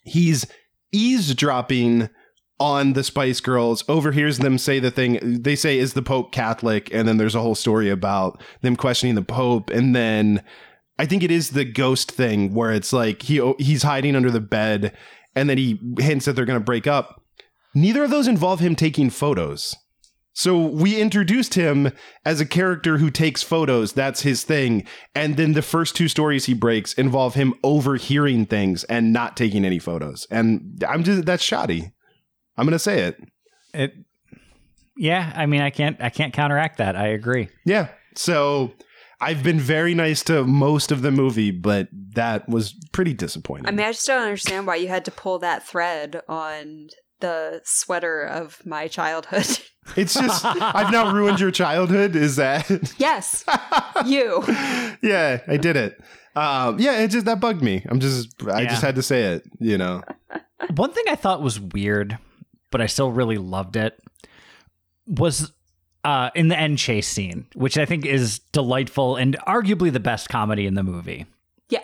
he's 0.04 0.46
eavesdropping 0.92 2.10
on 2.60 2.92
the 2.92 3.06
Spice 3.06 3.40
Girls, 3.40 3.86
overhears 3.88 4.40
them 4.40 4.58
say 4.58 4.80
the 4.80 4.92
thing 4.92 5.42
they 5.44 5.56
say 5.56 5.78
is 5.78 5.94
the 5.94 6.02
Pope 6.02 6.34
Catholic, 6.34 6.94
and 6.94 7.08
then 7.08 7.16
there's 7.18 7.36
a 7.36 7.42
whole 7.42 7.56
story 7.56 7.90
about 7.90 8.42
them 8.62 8.76
questioning 8.76 9.16
the 9.16 9.22
Pope, 9.22 9.70
and 9.70 9.96
then 9.96 10.44
I 11.00 11.06
think 11.06 11.24
it 11.24 11.32
is 11.32 11.52
the 11.52 11.66
ghost 11.66 12.12
thing 12.12 12.54
where 12.54 12.72
it's 12.72 12.92
like 12.92 13.22
he 13.24 13.42
he's 13.58 13.84
hiding 13.84 14.16
under 14.18 14.30
the 14.30 14.42
bed 14.42 14.96
and 15.34 15.50
then 15.50 15.58
he 15.58 15.80
hints 15.98 16.26
that 16.26 16.36
they're 16.36 16.46
going 16.46 16.60
to 16.60 16.64
break 16.64 16.88
up. 16.88 17.24
Neither 17.74 18.04
of 18.04 18.10
those 18.10 18.28
involve 18.28 18.60
him 18.60 18.76
taking 18.76 19.10
photos. 19.10 19.76
So 20.34 20.58
we 20.58 21.00
introduced 21.00 21.54
him 21.54 21.92
as 22.26 22.42
a 22.42 22.46
character 22.46 22.98
who 22.98 23.10
takes 23.10 23.44
photos. 23.44 23.94
That's 23.94 24.22
his 24.22 24.44
thing. 24.44 24.86
And 25.16 25.38
then 25.38 25.54
the 25.54 25.62
first 25.62 25.96
two 25.96 26.08
stories 26.08 26.46
he 26.46 26.54
breaks 26.54 26.94
involve 26.94 27.36
him 27.36 27.54
overhearing 27.64 28.46
things 28.46 28.84
and 28.86 29.14
not 29.14 29.38
taking 29.38 29.66
any 29.66 29.80
photos. 29.80 30.28
And 30.30 30.84
I'm 30.88 31.04
just 31.04 31.26
that's 31.26 31.44
shoddy. 31.44 31.92
I'm 32.58 32.66
going 32.66 32.72
to 32.74 32.80
say 32.80 33.04
it. 33.04 33.18
It, 33.74 33.94
yeah, 34.98 35.32
I 35.34 35.46
mean, 35.46 35.62
I 35.62 35.70
can't, 35.70 35.96
I 36.02 36.10
can't 36.10 36.34
counteract 36.34 36.78
that. 36.78 36.98
I 36.98 37.08
agree. 37.08 37.48
Yeah. 37.66 37.88
So 38.16 38.74
I've 39.22 39.44
been 39.44 39.60
very 39.60 39.94
nice 39.94 40.24
to 40.26 40.44
most 40.46 40.92
of 40.92 41.02
the 41.02 41.12
movie, 41.12 41.52
but 41.52 41.90
that 42.14 42.48
was 42.48 42.74
pretty 42.92 43.14
disappointing. 43.14 43.68
I 43.68 43.72
mean, 43.72 43.86
I 43.86 43.92
just 43.92 44.08
don't 44.08 44.22
understand 44.22 44.66
why 44.68 44.76
you 44.76 44.88
had 44.88 45.06
to 45.06 45.12
pull 45.12 45.40
that 45.40 45.68
thread 45.68 46.22
on 46.30 46.88
the 47.20 47.62
sweater 47.66 48.24
of 48.24 48.66
my 48.66 48.88
childhood. 48.88 49.46
it's 49.98 50.14
just 50.14 50.46
I've 50.46 50.92
now 50.92 51.14
ruined 51.14 51.40
your 51.42 51.52
childhood. 51.52 52.16
Is 52.16 52.38
that? 52.38 52.70
yes, 52.98 53.44
you. 54.06 54.42
yeah, 55.02 55.42
I 55.48 55.58
did 55.58 55.76
it. 55.76 56.02
Um, 56.36 56.80
yeah, 56.80 57.00
it 57.02 57.10
just 57.10 57.26
that 57.26 57.42
bugged 57.42 57.62
me. 57.62 57.86
I'm 57.90 58.00
just 58.00 58.42
I 58.48 58.62
Yeah. 58.62 58.70
just 58.70 58.82
had 58.82 58.96
to 58.96 59.02
say 59.04 59.24
it. 59.34 59.44
You 59.60 59.78
know. 59.78 60.02
One 60.76 60.94
thing 60.94 61.04
I 61.10 61.16
thought 61.16 61.42
was 61.42 61.60
weird, 61.60 62.18
but 62.72 62.80
I 62.82 62.86
still 62.86 63.12
really 63.12 63.38
loved 63.38 63.76
it, 63.76 64.00
was 65.08 65.52
uh, 66.04 66.30
in 66.36 66.48
the 66.48 66.58
end 66.58 66.78
chase 66.78 67.08
scene, 67.08 67.46
which 67.54 67.78
I 67.78 67.86
think 67.86 68.06
is 68.06 68.40
delightful 68.52 69.16
and 69.16 69.38
arguably 69.48 69.92
the 69.92 70.00
best 70.00 70.30
comedy 70.30 70.66
in 70.66 70.76
the 70.76 70.84
movie. 70.84 71.26
Yeah. 71.70 71.82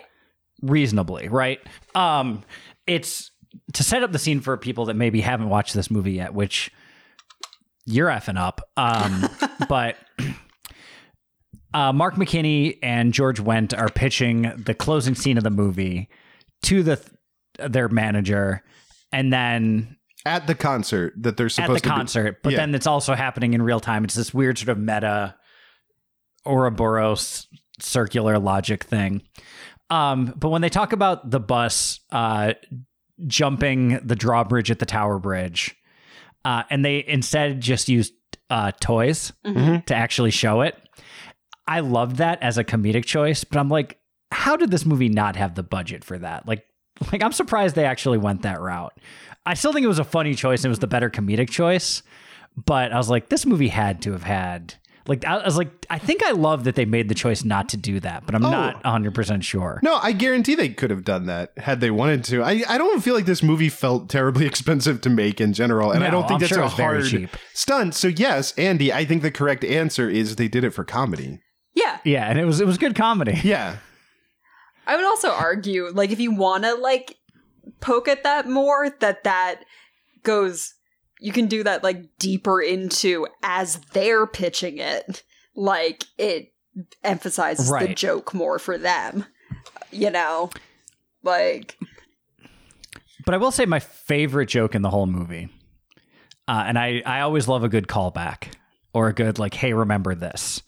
Reasonably, 0.62 1.28
right? 1.28 1.60
Um, 1.94 2.42
it's 2.86 3.30
to 3.74 3.82
set 3.82 4.02
up 4.02 4.12
the 4.12 4.18
scene 4.18 4.40
for 4.40 4.56
people 4.56 4.86
that 4.86 4.94
maybe 4.94 5.20
haven't 5.20 5.48
watched 5.48 5.74
this 5.74 5.90
movie 5.90 6.12
yet, 6.12 6.34
which 6.34 6.70
you're 7.84 8.08
effing 8.08 8.38
up. 8.38 8.60
Um, 8.76 9.28
but 9.68 9.96
uh, 11.74 11.92
Mark 11.92 12.14
McKinney 12.14 12.78
and 12.82 13.12
George 13.12 13.42
Wendt 13.42 13.78
are 13.78 13.88
pitching 13.88 14.52
the 14.56 14.74
closing 14.74 15.14
scene 15.14 15.36
of 15.36 15.44
the 15.44 15.50
movie 15.50 16.08
to 16.62 16.82
the 16.82 17.00
their 17.58 17.88
manager, 17.88 18.62
and 19.12 19.32
then 19.32 19.96
At 20.26 20.46
the 20.46 20.54
concert 20.54 21.14
that 21.18 21.36
they're 21.36 21.46
at 21.46 21.52
supposed 21.52 21.84
the 21.84 21.88
to 21.88 21.88
be- 21.88 21.90
at 21.90 21.94
the 21.94 21.98
concert, 21.98 22.42
but 22.42 22.52
Yeah. 22.52 22.58
then 22.58 22.74
it's 22.74 22.86
also 22.86 23.14
happening 23.14 23.54
in 23.54 23.62
real 23.62 23.80
time. 23.80 24.04
It's 24.04 24.14
this 24.14 24.34
weird 24.34 24.58
sort 24.58 24.68
of 24.70 24.78
meta 24.78 25.34
Ouroboros 26.44 27.46
circular 27.80 28.38
logic 28.38 28.84
thing. 28.84 29.22
Um, 29.90 30.32
but 30.36 30.48
when 30.48 30.62
they 30.62 30.68
talk 30.68 30.92
about 30.92 31.30
the 31.30 31.40
bus 31.40 32.00
uh, 32.10 32.54
jumping 33.26 34.00
the 34.04 34.16
drawbridge 34.16 34.70
at 34.70 34.78
the 34.78 34.86
Tower 34.86 35.18
Bridge, 35.18 35.76
uh, 36.44 36.62
and 36.70 36.84
they 36.84 37.04
instead 37.06 37.60
just 37.60 37.88
used 37.88 38.12
uh, 38.50 38.72
toys 38.80 39.32
Mm-hmm. 39.44 39.80
to 39.86 39.94
actually 39.94 40.30
show 40.30 40.60
it, 40.62 40.76
I 41.66 41.80
loved 41.80 42.16
that 42.16 42.42
as 42.42 42.58
a 42.58 42.64
comedic 42.64 43.04
choice. 43.04 43.42
But 43.44 43.58
I'm 43.58 43.68
like, 43.68 43.98
how 44.30 44.56
did 44.56 44.70
this 44.70 44.86
movie 44.86 45.08
not 45.08 45.36
have 45.36 45.54
the 45.54 45.62
budget 45.62 46.04
for 46.04 46.18
that? 46.18 46.46
Like, 46.46 46.64
like 47.12 47.22
I'm 47.22 47.32
surprised 47.32 47.74
they 47.74 47.84
actually 47.84 48.18
went 48.18 48.42
that 48.42 48.60
route. 48.60 48.96
I 49.46 49.54
still 49.54 49.72
think 49.72 49.84
it 49.84 49.88
was 49.88 49.98
a 49.98 50.04
funny 50.04 50.34
choice 50.34 50.60
and 50.60 50.66
it 50.66 50.70
was 50.70 50.80
the 50.80 50.86
better 50.86 51.08
comedic 51.08 51.48
choice. 51.48 52.02
But 52.64 52.92
I 52.92 52.96
was 52.96 53.08
like, 53.10 53.28
this 53.28 53.46
movie 53.46 53.68
had 53.68 54.02
to 54.02 54.12
have 54.12 54.22
had 54.24 54.74
like 55.08 55.24
I 55.24 55.44
was 55.44 55.56
like, 55.56 55.70
I 55.88 55.98
think 55.98 56.24
I 56.24 56.32
love 56.32 56.64
that 56.64 56.74
they 56.74 56.84
made 56.84 57.08
the 57.08 57.14
choice 57.14 57.44
not 57.44 57.68
to 57.68 57.76
do 57.76 58.00
that, 58.00 58.26
but 58.26 58.34
I'm 58.34 58.44
Oh. 58.44 58.50
not 58.50 58.82
100 58.82 59.14
percent 59.14 59.44
sure. 59.44 59.78
No, 59.84 59.94
I 60.02 60.10
guarantee 60.12 60.56
they 60.56 60.68
could 60.70 60.90
have 60.90 61.04
done 61.04 61.26
that 61.26 61.52
had 61.58 61.80
they 61.80 61.92
wanted 61.92 62.24
to. 62.24 62.42
I, 62.42 62.64
I 62.68 62.76
don't 62.76 63.00
feel 63.04 63.14
like 63.14 63.24
this 63.26 63.40
movie 63.42 63.68
felt 63.68 64.08
terribly 64.08 64.46
expensive 64.52 65.00
to 65.02 65.10
make 65.10 65.40
in 65.40 65.52
general, 65.52 65.92
and 65.92 66.02
I 66.02 66.10
don't 66.10 66.22
think 66.26 66.38
I'm 66.38 66.40
that's 66.40 66.52
sure 66.52 66.62
a 66.62 66.68
hard 66.68 67.04
cheap. 67.04 67.36
stunt. 67.54 67.94
So 67.94 68.08
yes, 68.08 68.52
Andy, 68.58 68.92
I 68.92 69.04
think 69.04 69.22
the 69.22 69.30
correct 69.30 69.62
answer 69.64 70.10
is 70.10 70.34
they 70.36 70.48
did 70.48 70.64
it 70.64 70.70
for 70.70 70.82
comedy. 70.82 71.38
Yeah. 71.74 71.98
Yeah, 72.04 72.28
and 72.28 72.36
it 72.40 72.44
was 72.44 72.60
it 72.60 72.66
was 72.66 72.76
good 72.78 72.96
comedy. 72.96 73.38
Yeah, 73.44 73.76
I 74.88 74.96
would 74.96 75.04
also 75.04 75.30
argue, 75.30 75.88
like, 75.92 76.10
if 76.10 76.18
you 76.20 76.32
want 76.32 76.64
to, 76.64 76.74
like, 76.74 77.15
poke 77.80 78.08
at 78.08 78.24
that 78.24 78.48
more, 78.48 78.90
that 79.00 79.24
that 79.24 79.64
goes, 80.22 80.74
you 81.20 81.32
can 81.32 81.46
do 81.46 81.62
that, 81.64 81.82
like, 81.82 82.18
deeper 82.18 82.60
into 82.60 83.26
as 83.42 83.76
they're 83.92 84.26
pitching 84.26 84.78
it. 84.78 85.22
Like, 85.54 86.04
it 86.18 86.52
emphasizes 87.02 87.70
the 87.70 87.94
joke 87.94 88.34
more 88.34 88.58
for 88.58 88.76
them. 88.76 89.24
You 89.90 90.10
know? 90.10 90.50
Like, 91.22 91.78
But 93.24 93.34
I 93.34 93.38
will 93.38 93.50
say 93.50 93.66
my 93.66 93.80
favorite 93.80 94.46
joke 94.46 94.74
in 94.74 94.82
the 94.82 94.90
whole 94.90 95.06
movie, 95.06 95.48
uh, 96.46 96.64
and 96.66 96.78
I, 96.78 97.02
I 97.04 97.20
always 97.22 97.48
love 97.48 97.64
a 97.64 97.68
good 97.68 97.88
callback 97.88 98.52
or 98.92 99.08
a 99.08 99.12
good 99.12 99.38
like, 99.38 99.52
hey, 99.54 99.72
remember 99.72 100.14
this, 100.14 100.62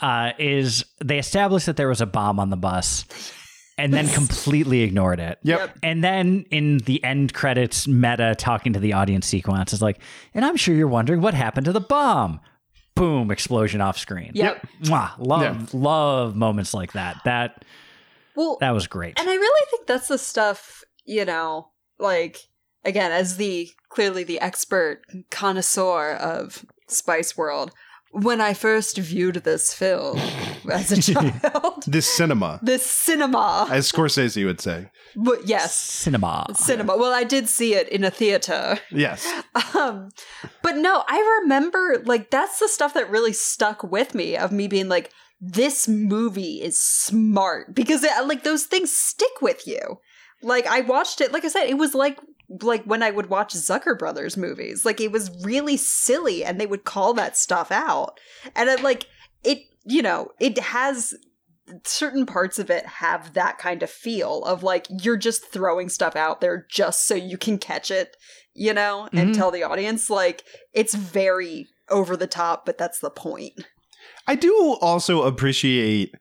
uh, 0.00 0.30
is 0.38 0.84
they 1.04 1.18
established 1.18 1.66
that 1.66 1.76
there 1.76 1.88
was 1.88 2.00
a 2.00 2.06
bomb 2.06 2.38
on 2.38 2.50
the 2.50 2.56
bus 2.56 3.04
and 3.78 3.92
then 3.92 4.08
completely 4.14 4.82
ignored 4.82 5.20
it. 5.20 5.38
Yep. 5.42 5.78
And 5.82 6.02
then 6.02 6.44
in 6.50 6.78
the 6.78 7.02
end 7.04 7.34
credits, 7.34 7.86
Meta 7.86 8.34
talking 8.36 8.72
to 8.72 8.78
the 8.80 8.92
audience 8.94 9.26
sequence 9.26 9.72
is 9.72 9.82
like, 9.82 9.98
and 10.34 10.44
I'm 10.44 10.56
sure 10.56 10.74
you're 10.74 10.88
wondering 10.88 11.20
what 11.20 11.34
happened 11.34 11.66
to 11.66 11.72
the 11.72 11.80
bomb. 11.80 12.40
Boom, 12.94 13.30
explosion 13.30 13.80
off 13.82 13.98
screen. 13.98 14.30
Yep. 14.34 14.66
Mwah, 14.84 15.12
love, 15.18 15.42
Yeah. 15.42 15.66
love 15.78 16.34
moments 16.34 16.72
like 16.72 16.92
that. 16.92 17.18
That 17.24 17.64
well, 18.34 18.56
that 18.60 18.70
was 18.70 18.86
great. 18.86 19.18
And 19.20 19.28
I 19.28 19.34
really 19.34 19.66
think 19.70 19.86
that's 19.86 20.08
the 20.08 20.18
stuff, 20.18 20.82
you 21.04 21.24
know, 21.24 21.68
like 21.98 22.38
again, 22.84 23.12
as 23.12 23.36
the 23.36 23.68
clearly 23.90 24.24
the 24.24 24.40
expert 24.40 25.02
connoisseur 25.30 26.12
of 26.14 26.64
Spice 26.88 27.36
World, 27.36 27.72
when 28.22 28.40
I 28.40 28.54
first 28.54 28.96
viewed 28.98 29.36
this 29.36 29.74
film 29.74 30.18
as 30.72 30.90
a 30.90 31.00
child, 31.14 31.84
this 31.86 32.06
cinema, 32.06 32.58
this 32.62 32.84
cinema, 32.84 33.68
as 33.70 33.90
Scorsese 33.92 34.44
would 34.44 34.60
say. 34.60 34.90
but 35.14 35.46
yes, 35.46 35.74
Cinema. 35.74 36.46
cinema. 36.54 36.96
Well, 36.96 37.12
I 37.12 37.24
did 37.24 37.48
see 37.48 37.74
it 37.74 37.88
in 37.90 38.04
a 38.04 38.10
theater. 38.10 38.78
Yes, 38.90 39.26
Um, 39.74 40.08
but 40.62 40.76
no, 40.76 41.04
I 41.06 41.40
remember 41.42 42.02
like 42.04 42.30
that's 42.30 42.58
the 42.58 42.68
stuff 42.68 42.94
that 42.94 43.10
really 43.10 43.32
stuck 43.34 43.82
with 43.82 44.14
me 44.14 44.36
of 44.36 44.50
me 44.50 44.66
being 44.68 44.88
like, 44.88 45.10
this 45.40 45.86
movie 45.86 46.62
is 46.62 46.80
smart 46.80 47.74
because 47.74 48.02
it, 48.02 48.10
like 48.26 48.42
those 48.44 48.64
things 48.64 48.90
stick 48.92 49.42
with 49.42 49.66
you. 49.66 50.00
Like 50.42 50.66
I 50.66 50.80
watched 50.80 51.20
it, 51.20 51.32
like 51.32 51.44
I 51.44 51.48
said, 51.48 51.64
it 51.66 51.76
was 51.78 51.94
like 51.94 52.18
like 52.48 52.84
when 52.84 53.02
I 53.02 53.10
would 53.10 53.28
watch 53.28 53.54
Zucker 53.54 53.98
Brothers 53.98 54.36
movies. 54.36 54.84
Like 54.84 55.00
it 55.00 55.12
was 55.12 55.30
really 55.44 55.76
silly, 55.76 56.44
and 56.44 56.60
they 56.60 56.66
would 56.66 56.84
call 56.84 57.14
that 57.14 57.36
stuff 57.36 57.70
out, 57.70 58.18
and 58.54 58.68
it 58.68 58.82
like 58.82 59.06
it, 59.42 59.58
you 59.84 60.02
know, 60.02 60.30
it 60.40 60.58
has 60.58 61.14
certain 61.84 62.26
parts 62.26 62.58
of 62.60 62.70
it 62.70 62.86
have 62.86 63.32
that 63.34 63.58
kind 63.58 63.82
of 63.82 63.90
feel 63.90 64.44
of 64.44 64.62
like 64.62 64.86
you're 64.88 65.16
just 65.16 65.44
throwing 65.46 65.88
stuff 65.88 66.14
out 66.14 66.40
there 66.40 66.64
just 66.70 67.06
so 67.06 67.14
you 67.14 67.36
can 67.36 67.58
catch 67.58 67.90
it, 67.90 68.16
you 68.54 68.72
know, 68.72 69.08
and 69.12 69.30
Mhm. 69.30 69.34
tell 69.34 69.50
the 69.50 69.64
audience 69.64 70.08
like 70.08 70.44
it's 70.72 70.94
very 70.94 71.66
over 71.90 72.16
the 72.16 72.28
top, 72.28 72.64
but 72.64 72.78
that's 72.78 73.00
the 73.00 73.10
point. 73.10 73.52
I 74.28 74.36
do 74.36 74.76
also 74.80 75.22
appreciate 75.22 76.14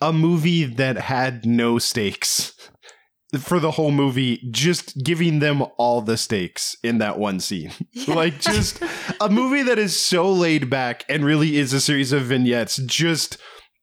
a 0.00 0.12
movie 0.12 0.64
that 0.64 0.96
had 0.96 1.46
no 1.46 1.78
stakes 1.78 2.54
for 3.38 3.58
the 3.58 3.72
whole 3.72 3.90
movie, 3.90 4.46
just 4.50 5.02
giving 5.02 5.38
them 5.38 5.64
all 5.78 6.02
the 6.02 6.16
stakes 6.16 6.76
in 6.82 6.98
that 6.98 7.18
one 7.18 7.40
scene. 7.40 7.72
like, 8.08 8.40
just 8.40 8.82
a 9.20 9.28
movie 9.30 9.62
that 9.62 9.78
is 9.78 9.98
so 9.98 10.30
laid 10.30 10.68
back 10.68 11.04
and 11.08 11.24
really 11.24 11.56
is 11.56 11.72
a 11.72 11.80
series 11.80 12.12
of 12.12 12.22
vignettes, 12.22 12.76
just 12.76 13.38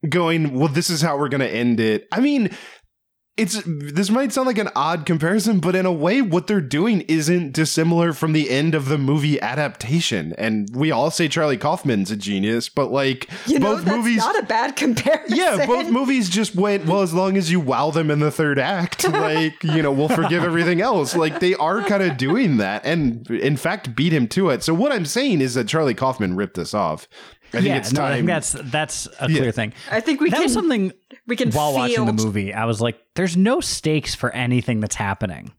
going, 0.08 0.54
well, 0.58 0.70
this 0.70 0.90
is 0.90 1.02
how 1.02 1.18
we're 1.18 1.30
going 1.30 1.42
to 1.42 1.50
end 1.50 1.80
it. 1.80 2.08
I 2.12 2.20
mean, 2.20 2.56
it's 3.40 3.62
this 3.66 4.10
might 4.10 4.34
sound 4.34 4.48
like 4.48 4.58
an 4.58 4.70
odd 4.76 5.06
comparison, 5.06 5.60
but 5.60 5.76
in 5.76 5.86
a 5.86 5.92
way, 5.92 6.22
what 6.22 6.48
they're 6.48 6.60
doing 6.60 7.02
isn't 7.02 7.54
dissimilar 7.54 8.14
from 8.14 8.34
the 8.34 8.50
end 8.50 8.76
of 8.76 8.86
the 8.90 8.98
movie 8.98 9.40
adaptation. 9.42 10.34
And 10.38 10.70
we 10.76 10.92
all 10.92 11.10
say 11.10 11.28
Charlie 11.28 11.58
Kaufman's 11.58 12.12
a 12.12 12.18
genius, 12.18 12.68
but 12.70 12.92
like 12.92 13.30
You 13.48 13.60
know, 13.60 13.76
both 13.76 13.86
that's 13.86 13.98
movies, 13.98 14.18
not 14.18 14.38
a 14.38 14.44
bad 14.44 14.76
comparison. 14.76 15.38
yeah, 15.38 15.66
both 15.66 15.90
movies 15.90 16.30
just 16.30 16.56
went 16.56 16.86
well 16.86 17.02
as 17.02 17.14
long 17.14 17.38
as 17.38 17.50
you 17.52 17.60
wow 17.60 17.92
them 17.92 18.12
in 18.12 18.20
the 18.20 18.32
third 18.32 18.60
act, 18.60 19.04
like 19.10 19.64
you 19.64 19.82
know, 19.82 19.92
we'll 19.92 20.10
forgive 20.10 20.44
everything 20.44 20.82
else. 20.82 21.16
Like 21.16 21.40
they 21.40 21.56
are 21.56 21.82
kind 21.84 22.04
of 22.04 22.18
doing 22.18 22.58
that, 22.58 22.86
and 22.86 23.30
in 23.32 23.56
fact, 23.58 23.96
beat 23.96 24.12
him 24.14 24.28
to 24.30 24.50
it. 24.50 24.64
So 24.64 24.74
what 24.74 24.92
I'm 24.92 25.06
saying 25.06 25.42
is 25.42 25.54
that 25.54 25.68
Charlie 25.68 25.94
Kaufman 25.96 26.36
ripped 26.36 26.56
this 26.56 26.74
off. 26.74 27.08
I 27.50 27.58
think 27.58 27.66
yeah, 27.66 27.78
it's 27.78 27.94
no, 27.94 28.04
I 28.04 28.16
think 28.16 28.28
that's 28.28 28.52
that's 28.52 29.08
a 29.20 29.30
Yeah. 29.30 29.40
clear 29.40 29.52
thing. 29.52 29.74
I 29.92 30.00
think 30.00 30.22
we 30.22 30.30
that 30.30 30.38
can 30.38 30.44
was 30.44 30.54
something 30.54 30.94
we 31.28 31.36
can 31.36 31.52
while 31.52 31.74
watching 31.74 32.06
the 32.06 32.14
movie. 32.14 32.54
I 32.54 32.66
was 32.66 32.82
like, 32.82 33.00
"There's 33.16 33.36
no 33.36 33.60
stakes 33.60 34.16
for 34.16 34.32
anything 34.32 34.80
that's 34.80 34.96
happening," 34.96 35.52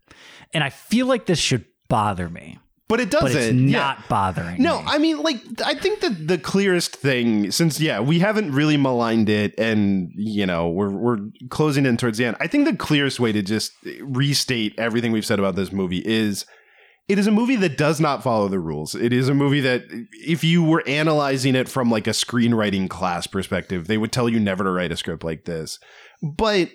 and 0.55 0.63
I 0.65 0.71
feel 0.71 1.07
like 1.07 1.27
this 1.27 1.39
should 1.39 1.65
bother 1.89 2.29
me 2.29 2.59
but 2.91 2.99
it 2.99 3.09
doesn't. 3.09 3.33
but 3.33 3.37
it's 3.41 3.53
yeah. 3.55 3.79
not 3.79 4.09
bothering. 4.09 4.61
No, 4.61 4.81
me. 4.81 4.85
I 4.89 4.99
mean, 4.99 5.23
like, 5.23 5.41
I 5.65 5.75
think 5.75 6.01
that 6.01 6.27
the 6.27 6.39
clearest 6.39 6.97
thing, 6.97 7.53
since 7.53 7.79
yeah, 7.81 8.01
we 8.01 8.19
haven't 8.19 8.51
really 8.51 8.77
maligned 8.77 9.29
it, 9.29 9.55
and 9.59 10.11
you 10.17 10.45
know, 10.45 10.69
we're 10.69 10.91
we're 10.91 11.19
closing 11.51 11.87
in 11.87 11.97
towards 11.97 12.19
the 12.19 12.25
end. 12.25 12.37
I 12.41 12.49
think 12.49 12.65
the 12.67 12.75
clearest 12.75 13.21
way 13.21 13.31
to 13.31 13.43
just 13.43 13.73
restate 14.01 14.75
everything 14.77 15.13
we've 15.13 15.25
said 15.25 15.39
about 15.39 15.55
this 15.55 15.73
movie 15.73 16.03
is. 16.05 16.45
It 17.11 17.19
is 17.19 17.27
a 17.27 17.33
movie 17.33 17.57
that 17.57 17.77
does 17.77 17.99
not 17.99 18.23
follow 18.23 18.47
the 18.47 18.61
rules. 18.61 18.95
It 18.95 19.13
is 19.13 19.29
a 19.29 19.35
movie 19.35 19.61
that, 19.63 19.83
if 20.13 20.45
you 20.45 20.63
were 20.63 20.85
analyzing 20.87 21.57
it 21.57 21.69
from 21.69 21.91
like 21.91 22.07
a 22.07 22.11
screenwriting 22.11 22.89
class 22.89 23.27
perspective, 23.27 23.89
they 23.89 23.99
would 23.99 24.13
tell 24.13 24.29
you 24.29 24.39
never 24.39 24.63
to 24.63 24.71
write 24.71 24.93
a 24.93 24.97
script 24.97 25.25
like 25.25 25.45
this. 25.45 25.81
But 26.23 26.71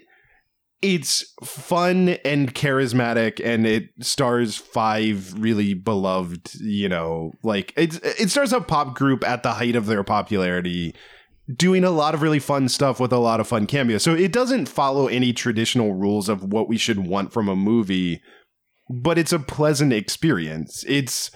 it's 0.81 1.33
fun 1.41 2.09
and 2.25 2.53
charismatic 2.53 3.39
and 3.45 3.65
it 3.65 3.91
stars 4.01 4.57
five 4.57 5.33
really 5.39 5.73
beloved 5.73 6.53
you 6.55 6.89
know 6.89 7.31
like 7.43 7.73
it's 7.77 7.97
it 8.19 8.29
stars 8.29 8.51
a 8.51 8.59
pop 8.59 8.93
group 8.93 9.23
at 9.23 9.41
the 9.41 9.53
height 9.53 9.75
of 9.75 9.85
their 9.85 10.03
popularity 10.03 10.93
doing 11.55 11.83
a 11.85 11.89
lot 11.89 12.13
of 12.13 12.21
really 12.21 12.39
fun 12.39 12.67
stuff 12.67 12.99
with 12.99 13.13
a 13.13 13.17
lot 13.17 13.39
of 13.39 13.47
fun 13.47 13.65
cameos 13.65 14.03
so 14.03 14.13
it 14.13 14.33
doesn't 14.33 14.67
follow 14.67 15.07
any 15.07 15.31
traditional 15.31 15.93
rules 15.93 16.27
of 16.27 16.43
what 16.43 16.67
we 16.67 16.77
should 16.77 17.07
want 17.07 17.31
from 17.31 17.47
a 17.47 17.55
movie 17.55 18.21
but 18.89 19.17
it's 19.17 19.33
a 19.33 19.39
pleasant 19.39 19.93
experience 19.93 20.83
it's 20.87 21.31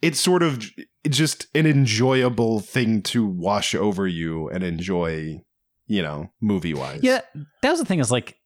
it's 0.00 0.20
sort 0.20 0.42
of 0.42 0.64
just 1.08 1.46
an 1.54 1.66
enjoyable 1.66 2.60
thing 2.60 3.02
to 3.02 3.26
wash 3.26 3.74
over 3.74 4.06
you 4.06 4.48
and 4.48 4.62
enjoy 4.62 5.40
you 5.88 6.02
know 6.02 6.30
movie 6.40 6.74
wise 6.74 7.00
Yeah, 7.02 7.20
that 7.62 7.70
was 7.70 7.80
the 7.80 7.86
thing. 7.86 7.98
Is 7.98 8.12
like, 8.12 8.36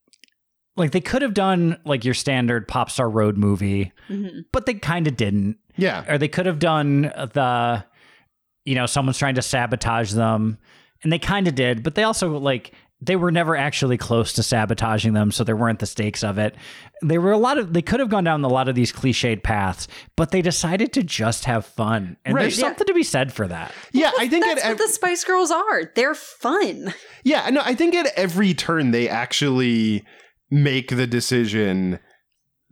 like 0.76 0.92
they 0.92 1.00
could 1.00 1.22
have 1.22 1.34
done 1.34 1.78
like 1.84 2.04
your 2.04 2.14
standard 2.14 2.66
pop 2.66 2.90
star 2.90 3.10
road 3.10 3.36
movie, 3.36 3.92
mm-hmm. 4.08 4.40
but 4.52 4.64
they 4.64 4.74
kind 4.74 5.06
of 5.06 5.16
didn't. 5.16 5.58
yeah 5.76 6.04
Or 6.08 6.16
they 6.16 6.28
could 6.28 6.46
have 6.46 6.58
done 6.58 7.02
the, 7.02 7.84
you 8.64 8.74
know, 8.74 8.86
someone's 8.86 9.18
trying 9.18 9.34
to 9.34 9.42
sabotage 9.42 10.12
them, 10.12 10.58
and 11.02 11.12
they 11.12 11.18
kind 11.18 11.48
of 11.48 11.54
did, 11.54 11.82
but 11.82 11.94
they 11.94 12.04
also 12.04 12.38
like 12.38 12.72
they 13.04 13.16
were 13.16 13.32
never 13.32 13.56
actually 13.56 13.98
close 13.98 14.32
to 14.34 14.42
sabotaging 14.44 15.12
them, 15.12 15.32
so 15.32 15.42
there 15.42 15.56
weren't 15.56 15.80
the 15.80 15.86
stakes 15.86 16.22
of 16.22 16.38
it. 16.38 16.54
They 17.02 17.18
were 17.18 17.32
a 17.32 17.36
lot 17.38 17.58
of 17.58 17.72
they 17.72 17.82
could 17.82 17.98
have 17.98 18.08
gone 18.08 18.22
down 18.24 18.44
a 18.44 18.48
lot 18.48 18.68
of 18.68 18.74
these 18.76 18.92
cliched 18.92 19.42
paths, 19.42 19.88
but 20.16 20.30
they 20.30 20.40
decided 20.40 20.92
to 20.92 21.02
just 21.02 21.44
have 21.46 21.66
fun, 21.66 22.16
and 22.24 22.34
Right, 22.34 22.42
there's 22.42 22.58
yeah. 22.58 22.66
something 22.68 22.86
to 22.86 22.94
be 22.94 23.02
said 23.02 23.32
for 23.32 23.48
that. 23.48 23.72
yeah 23.92 24.12
i 24.18 24.28
think 24.28 24.44
That's 24.44 24.62
at 24.64 24.68
what 24.70 24.78
the 24.78 24.88
Spice 24.88 25.24
Girls 25.24 25.50
are. 25.50 25.90
They're 25.96 26.14
fun. 26.14 26.94
Yeah, 27.24 27.50
no, 27.50 27.60
I 27.64 27.74
think 27.74 27.94
at 27.94 28.06
every 28.16 28.54
turn 28.54 28.92
they 28.92 29.08
actually 29.08 30.04
make 30.50 30.88
the 30.90 31.06
decision 31.06 31.98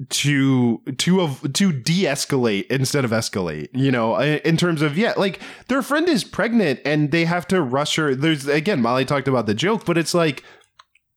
to 0.09 0.78
to 0.96 1.20
of 1.20 1.53
to 1.53 1.72
de-escalate 1.72 2.66
instead 2.68 3.05
of 3.05 3.11
escalate 3.11 3.68
you 3.74 3.90
know 3.92 4.18
in 4.18 4.57
terms 4.57 4.80
of 4.80 4.96
yeah 4.96 5.12
like 5.18 5.40
their 5.68 5.82
friend 5.82 6.09
is 6.09 6.24
pregnant 6.24 6.80
and 6.86 7.11
they 7.11 7.26
have 7.26 7.46
to 7.46 7.61
rush 7.61 7.96
her 7.96 8.14
there's 8.14 8.46
again 8.48 8.80
molly 8.80 9.05
talked 9.05 9.28
about 9.28 9.44
the 9.46 9.55
joke 9.55 9.84
but 9.84 9.98
it's 9.98 10.14
like 10.14 10.42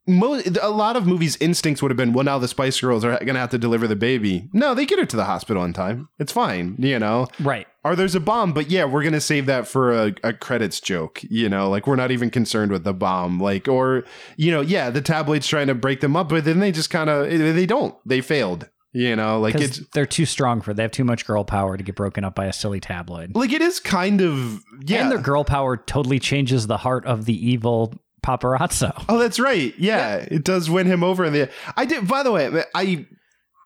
mo- 0.06 0.42
a 0.62 0.70
lot 0.70 0.98
of 0.98 1.08
movies 1.08 1.38
instincts 1.40 1.82
would 1.82 1.92
have 1.92 1.98
been 1.98 2.12
well 2.14 2.26
now 2.26 2.38
the 2.38 2.48
spice 2.48 2.82
girls 2.82 3.06
are 3.06 3.18
gonna 3.24 3.40
have 3.40 3.50
to 3.52 3.58
deliver 3.58 3.88
the 3.88 3.96
baby 3.96 4.50
no 4.52 4.74
they 4.74 4.86
get 4.86 5.00
her 5.00 5.06
to 5.06 5.16
the 5.16 5.26
hospital 5.26 5.64
in 5.64 5.72
time 5.72 6.10
it's 6.20 6.34
fine 6.34 6.76
you 6.78 7.00
know 7.00 7.26
Right. 7.40 7.68
or 7.86 7.96
there's 7.96 8.16
a 8.16 8.20
bomb, 8.20 8.54
but 8.54 8.70
yeah, 8.70 8.86
we're 8.86 9.04
gonna 9.04 9.20
save 9.22 9.46
that 9.48 9.68
for 9.68 9.92
a, 9.92 10.16
a 10.24 10.32
credits 10.34 10.80
joke. 10.80 11.20
You 11.24 11.50
know, 11.50 11.70
like 11.70 11.86
we're 11.86 11.98
not 11.98 12.12
even 12.12 12.30
concerned 12.30 12.72
with 12.72 12.86
the 12.86 12.94
bomb. 12.94 13.40
Like, 13.42 13.68
or 13.68 14.06
you 14.38 14.52
know, 14.52 14.62
yeah, 14.62 14.90
the 14.90 15.02
tabloids 15.02 15.48
trying 15.48 15.68
to 15.68 15.76
break 15.76 16.00
them 16.00 16.16
up, 16.16 16.30
but 16.30 16.46
then 16.46 16.60
they 16.62 16.72
just 16.72 16.90
kind 16.90 17.10
of 17.10 17.28
they 17.30 17.66
don't. 17.66 17.94
They 18.06 18.22
failed. 18.22 18.70
You 18.96 19.16
know, 19.16 19.40
like 19.40 19.56
it's 19.56 19.80
they're 19.94 20.06
too 20.06 20.26
strong 20.28 20.62
for. 20.62 20.72
They 20.74 20.84
have 20.84 20.92
too 20.92 21.04
much 21.04 21.26
girl 21.26 21.44
power 21.44 21.78
to 21.78 21.84
get 21.84 21.96
broken 21.96 22.24
up 22.24 22.36
by 22.36 22.46
a 22.46 22.54
silly 22.54 22.80
tabloid. 22.80 23.36
like 23.36 23.52
it 23.52 23.62
is 23.62 23.80
kind 23.80 24.22
of 24.22 24.64
yeah. 24.86 25.02
And 25.02 25.12
their 25.12 25.18
girl 25.18 25.44
power 25.44 25.78
totally 25.78 26.20
changes 26.20 26.68
the 26.68 26.78
heart 26.78 27.04
of 27.08 27.26
the 27.26 27.34
evil 27.34 27.96
paparazzo. 28.24 28.94
Oh, 29.10 29.18
that's 29.18 29.40
right. 29.40 29.74
Yeah, 29.80 30.18
it 30.18 30.44
does 30.44 30.70
win 30.70 30.86
him 30.86 31.04
over 31.04 31.26
in 31.26 31.34
the. 31.34 31.50
I 31.76 31.86
did. 31.86 32.08
By 32.08 32.22
the 32.22 32.32
way, 32.32 32.64
I 32.76 33.08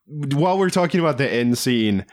while 0.08 0.58
we're 0.58 0.70
talking 0.70 1.02
about 1.02 1.18
the 1.18 1.30
end 1.30 1.58
scene, 1.58 2.06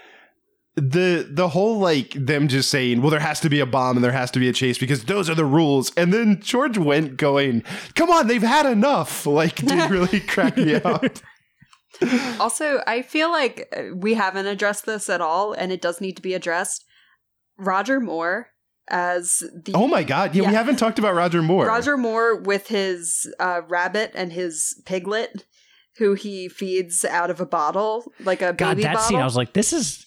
the 0.75 1.25
the 1.31 1.49
whole 1.51 1.79
like 1.79 2.11
them 2.15 2.49
just 2.49 2.69
saying, 2.69 3.01
well, 3.01 3.11
there 3.13 3.21
has 3.21 3.39
to 3.41 3.49
be 3.49 3.61
a 3.61 3.67
bomb 3.67 3.97
and 3.97 4.05
there 4.05 4.11
has 4.11 4.33
to 4.33 4.41
be 4.41 4.49
a 4.49 4.53
chase 4.53 4.77
because 4.77 5.05
those 5.05 5.31
are 5.31 5.37
the 5.37 5.45
rules, 5.45 5.93
and 5.97 6.13
then 6.13 6.41
George 6.41 6.77
Wendt 6.77 7.17
going, 7.17 7.63
come 7.95 8.11
on, 8.11 8.27
they've 8.27 8.43
had 8.43 8.67
enough. 8.67 9.25
Like, 9.25 9.55
did 9.57 9.89
really 9.91 10.19
crack 10.19 10.57
me 10.57 10.75
up. 10.75 11.05
Also, 12.41 12.83
I 12.87 13.03
feel 13.03 13.31
like 13.31 13.69
uh, 13.77 13.95
we 13.95 14.15
haven't 14.15 14.47
addressed 14.47 14.87
this 14.87 15.09
at 15.09 15.21
all, 15.21 15.53
and 15.53 15.71
it 15.73 15.81
does 15.81 16.01
need 16.01 16.17
to 16.17 16.23
be 16.23 16.35
addressed. 16.35 16.85
Roger 17.59 18.01
Moore 18.01 18.49
as 18.89 19.43
the 19.55 19.73
Oh 19.75 19.87
my 19.87 20.03
god, 20.03 20.35
yeah, 20.35 20.49
we 20.49 20.55
haven't 20.55 20.77
talked 20.77 20.99
about 20.99 21.15
Roger 21.15 21.43
Moore. 21.43 21.67
Roger 21.67 21.97
Moore 21.97 22.37
with 22.41 22.69
his 22.69 23.33
uh, 23.39 23.63
rabbit 23.69 24.11
and 24.15 24.33
his 24.33 24.83
piglet, 24.85 25.45
who 25.99 26.15
he 26.15 26.49
feeds 26.49 27.05
out 27.05 27.31
of 27.31 27.41
a 27.41 27.47
bottle, 27.47 28.13
like 28.21 28.43
a 28.43 28.53
God, 28.53 28.75
baby 28.77 28.83
that 28.83 28.95
bottle. 28.95 29.09
scene, 29.09 29.21
I 29.21 29.25
was 29.25 29.37
like, 29.37 29.53
this 29.53 29.73
is 29.73 30.05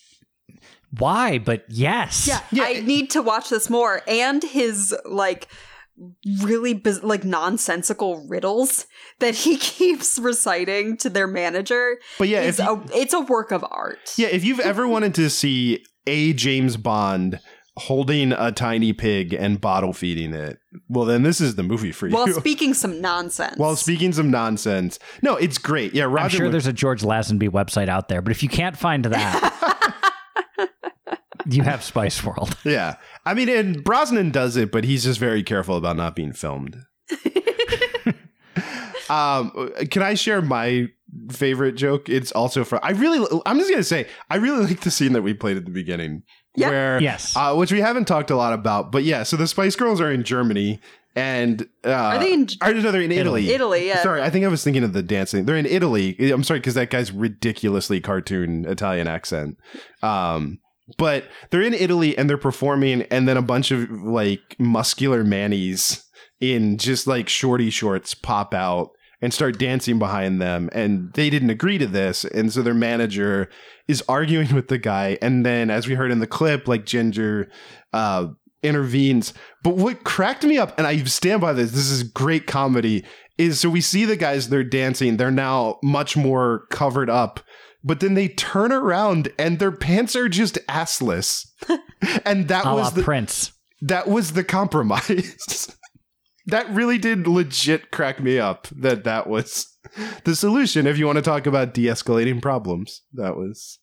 why, 0.97 1.37
but 1.37 1.63
yes. 1.69 2.27
yeah, 2.27 2.41
Yeah, 2.51 2.63
I 2.63 2.69
it- 2.71 2.85
need 2.85 3.09
to 3.11 3.21
watch 3.21 3.49
this 3.49 3.69
more. 3.69 4.01
And 4.07 4.43
his 4.43 4.95
like 5.05 5.47
really 6.41 6.73
biz- 6.73 7.03
like 7.03 7.23
nonsensical 7.23 8.25
riddles 8.27 8.85
that 9.19 9.35
he 9.35 9.57
keeps 9.57 10.19
reciting 10.19 10.97
to 10.97 11.09
their 11.09 11.27
manager. 11.27 11.97
But 12.19 12.27
yeah, 12.27 12.41
is 12.41 12.59
if 12.59 12.65
you- 12.65 12.71
a, 12.71 12.97
it's 12.97 13.13
a 13.13 13.21
work 13.21 13.51
of 13.51 13.65
art. 13.69 14.13
Yeah, 14.17 14.27
if 14.27 14.43
you've 14.45 14.59
ever 14.59 14.87
wanted 14.95 15.15
to 15.15 15.29
see 15.29 15.83
a 16.05 16.33
James 16.33 16.77
Bond 16.77 17.39
holding 17.77 18.31
a 18.31 18.51
tiny 18.51 18.91
pig 18.91 19.33
and 19.33 19.61
bottle 19.61 19.93
feeding 19.93 20.33
it, 20.33 20.57
well, 20.89 21.05
then 21.05 21.21
this 21.23 21.39
is 21.39 21.55
the 21.55 21.63
movie 21.63 21.91
for 21.91 22.07
you. 22.07 22.13
While 22.15 22.27
speaking 22.33 22.73
some 22.73 23.01
nonsense. 23.01 23.57
While 23.57 23.75
speaking 23.75 24.13
some 24.13 24.31
nonsense. 24.31 24.97
No, 25.21 25.35
it's 25.35 25.57
great. 25.59 25.93
Yeah, 25.93 26.05
Roger. 26.05 26.19
I'm 26.19 26.29
sure 26.29 26.41
Moore- 26.45 26.51
there's 26.53 26.67
a 26.67 26.73
George 26.73 27.01
Lazenby 27.03 27.49
website 27.49 27.87
out 27.87 28.07
there, 28.09 28.21
but 28.21 28.31
if 28.31 28.41
you 28.41 28.49
can't 28.49 28.75
find 28.77 29.05
that, 29.05 29.93
you 31.49 31.63
have 31.63 31.83
Spice 31.83 32.23
World. 32.23 32.55
Yeah, 32.65 32.95
I 33.25 33.33
mean, 33.33 33.49
and 33.49 33.83
Brosnan 33.83 34.31
does 34.31 34.57
it, 34.57 34.71
but 34.71 34.83
he's 34.83 35.03
just 35.03 35.19
very 35.19 35.43
careful 35.43 35.77
about 35.77 35.95
not 35.97 36.15
being 36.15 36.33
filmed. 36.33 36.83
um, 39.09 39.71
can 39.89 40.01
I 40.03 40.13
share 40.15 40.41
my 40.41 40.87
favorite 41.31 41.73
joke? 41.73 42.09
It's 42.09 42.31
also 42.31 42.63
from. 42.63 42.79
I 42.83 42.91
really. 42.91 43.25
I'm 43.45 43.57
just 43.57 43.69
gonna 43.69 43.83
say 43.83 44.07
I 44.29 44.37
really 44.37 44.65
like 44.65 44.81
the 44.81 44.91
scene 44.91 45.13
that 45.13 45.21
we 45.21 45.33
played 45.33 45.57
at 45.57 45.65
the 45.65 45.71
beginning. 45.71 46.23
Yeah. 46.55 46.69
Where 46.69 47.01
Yes. 47.01 47.35
uh, 47.35 47.53
which 47.55 47.71
we 47.71 47.81
haven't 47.81 48.05
talked 48.05 48.31
a 48.31 48.35
lot 48.35 48.53
about, 48.53 48.91
but 48.91 49.03
yeah. 49.03 49.23
So 49.23 49.37
the 49.37 49.47
Spice 49.47 49.75
Girls 49.75 50.01
are 50.01 50.11
in 50.11 50.23
Germany, 50.23 50.79
and 51.15 51.67
uh, 51.85 51.91
Are 51.91 52.19
they 52.19 52.33
in- 52.33 52.47
Or 52.63 52.73
no, 52.73 52.91
they're 52.91 53.01
in 53.01 53.11
Italy. 53.11 53.51
Italy, 53.51 53.87
yeah. 53.87 54.01
Sorry, 54.01 54.23
I 54.23 54.31
think 54.31 54.43
I 54.43 54.47
was 54.47 54.63
thinking 54.63 54.83
of 54.83 54.93
the 54.93 55.03
dancing. 55.03 55.45
They're 55.45 55.55
in 55.55 55.67
Italy. 55.67 56.15
I'm 56.31 56.43
sorry 56.43 56.59
because 56.59 56.73
that 56.73 56.89
guy's 56.89 57.11
ridiculously 57.11 58.01
cartoon 58.01 58.65
Italian 58.65 59.07
accent. 59.07 59.57
Um, 60.01 60.57
but 60.97 61.25
they're 61.49 61.61
in 61.61 61.73
Italy 61.73 62.17
and 62.17 62.29
they're 62.29 62.37
performing, 62.37 63.03
and 63.03 63.27
then 63.27 63.37
a 63.37 63.41
bunch 63.41 63.71
of 63.71 63.89
like 63.91 64.55
muscular 64.59 65.23
mannies 65.23 66.05
in 66.39 66.77
just 66.77 67.07
like 67.07 67.27
shorty 67.27 67.69
shorts 67.69 68.13
pop 68.13 68.53
out 68.53 68.91
and 69.21 69.33
start 69.33 69.57
dancing 69.57 69.97
behind 69.97 70.41
them. 70.41 70.69
And 70.73 71.11
they 71.13 71.29
didn't 71.29 71.49
agree 71.49 71.77
to 71.79 71.87
this. 71.87 72.23
And 72.23 72.53
so 72.53 72.61
their 72.61 72.73
manager 72.73 73.49
is 73.87 74.03
arguing 74.07 74.53
with 74.53 74.67
the 74.67 74.77
guy. 74.77 75.17
And 75.21 75.45
then, 75.45 75.69
as 75.69 75.87
we 75.87 75.95
heard 75.95 76.11
in 76.11 76.19
the 76.19 76.27
clip, 76.27 76.67
like 76.67 76.85
Ginger 76.85 77.49
uh, 77.93 78.27
intervenes. 78.63 79.33
But 79.63 79.75
what 79.75 80.03
cracked 80.03 80.43
me 80.43 80.57
up, 80.57 80.77
and 80.77 80.85
I 80.85 81.03
stand 81.05 81.41
by 81.41 81.53
this, 81.53 81.71
this 81.71 81.89
is 81.89 82.03
great 82.03 82.47
comedy, 82.47 83.03
is 83.37 83.59
so 83.59 83.69
we 83.69 83.81
see 83.81 84.05
the 84.05 84.15
guys, 84.15 84.49
they're 84.49 84.63
dancing, 84.63 85.17
they're 85.17 85.31
now 85.31 85.79
much 85.83 86.17
more 86.17 86.65
covered 86.69 87.09
up. 87.09 87.39
But 87.87 88.01
then 88.01 88.15
they 88.15 88.27
turn 88.27 88.73
around 88.73 89.29
and 89.39 89.59
their 89.59 89.71
pants 89.71 90.13
are 90.15 90.27
just 90.27 90.55
assless. 90.67 91.47
and 92.25 92.49
that 92.49 92.65
A 92.65 92.73
was 92.75 92.93
the 92.93 93.01
Prince. 93.01 93.53
that 93.81 94.09
was 94.09 94.33
the 94.33 94.43
compromise. 94.43 95.73
that 96.47 96.69
really 96.69 96.97
did 96.97 97.27
legit 97.27 97.89
crack 97.91 98.19
me 98.21 98.39
up 98.39 98.67
that 98.75 99.05
that 99.05 99.27
was 99.27 99.77
the 100.25 100.35
solution 100.35 100.85
if 100.85 100.97
you 100.97 101.05
want 101.05 101.15
to 101.15 101.21
talk 101.21 101.47
about 101.47 101.73
de-escalating 101.73 102.41
problems. 102.41 103.03
That 103.13 103.37
was 103.37 103.79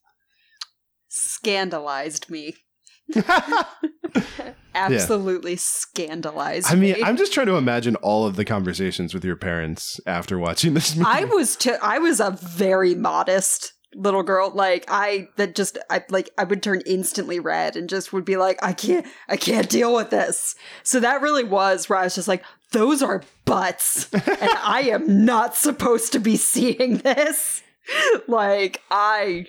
Scandalized 1.09 2.29
me. 2.29 2.55
Absolutely 4.75 5.55
scandalized 5.55 6.67
me. 6.67 6.73
I 6.73 6.75
mean, 6.75 6.93
me. 6.95 7.03
I'm 7.03 7.17
just 7.17 7.33
trying 7.33 7.47
to 7.47 7.55
imagine 7.55 7.95
all 7.97 8.25
of 8.25 8.35
the 8.35 8.43
conversations 8.43 9.13
with 9.13 9.23
your 9.23 9.37
parents 9.37 9.99
after 10.05 10.37
watching 10.37 10.73
this 10.73 10.95
movie. 10.95 11.09
I 11.09 11.23
was 11.23 11.55
t- 11.55 11.71
I 11.81 11.97
was 11.99 12.19
a 12.19 12.31
very 12.31 12.93
modest 12.93 13.71
little 13.95 14.23
girl 14.23 14.51
like 14.53 14.85
I 14.87 15.29
that 15.37 15.55
just 15.55 15.77
I 15.89 16.03
like 16.09 16.29
I 16.37 16.43
would 16.43 16.61
turn 16.61 16.81
instantly 16.85 17.39
red 17.39 17.75
and 17.75 17.89
just 17.89 18.11
would 18.13 18.25
be 18.25 18.37
like 18.37 18.59
I 18.61 18.73
can't 18.73 19.05
I 19.27 19.37
can't 19.37 19.69
deal 19.69 19.95
with 19.95 20.09
this. 20.09 20.55
So 20.83 20.99
that 20.99 21.21
really 21.21 21.43
was 21.43 21.89
where 21.89 21.99
I 21.99 22.03
was 22.03 22.15
just 22.15 22.27
like 22.27 22.43
those 22.71 23.01
are 23.01 23.23
butts 23.45 24.11
and 24.13 24.23
I 24.63 24.89
am 24.91 25.25
not 25.25 25.55
supposed 25.55 26.11
to 26.13 26.19
be 26.19 26.35
seeing 26.35 26.97
this. 26.97 27.61
Like 28.27 28.81
I 28.89 29.45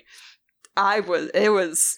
I 0.75 0.99
was 0.99 1.31
it 1.33 1.49
was 1.49 1.97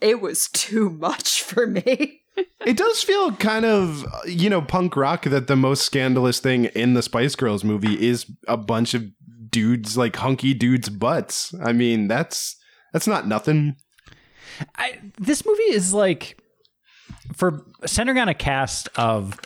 it 0.00 0.22
was 0.22 0.48
too 0.48 0.88
much 0.88 1.42
for 1.42 1.66
me. 1.66 2.16
It 2.64 2.76
does 2.76 3.02
feel 3.02 3.32
kind 3.32 3.64
of, 3.64 4.06
you 4.26 4.48
know, 4.48 4.62
punk 4.62 4.96
rock 4.96 5.24
that 5.24 5.46
the 5.46 5.56
most 5.56 5.82
scandalous 5.82 6.40
thing 6.40 6.66
in 6.66 6.94
the 6.94 7.02
Spice 7.02 7.34
Girls 7.34 7.64
movie 7.64 8.06
is 8.06 8.30
a 8.48 8.56
bunch 8.56 8.94
of 8.94 9.04
dudes, 9.50 9.96
like 9.96 10.16
hunky 10.16 10.54
dudes' 10.54 10.88
butts. 10.88 11.54
I 11.64 11.72
mean, 11.72 12.08
that's 12.08 12.56
that's 12.92 13.06
not 13.06 13.26
nothing. 13.26 13.76
I, 14.76 14.98
this 15.18 15.44
movie 15.46 15.62
is 15.72 15.94
like 15.94 16.38
for 17.34 17.64
centering 17.86 18.18
on 18.18 18.28
a 18.28 18.34
cast 18.34 18.88
of 18.96 19.38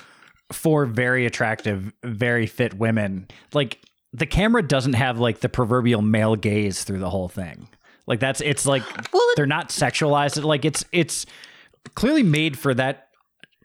four 0.52 0.86
very 0.86 1.26
attractive, 1.26 1.92
very 2.02 2.46
fit 2.46 2.74
women. 2.74 3.28
Like 3.52 3.78
the 4.12 4.26
camera 4.26 4.62
doesn't 4.62 4.92
have 4.94 5.18
like 5.18 5.40
the 5.40 5.48
proverbial 5.48 6.02
male 6.02 6.36
gaze 6.36 6.84
through 6.84 6.98
the 7.00 7.10
whole 7.10 7.28
thing. 7.28 7.68
Like 8.06 8.20
that's 8.20 8.40
it's 8.40 8.66
like 8.66 8.82
Well, 9.12 9.22
it- 9.30 9.36
they're 9.36 9.46
not 9.46 9.68
sexualized. 9.70 10.42
Like 10.42 10.64
it's 10.64 10.84
it's 10.92 11.26
clearly 11.94 12.22
made 12.22 12.58
for 12.58 12.74
that 12.74 13.08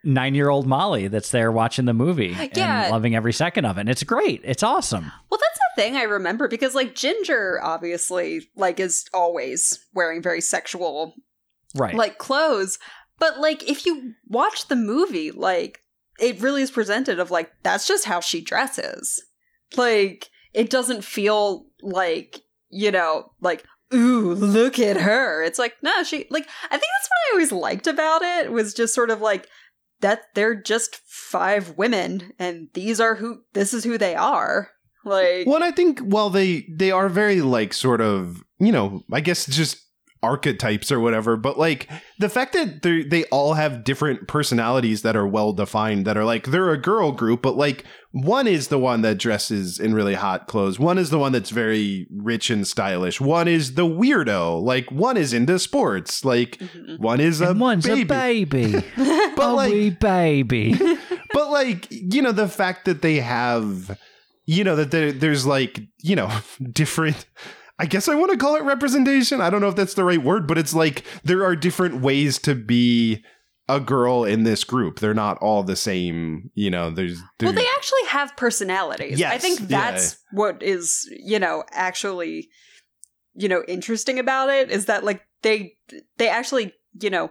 nine 0.03 0.33
year 0.33 0.49
old 0.49 0.65
Molly 0.65 1.07
that's 1.09 1.31
there 1.31 1.51
watching 1.51 1.83
the 1.85 1.93
movie 1.93 2.35
Yeah. 2.53 2.83
and 2.83 2.91
loving 2.91 3.15
every 3.15 3.33
second 3.33 3.65
of 3.65 3.77
it. 3.77 3.81
And 3.81 3.89
it's 3.89 4.03
great. 4.03 4.39
It's 4.45 4.63
awesome. 4.63 5.11
Well, 5.29 5.38
that's 5.38 5.38
the 5.38 5.38
thing 5.79 5.95
I 5.95 6.03
remember 6.03 6.47
because 6.47 6.75
like 6.75 6.93
Ginger 6.95 7.59
obviously 7.63 8.49
like 8.55 8.79
is 8.79 9.05
always 9.13 9.85
wearing 9.93 10.21
very 10.21 10.41
sexual 10.41 11.13
Right. 11.75 11.93
like 11.93 12.17
clothes, 12.17 12.79
but 13.19 13.39
like 13.39 13.69
if 13.69 13.85
you 13.85 14.13
watch 14.27 14.67
the 14.67 14.75
movie, 14.75 15.31
like 15.31 15.81
it 16.19 16.41
really 16.41 16.63
is 16.63 16.71
presented 16.71 17.19
of 17.19 17.31
like 17.31 17.51
that's 17.63 17.87
just 17.87 18.05
how 18.05 18.19
she 18.19 18.41
dresses. 18.41 19.23
Like 19.77 20.29
it 20.53 20.69
doesn't 20.69 21.03
feel 21.03 21.67
like, 21.81 22.41
you 22.69 22.91
know, 22.91 23.31
like 23.39 23.63
ooh, 23.93 24.33
look 24.33 24.79
at 24.79 24.97
her. 24.97 25.43
It's 25.43 25.59
like 25.59 25.75
no, 25.81 26.03
she 26.03 26.25
like 26.29 26.47
I 26.65 26.77
think 26.77 26.81
that's 26.97 27.09
what 27.09 27.29
I 27.29 27.33
always 27.33 27.51
liked 27.51 27.87
about 27.87 28.21
it 28.21 28.51
was 28.51 28.73
just 28.73 28.93
sort 28.95 29.11
of 29.11 29.21
like 29.21 29.47
that 30.01 30.23
they're 30.33 30.55
just 30.55 31.01
five 31.05 31.77
women 31.77 32.33
and 32.39 32.69
these 32.73 32.99
are 32.99 33.15
who 33.15 33.43
this 33.53 33.73
is 33.73 33.83
who 33.83 33.97
they 33.97 34.15
are. 34.15 34.71
Like 35.05 35.47
Well, 35.47 35.55
and 35.55 35.63
I 35.63 35.71
think 35.71 35.99
while 35.99 36.29
they 36.29 36.67
they 36.69 36.91
are 36.91 37.09
very 37.09 37.41
like 37.41 37.73
sort 37.73 38.01
of 38.01 38.43
you 38.59 38.71
know 38.71 39.03
I 39.11 39.21
guess 39.21 39.45
just 39.45 39.85
archetypes 40.21 40.91
or 40.91 40.99
whatever, 40.99 41.37
but 41.37 41.57
like 41.57 41.89
the 42.19 42.29
fact 42.29 42.53
that 42.53 42.81
they 42.81 43.03
they 43.03 43.23
all 43.25 43.53
have 43.53 43.83
different 43.83 44.27
personalities 44.27 45.01
that 45.01 45.15
are 45.15 45.27
well 45.27 45.53
defined 45.53 46.05
that 46.05 46.17
are 46.17 46.25
like 46.25 46.47
they're 46.47 46.71
a 46.71 46.77
girl 46.77 47.11
group, 47.11 47.41
but 47.41 47.55
like 47.55 47.85
one 48.11 48.47
is 48.47 48.67
the 48.67 48.79
one 48.79 49.01
that 49.01 49.17
dresses 49.17 49.79
in 49.79 49.93
really 49.93 50.15
hot 50.15 50.47
clothes, 50.47 50.79
one 50.79 50.97
is 50.97 51.09
the 51.09 51.19
one 51.19 51.31
that's 51.31 51.51
very 51.51 52.07
rich 52.13 52.49
and 52.49 52.67
stylish, 52.67 53.21
one 53.21 53.47
is 53.47 53.75
the 53.75 53.85
weirdo, 53.85 54.61
like 54.61 54.91
one 54.91 55.15
is 55.15 55.33
into 55.33 55.57
sports, 55.57 56.25
like 56.25 56.57
mm-hmm. 56.57 57.01
one 57.01 57.19
is 57.19 57.39
a 57.39 57.51
and 57.51 57.59
one's 57.59 57.85
baby. 57.85 58.01
a 58.01 58.05
baby. 58.05 58.71
but 59.35 59.49
a 59.49 59.53
like 59.53 59.99
baby. 59.99 60.73
but 61.33 61.49
like 61.49 61.87
you 61.89 62.21
know 62.21 62.33
the 62.33 62.49
fact 62.49 62.85
that 62.85 63.01
they 63.01 63.17
have 63.17 63.97
you 64.49 64.63
know 64.63 64.75
that 64.75 64.89
there, 64.89 65.11
there's 65.11 65.45
like 65.45 65.79
you 65.99 66.15
know 66.15 66.29
different 66.71 67.27
i 67.77 67.85
guess 67.85 68.07
i 68.07 68.15
want 68.15 68.31
to 68.31 68.37
call 68.37 68.55
it 68.55 68.63
representation 68.63 69.39
i 69.41 69.49
don't 69.49 69.61
know 69.61 69.69
if 69.69 69.75
that's 69.75 69.93
the 69.93 70.03
right 70.03 70.23
word 70.23 70.47
but 70.47 70.57
it's 70.57 70.73
like 70.73 71.03
there 71.23 71.45
are 71.45 71.55
different 71.55 72.01
ways 72.01 72.39
to 72.39 72.55
be 72.55 73.23
a 73.67 73.79
girl 73.79 74.23
in 74.23 74.43
this 74.43 74.63
group 74.63 74.99
they're 74.99 75.13
not 75.13 75.37
all 75.37 75.61
the 75.61 75.75
same 75.75 76.49
you 76.55 76.71
know 76.71 76.89
there's, 76.89 77.21
Well, 77.39 77.53
they 77.53 77.67
actually 77.77 78.05
have 78.07 78.35
personalities. 78.35 79.17
I 79.21 79.33
Yes, 79.33 79.41
think 79.43 79.59
yeah. 79.59 79.67
that's 79.67 80.17
what 80.31 80.63
is, 80.63 81.07
you 81.11 81.37
know, 81.37 81.63
actually, 81.71 82.49
you 83.35 83.47
know, 83.47 83.63
interesting 83.67 84.17
about 84.17 84.49
it 84.49 84.71
is 84.71 84.87
that 84.87 85.03
like 85.03 85.21
they 85.43 85.75
they 86.17 86.27
actually, 86.27 86.73
you 86.99 87.11
know, 87.11 87.29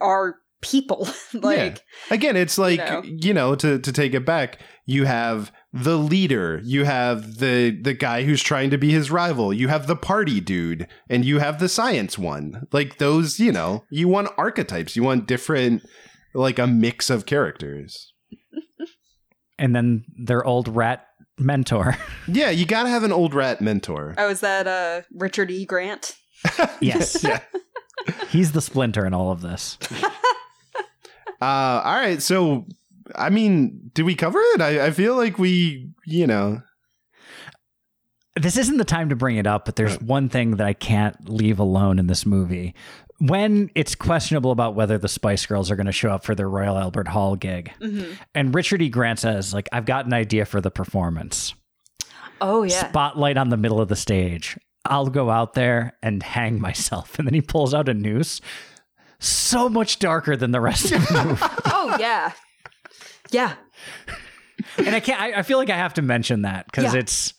are 0.00 0.34
people. 0.60 1.08
like 1.32 1.80
again 2.10 2.36
it's 2.36 2.58
like 2.58 2.80
know. 2.80 3.02
you 3.04 3.32
know, 3.32 3.54
to 3.54 3.78
to 3.78 3.92
take 3.92 4.14
it 4.14 4.26
back 4.26 4.58
you 4.90 5.04
have 5.04 5.52
the 5.72 5.96
leader 5.96 6.60
you 6.64 6.84
have 6.84 7.38
the 7.38 7.70
the 7.70 7.94
guy 7.94 8.24
who's 8.24 8.42
trying 8.42 8.70
to 8.70 8.76
be 8.78 8.90
his 8.90 9.08
rival 9.10 9.52
you 9.52 9.68
have 9.68 9.86
the 9.86 9.94
party 9.94 10.40
dude 10.40 10.86
and 11.08 11.24
you 11.24 11.38
have 11.38 11.60
the 11.60 11.68
science 11.68 12.18
one 12.18 12.66
like 12.72 12.98
those 12.98 13.38
you 13.38 13.52
know 13.52 13.84
you 13.88 14.08
want 14.08 14.28
archetypes 14.36 14.96
you 14.96 15.02
want 15.04 15.28
different 15.28 15.80
like 16.34 16.58
a 16.58 16.66
mix 16.66 17.08
of 17.08 17.24
characters 17.24 18.12
and 19.60 19.74
then 19.76 20.04
their 20.18 20.44
old 20.44 20.66
rat 20.68 21.06
mentor. 21.38 21.96
yeah 22.28 22.50
you 22.50 22.66
gotta 22.66 22.88
have 22.88 23.04
an 23.04 23.12
old 23.12 23.32
rat 23.32 23.60
mentor 23.60 24.14
oh, 24.18 24.28
is 24.28 24.40
that 24.40 24.66
uh 24.66 25.02
Richard 25.14 25.50
E. 25.52 25.64
Grant? 25.64 26.16
Yes. 26.80 27.22
yeah 27.22 27.40
He's 28.30 28.52
the 28.52 28.60
splinter 28.62 29.04
in 29.06 29.14
all 29.14 29.30
of 29.30 29.40
this. 29.42 29.78
uh 31.40 31.44
all 31.84 31.94
right 31.94 32.20
so 32.20 32.66
i 33.14 33.30
mean 33.30 33.90
did 33.94 34.04
we 34.04 34.14
cover 34.14 34.38
it 34.54 34.60
i, 34.60 34.86
I 34.86 34.90
feel 34.90 35.16
like 35.16 35.38
we 35.38 35.90
you 36.06 36.26
know 36.26 36.62
This 38.36 38.56
isn't 38.56 38.76
the 38.78 38.84
time 38.84 39.08
to 39.08 39.16
bring 39.16 39.36
it 39.36 39.46
up, 39.46 39.64
but 39.64 39.76
there's 39.76 40.00
one 40.00 40.28
thing 40.28 40.56
that 40.56 40.66
I 40.66 40.72
can't 40.72 41.28
leave 41.28 41.58
alone 41.58 41.98
in 41.98 42.06
this 42.06 42.24
movie. 42.24 42.74
When 43.18 43.70
it's 43.74 43.94
questionable 43.94 44.50
about 44.52 44.74
whether 44.76 44.96
the 44.98 45.08
Spice 45.08 45.44
Girls 45.44 45.70
are 45.70 45.76
going 45.76 45.86
to 45.86 45.92
show 45.92 46.10
up 46.10 46.24
for 46.24 46.34
their 46.34 46.48
Royal 46.48 46.78
Albert 46.78 47.08
Hall 47.08 47.36
gig, 47.36 47.72
mm-hmm. 47.80 48.12
and 48.34 48.54
Richard 48.54 48.80
E. 48.80 48.88
Grant 48.88 49.18
says, 49.18 49.52
like, 49.52 49.68
I've 49.72 49.84
got 49.84 50.06
an 50.06 50.14
idea 50.14 50.46
for 50.46 50.60
the 50.60 50.70
performance. 50.70 51.54
Oh 52.40 52.62
yeah. 52.62 52.88
Spotlight 52.88 53.36
on 53.36 53.50
the 53.50 53.56
middle 53.58 53.80
of 53.80 53.88
the 53.88 53.96
stage. 53.96 54.56
I'll 54.86 55.08
go 55.08 55.28
out 55.28 55.52
there 55.54 55.98
and 56.02 56.22
hang 56.22 56.60
myself. 56.60 57.14
And 57.18 57.26
then 57.26 57.34
he 57.34 57.42
pulls 57.42 57.74
out 57.74 57.88
a 57.88 57.94
noose. 57.94 58.40
So 59.18 59.68
much 59.68 59.98
darker 59.98 60.36
than 60.36 60.52
the 60.52 60.60
rest 60.60 60.90
of 60.92 61.06
the 61.08 61.24
movie. 61.24 61.46
oh 61.66 61.96
yeah. 62.00 62.32
Yeah. 63.32 63.54
And 64.78 64.94
I 64.94 65.00
can't, 65.00 65.20
I, 65.20 65.38
I 65.38 65.42
feel 65.42 65.58
like 65.58 65.70
I 65.70 65.76
have 65.76 65.94
to 65.94 66.02
mention 66.02 66.42
that 66.42 66.66
because 66.66 66.92
Yeah. 66.94 67.00
it's 67.00 67.34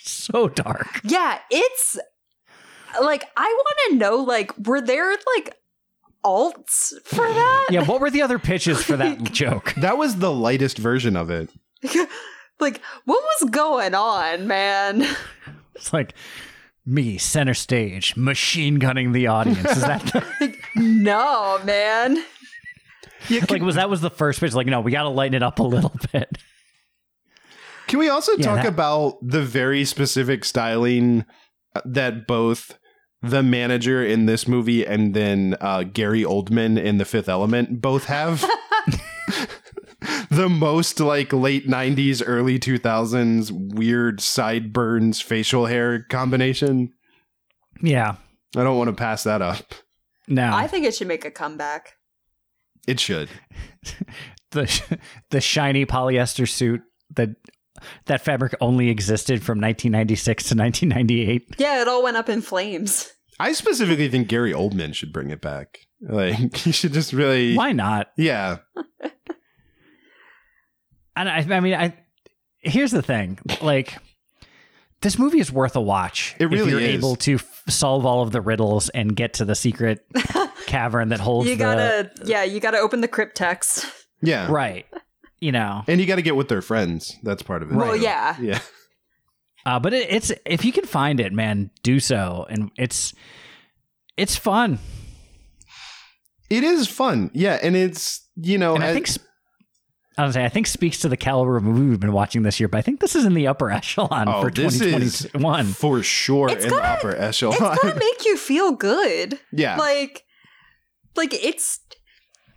so 0.00 0.48
dark. 0.48 1.00
Yeah, 1.04 1.38
it's 1.50 1.98
like 3.00 3.24
I 3.36 3.42
want 3.44 3.76
to 3.90 3.96
know 3.96 4.16
like 4.16 4.52
were 4.66 4.80
there 4.80 5.10
like 5.36 5.56
alts 6.24 6.92
for 7.04 7.26
that? 7.26 7.66
Yeah, 7.70 7.84
what 7.84 8.00
were 8.00 8.10
the 8.10 8.22
other 8.22 8.38
pitches 8.38 8.82
for 8.82 8.96
that 8.96 9.22
joke? 9.32 9.74
that 9.78 9.98
was 9.98 10.16
the 10.16 10.32
lightest 10.32 10.78
version 10.78 11.16
of 11.16 11.30
it 11.30 11.50
like 12.60 12.80
what 13.04 13.22
was 13.22 13.50
going 13.50 13.94
on, 13.94 14.46
man? 14.46 15.06
It's 15.74 15.92
like 15.92 16.14
me, 16.84 17.16
center 17.18 17.54
stage, 17.54 18.16
machine 18.16 18.76
gunning 18.76 19.12
the 19.12 19.26
audience. 19.28 19.70
Is 19.76 19.82
that 19.82 20.02
the, 20.40 20.54
no, 20.76 21.60
man. 21.64 22.22
Like 23.50 23.62
was 23.62 23.76
that 23.76 23.88
was 23.90 24.00
the 24.00 24.10
first 24.10 24.40
pitch? 24.40 24.54
Like, 24.54 24.66
no, 24.66 24.80
we 24.80 24.90
got 24.92 25.02
to 25.02 25.08
lighten 25.08 25.34
it 25.34 25.42
up 25.42 25.58
a 25.58 25.62
little 25.62 25.92
bit. 26.12 26.38
Can 27.88 27.98
we 27.98 28.08
also 28.08 28.32
Yeah, 28.36 28.44
talk 28.46 28.56
that- 28.62 28.66
about 28.66 29.18
the 29.22 29.42
very 29.42 29.84
specific 29.84 30.44
styling 30.44 31.24
uh, 31.74 31.80
that 31.84 32.26
both 32.26 32.78
the 33.22 33.42
manager 33.42 34.04
in 34.04 34.26
this 34.26 34.48
movie 34.48 34.84
and 34.86 35.14
then 35.14 35.56
uh, 35.60 35.82
Gary 35.84 36.22
Oldman 36.22 36.82
in 36.82 36.98
The 36.98 37.04
Fifth 37.04 37.28
Element 37.28 37.80
both 37.80 38.04
have? 38.04 38.44
the 40.30 40.48
most 40.48 40.98
like 41.00 41.32
late 41.32 41.68
90s, 41.68 42.22
early 42.24 42.58
2000s 42.58 43.50
weird 43.74 44.20
sideburns 44.20 45.20
facial 45.20 45.66
hair 45.66 46.02
combination. 46.04 46.92
Yeah, 47.80 48.16
I 48.56 48.64
don't 48.64 48.76
want 48.78 48.88
to 48.88 48.96
pass 48.96 49.22
that 49.24 49.42
up. 49.42 49.74
no, 50.28 50.52
I 50.52 50.66
think 50.66 50.84
it 50.86 50.94
should 50.94 51.08
make 51.08 51.24
a 51.24 51.30
comeback. 51.30 51.94
It 52.86 53.00
should. 53.00 53.28
the 54.50 54.98
the 55.30 55.40
shiny 55.40 55.86
polyester 55.86 56.48
suit 56.48 56.82
that 57.14 57.30
that 58.06 58.22
fabric 58.22 58.54
only 58.60 58.90
existed 58.90 59.42
from 59.42 59.58
1996 59.58 60.44
to 60.48 60.54
1998. 60.56 61.54
Yeah, 61.58 61.82
it 61.82 61.88
all 61.88 62.02
went 62.02 62.16
up 62.16 62.28
in 62.28 62.40
flames. 62.42 63.12
I 63.40 63.52
specifically 63.52 64.08
think 64.08 64.28
Gary 64.28 64.52
Oldman 64.52 64.94
should 64.94 65.12
bring 65.12 65.30
it 65.30 65.40
back. 65.40 65.78
Like 66.00 66.56
he 66.56 66.72
should 66.72 66.92
just 66.92 67.12
really 67.12 67.56
Why 67.56 67.72
not? 67.72 68.08
Yeah. 68.16 68.58
And 71.14 71.28
I, 71.28 71.56
I 71.56 71.60
mean, 71.60 71.74
I 71.74 71.94
here's 72.60 72.90
the 72.90 73.02
thing, 73.02 73.38
like. 73.60 73.98
This 75.02 75.18
movie 75.18 75.40
is 75.40 75.50
worth 75.50 75.74
a 75.74 75.80
watch. 75.80 76.36
It 76.38 76.46
really 76.46 76.60
if 76.62 76.68
you're 76.68 76.80
is. 76.80 76.94
able 76.94 77.16
to 77.16 77.34
f- 77.34 77.62
solve 77.68 78.06
all 78.06 78.22
of 78.22 78.30
the 78.30 78.40
riddles 78.40 78.88
and 78.90 79.16
get 79.16 79.34
to 79.34 79.44
the 79.44 79.56
secret 79.56 80.06
cavern 80.72 81.08
that 81.10 81.20
holds 81.20 81.48
You 81.48 81.56
gotta, 81.56 82.10
yeah, 82.24 82.42
you 82.44 82.60
gotta 82.60 82.78
open 82.78 83.00
the 83.00 83.08
cryptex. 83.08 83.84
Yeah. 84.24 84.46
right. 84.50 84.86
You 85.40 85.50
know, 85.50 85.82
And 85.88 86.00
you 86.00 86.06
got 86.06 86.14
to 86.14 86.22
get 86.22 86.36
with 86.36 86.46
their 86.46 86.62
friends. 86.62 87.16
That's 87.24 87.42
part 87.42 87.64
of 87.64 87.72
it. 87.72 87.74
Well, 87.74 87.96
yeah. 87.96 88.36
Yeah. 88.40 88.60
Uh, 89.66 89.78
but 89.80 89.92
it, 89.94 90.06
it's 90.10 90.32
if 90.46 90.64
you 90.64 90.72
can 90.72 90.84
find 90.84 91.20
it, 91.20 91.32
man, 91.32 91.70
do 91.84 91.98
so, 92.00 92.46
and 92.50 92.70
it's 92.76 93.14
it's 94.16 94.34
fun. 94.36 94.78
It 96.50 96.64
is 96.64 96.88
fun. 96.88 97.30
Yeah. 97.34 97.58
And 97.62 97.76
it's, 97.76 98.28
you 98.36 98.58
know, 98.58 98.74
And 98.74 98.84
I 98.84 98.88
as- 98.88 98.94
think, 98.94 99.06
sp- 99.06 99.26
I 100.18 100.26
was 100.26 100.34
say 100.34 100.44
I 100.44 100.48
think 100.50 100.66
speaks 100.66 100.98
to 101.00 101.08
the 101.08 101.16
caliber 101.16 101.56
of 101.56 101.62
movie 101.64 101.88
we've 101.88 102.00
been 102.00 102.12
watching 102.12 102.42
this 102.42 102.60
year, 102.60 102.68
but 102.68 102.78
I 102.78 102.82
think 102.82 103.00
this 103.00 103.14
is 103.16 103.24
in 103.24 103.34
the 103.34 103.46
upper 103.46 103.70
echelon 103.78 104.28
Oh, 104.28 104.42
for 104.42 104.50
this 104.50 104.74
is 104.74 104.80
2021. 104.80 105.64
for 105.66 106.02
sure 106.02 106.48
It's 106.50 106.64
in 106.64 106.70
gotta- 106.70 106.82
the 106.82 106.88
upper 107.10 107.16
echelon. 107.20 107.54
It's 107.72 107.82
gonna 107.82 107.94
make 107.98 108.24
you 108.26 108.36
feel 108.36 108.72
good. 108.72 109.38
Yeah. 109.52 109.76
Like, 109.78 110.24
like 111.16 111.32
it's 111.34 111.80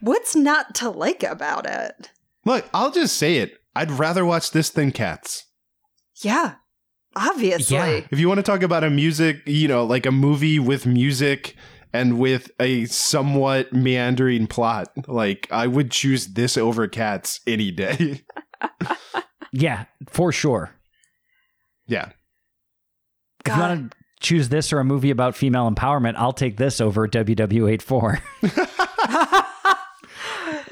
what's 0.02 0.36
not 0.36 0.76
to 0.76 0.90
like 0.90 1.24
about 1.24 1.66
it? 1.70 2.12
Look, 2.46 2.70
I'll 2.74 2.92
just 2.92 3.18
say 3.18 3.38
it. 3.38 3.58
I'd 3.76 3.92
rather 3.92 4.26
watch 4.26 4.52
this 4.52 4.70
than 4.70 4.92
Cats. 4.92 5.46
Yeah, 6.24 6.56
obviously. 7.16 7.76
Yeah. 7.76 8.02
If 8.12 8.20
you 8.20 8.28
want 8.28 8.38
to 8.38 8.44
talk 8.44 8.64
about 8.64 8.84
a 8.84 8.90
music, 8.90 9.42
you 9.46 9.68
know, 9.68 9.84
like 9.84 10.06
a 10.06 10.12
movie 10.12 10.60
with 10.60 10.86
music 10.86 11.56
and 11.92 12.20
with 12.20 12.52
a 12.60 12.86
somewhat 12.86 13.74
meandering 13.74 14.48
plot, 14.48 14.90
like 15.08 15.48
I 15.52 15.68
would 15.68 15.92
choose 15.92 16.28
this 16.28 16.58
over 16.58 16.88
Cats 16.88 17.40
any 17.48 17.72
day. 17.72 18.22
Yeah, 19.58 19.86
for 20.10 20.34
sure. 20.34 20.72
yeah. 21.88 22.10
If 23.46 23.54
you 23.56 23.60
want 23.62 23.92
to 23.92 23.98
choose 24.20 24.50
this 24.50 24.74
or 24.74 24.80
a 24.80 24.84
movie 24.84 25.12
about 25.12 25.36
female 25.36 25.70
empowerment, 25.70 26.16
I'll 26.18 26.34
take 26.34 26.58
this 26.58 26.82
over 26.82 27.08
WW84. 27.08 28.22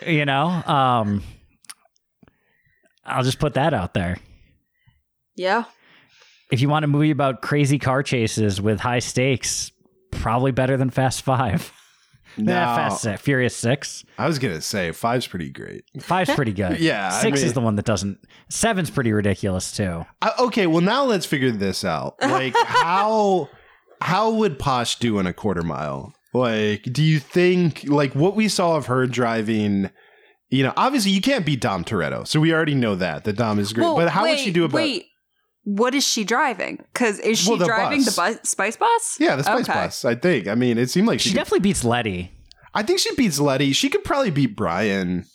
you 0.07 0.25
know, 0.25 0.47
um, 0.47 1.23
I'll 3.05 3.23
just 3.23 3.39
put 3.39 3.55
that 3.55 3.73
out 3.73 3.93
there. 3.93 4.17
Yeah. 5.35 5.65
If 6.51 6.61
you 6.61 6.69
want 6.69 6.85
a 6.85 6.87
movie 6.87 7.11
about 7.11 7.41
crazy 7.41 7.79
car 7.79 8.03
chases 8.03 8.61
with 8.61 8.79
high 8.79 8.99
stakes, 8.99 9.71
probably 10.11 10.51
better 10.51 10.77
than 10.77 10.89
Fast 10.89 11.23
Five. 11.23 11.71
Nah, 12.37 12.75
Fast 12.75 13.01
Six, 13.01 13.21
Furious 13.21 13.55
Six. 13.55 14.03
I 14.17 14.27
was 14.27 14.39
gonna 14.39 14.61
say 14.61 14.91
five's 14.91 15.27
pretty 15.27 15.49
great. 15.49 15.85
Five's 15.99 16.33
pretty 16.33 16.51
good. 16.53 16.79
Yeah, 16.79 17.09
I 17.11 17.21
six 17.21 17.39
mean- 17.39 17.47
is 17.47 17.53
the 17.53 17.61
one 17.61 17.75
that 17.75 17.85
doesn't. 17.85 18.19
Seven's 18.49 18.89
pretty 18.89 19.11
ridiculous 19.11 19.71
too. 19.71 20.05
Uh, 20.21 20.31
okay, 20.39 20.67
well 20.67 20.81
now 20.81 21.03
let's 21.03 21.25
figure 21.25 21.51
this 21.51 21.83
out. 21.85 22.15
Like 22.21 22.53
how 22.65 23.49
how 24.01 24.31
would 24.31 24.59
Posh 24.59 24.97
do 24.99 25.19
in 25.19 25.27
a 25.27 25.33
quarter 25.33 25.63
mile? 25.63 26.13
Like, 26.33 26.83
do 26.83 27.03
you 27.03 27.19
think 27.19 27.83
like 27.87 28.13
what 28.15 28.35
we 28.35 28.47
saw 28.47 28.75
of 28.75 28.87
her 28.87 29.05
driving? 29.05 29.89
You 30.49 30.63
know, 30.63 30.73
obviously 30.77 31.11
you 31.11 31.21
can't 31.21 31.45
beat 31.45 31.61
Dom 31.61 31.83
Toretto, 31.83 32.27
so 32.27 32.39
we 32.39 32.53
already 32.53 32.75
know 32.75 32.95
that 32.95 33.23
that 33.23 33.33
Dom 33.37 33.57
is 33.59 33.73
great. 33.73 33.85
Well, 33.85 33.95
but 33.95 34.09
how 34.09 34.27
would 34.27 34.39
she 34.39 34.51
do 34.51 34.65
about? 34.65 34.77
Wait, 34.77 35.05
what 35.63 35.95
is 35.95 36.05
she 36.05 36.23
driving? 36.23 36.77
Because 36.93 37.19
is 37.19 37.39
she 37.39 37.49
Well, 37.49 37.57
the 37.57 37.65
driving 37.65 37.99
bus. 38.03 38.15
the 38.15 38.21
bus, 38.21 38.39
Spice 38.49 38.75
Bus? 38.77 39.17
Yeah, 39.19 39.35
the 39.35 39.43
Spice 39.43 39.63
Okay. 39.69 39.73
Bus. 39.73 40.05
I 40.05 40.15
think. 40.15 40.47
I 40.47 40.55
mean, 40.55 40.77
it 40.77 40.89
seemed 40.89 41.07
like 41.07 41.19
she. 41.19 41.29
She 41.29 41.33
could- 41.33 41.39
definitely 41.39 41.59
beats 41.61 41.83
Letty. 41.83 42.31
I 42.73 42.83
think 42.83 42.99
she 42.99 43.13
beats 43.15 43.39
Letty. 43.39 43.71
She 43.73 43.89
could 43.89 44.03
probably 44.03 44.31
beat 44.31 44.55
Brian 44.55 45.25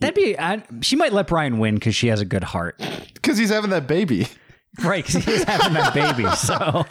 That'd 0.00 0.16
be. 0.16 0.38
I, 0.38 0.62
she 0.82 0.96
might 0.96 1.12
let 1.12 1.28
Brian 1.28 1.58
win 1.58 1.74
because 1.76 1.94
she 1.94 2.08
has 2.08 2.20
a 2.20 2.24
good 2.24 2.42
heart. 2.44 2.82
because 3.14 3.38
he's 3.38 3.50
having 3.50 3.70
that 3.70 3.86
baby, 3.86 4.26
Right, 4.82 5.06
because 5.06 5.24
he's 5.24 5.44
having 5.44 5.72
that 5.74 5.94
baby. 5.94 6.24
So 6.36 6.84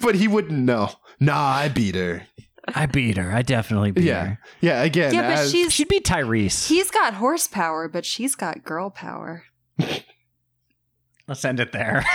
but 0.00 0.14
he 0.14 0.26
wouldn't 0.26 0.58
know. 0.58 0.90
Nah, 1.20 1.38
I 1.38 1.68
beat 1.68 1.94
her. 1.94 2.26
I 2.74 2.86
beat 2.86 3.18
her. 3.18 3.30
I 3.32 3.42
definitely 3.42 3.90
beat 3.92 4.04
Yeah, 4.04 4.24
her. 4.24 4.38
yeah. 4.60 4.82
Again, 4.82 5.14
Yeah, 5.14 5.22
but 5.22 5.38
as- 5.40 5.50
she's 5.52 5.72
She'd 5.72 5.88
beat 5.88 6.04
Tyrese. 6.04 6.66
he's 6.66 6.90
got 6.90 7.14
horsepower, 7.14 7.88
but 7.88 8.04
she's 8.06 8.34
got 8.34 8.64
girl 8.64 8.90
power. 8.90 9.44
Let's 11.26 11.44
end 11.44 11.60
it 11.60 11.72
there. 11.72 12.04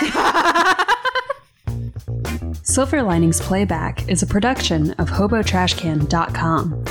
Silver 2.62 3.02
Linings 3.02 3.40
Playback 3.40 4.08
is 4.08 4.22
a 4.22 4.26
production 4.26 4.92
of 4.92 5.08
HoboTrashCan.com. 5.10 6.84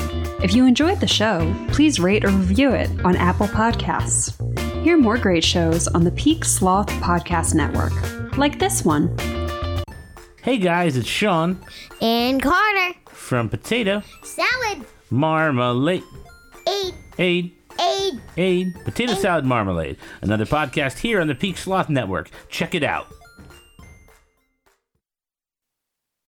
If 0.44 0.54
you 0.54 0.66
enjoyed 0.66 1.00
the 1.00 1.08
show, 1.08 1.54
please 1.70 2.00
rate 2.00 2.26
or 2.26 2.30
review 2.30 2.72
it 2.72 2.90
on 3.06 3.16
Apple 3.16 3.48
Podcasts. 3.48 4.34
Hear 4.84 4.98
more 4.98 5.18
great 5.18 5.44
shows 5.44 5.88
on 5.90 6.04
the 6.04 6.12
Peak 6.12 6.44
Sloth 6.46 6.90
Podcast 7.02 7.56
Network, 7.56 8.38
like 8.38 8.60
this 8.60 8.84
one. 8.84 9.16
Hey 10.42 10.58
guys, 10.58 10.98
it's 10.98 11.08
Sean 11.08 11.62
And 12.02 12.42
Carter. 12.42 12.96
from 13.10 13.50
Potato 13.50 14.02
Salad. 14.24 14.86
Marmalade. 15.10 16.04
Eight. 16.68 16.94
Eight. 17.18 17.59
Aid, 17.80 18.22
Aid. 18.38 18.76
potato 18.86 19.14
salad 19.14 19.46
marmalade. 19.46 19.98
Another 20.22 20.46
podcast 20.46 21.00
here 21.00 21.22
on 21.22 21.28
the 21.28 21.36
Peak 21.36 21.58
Sloth 21.58 21.90
Network. 21.90 22.30
Check 22.50 22.76
it 22.76 22.84
out. 22.84 23.08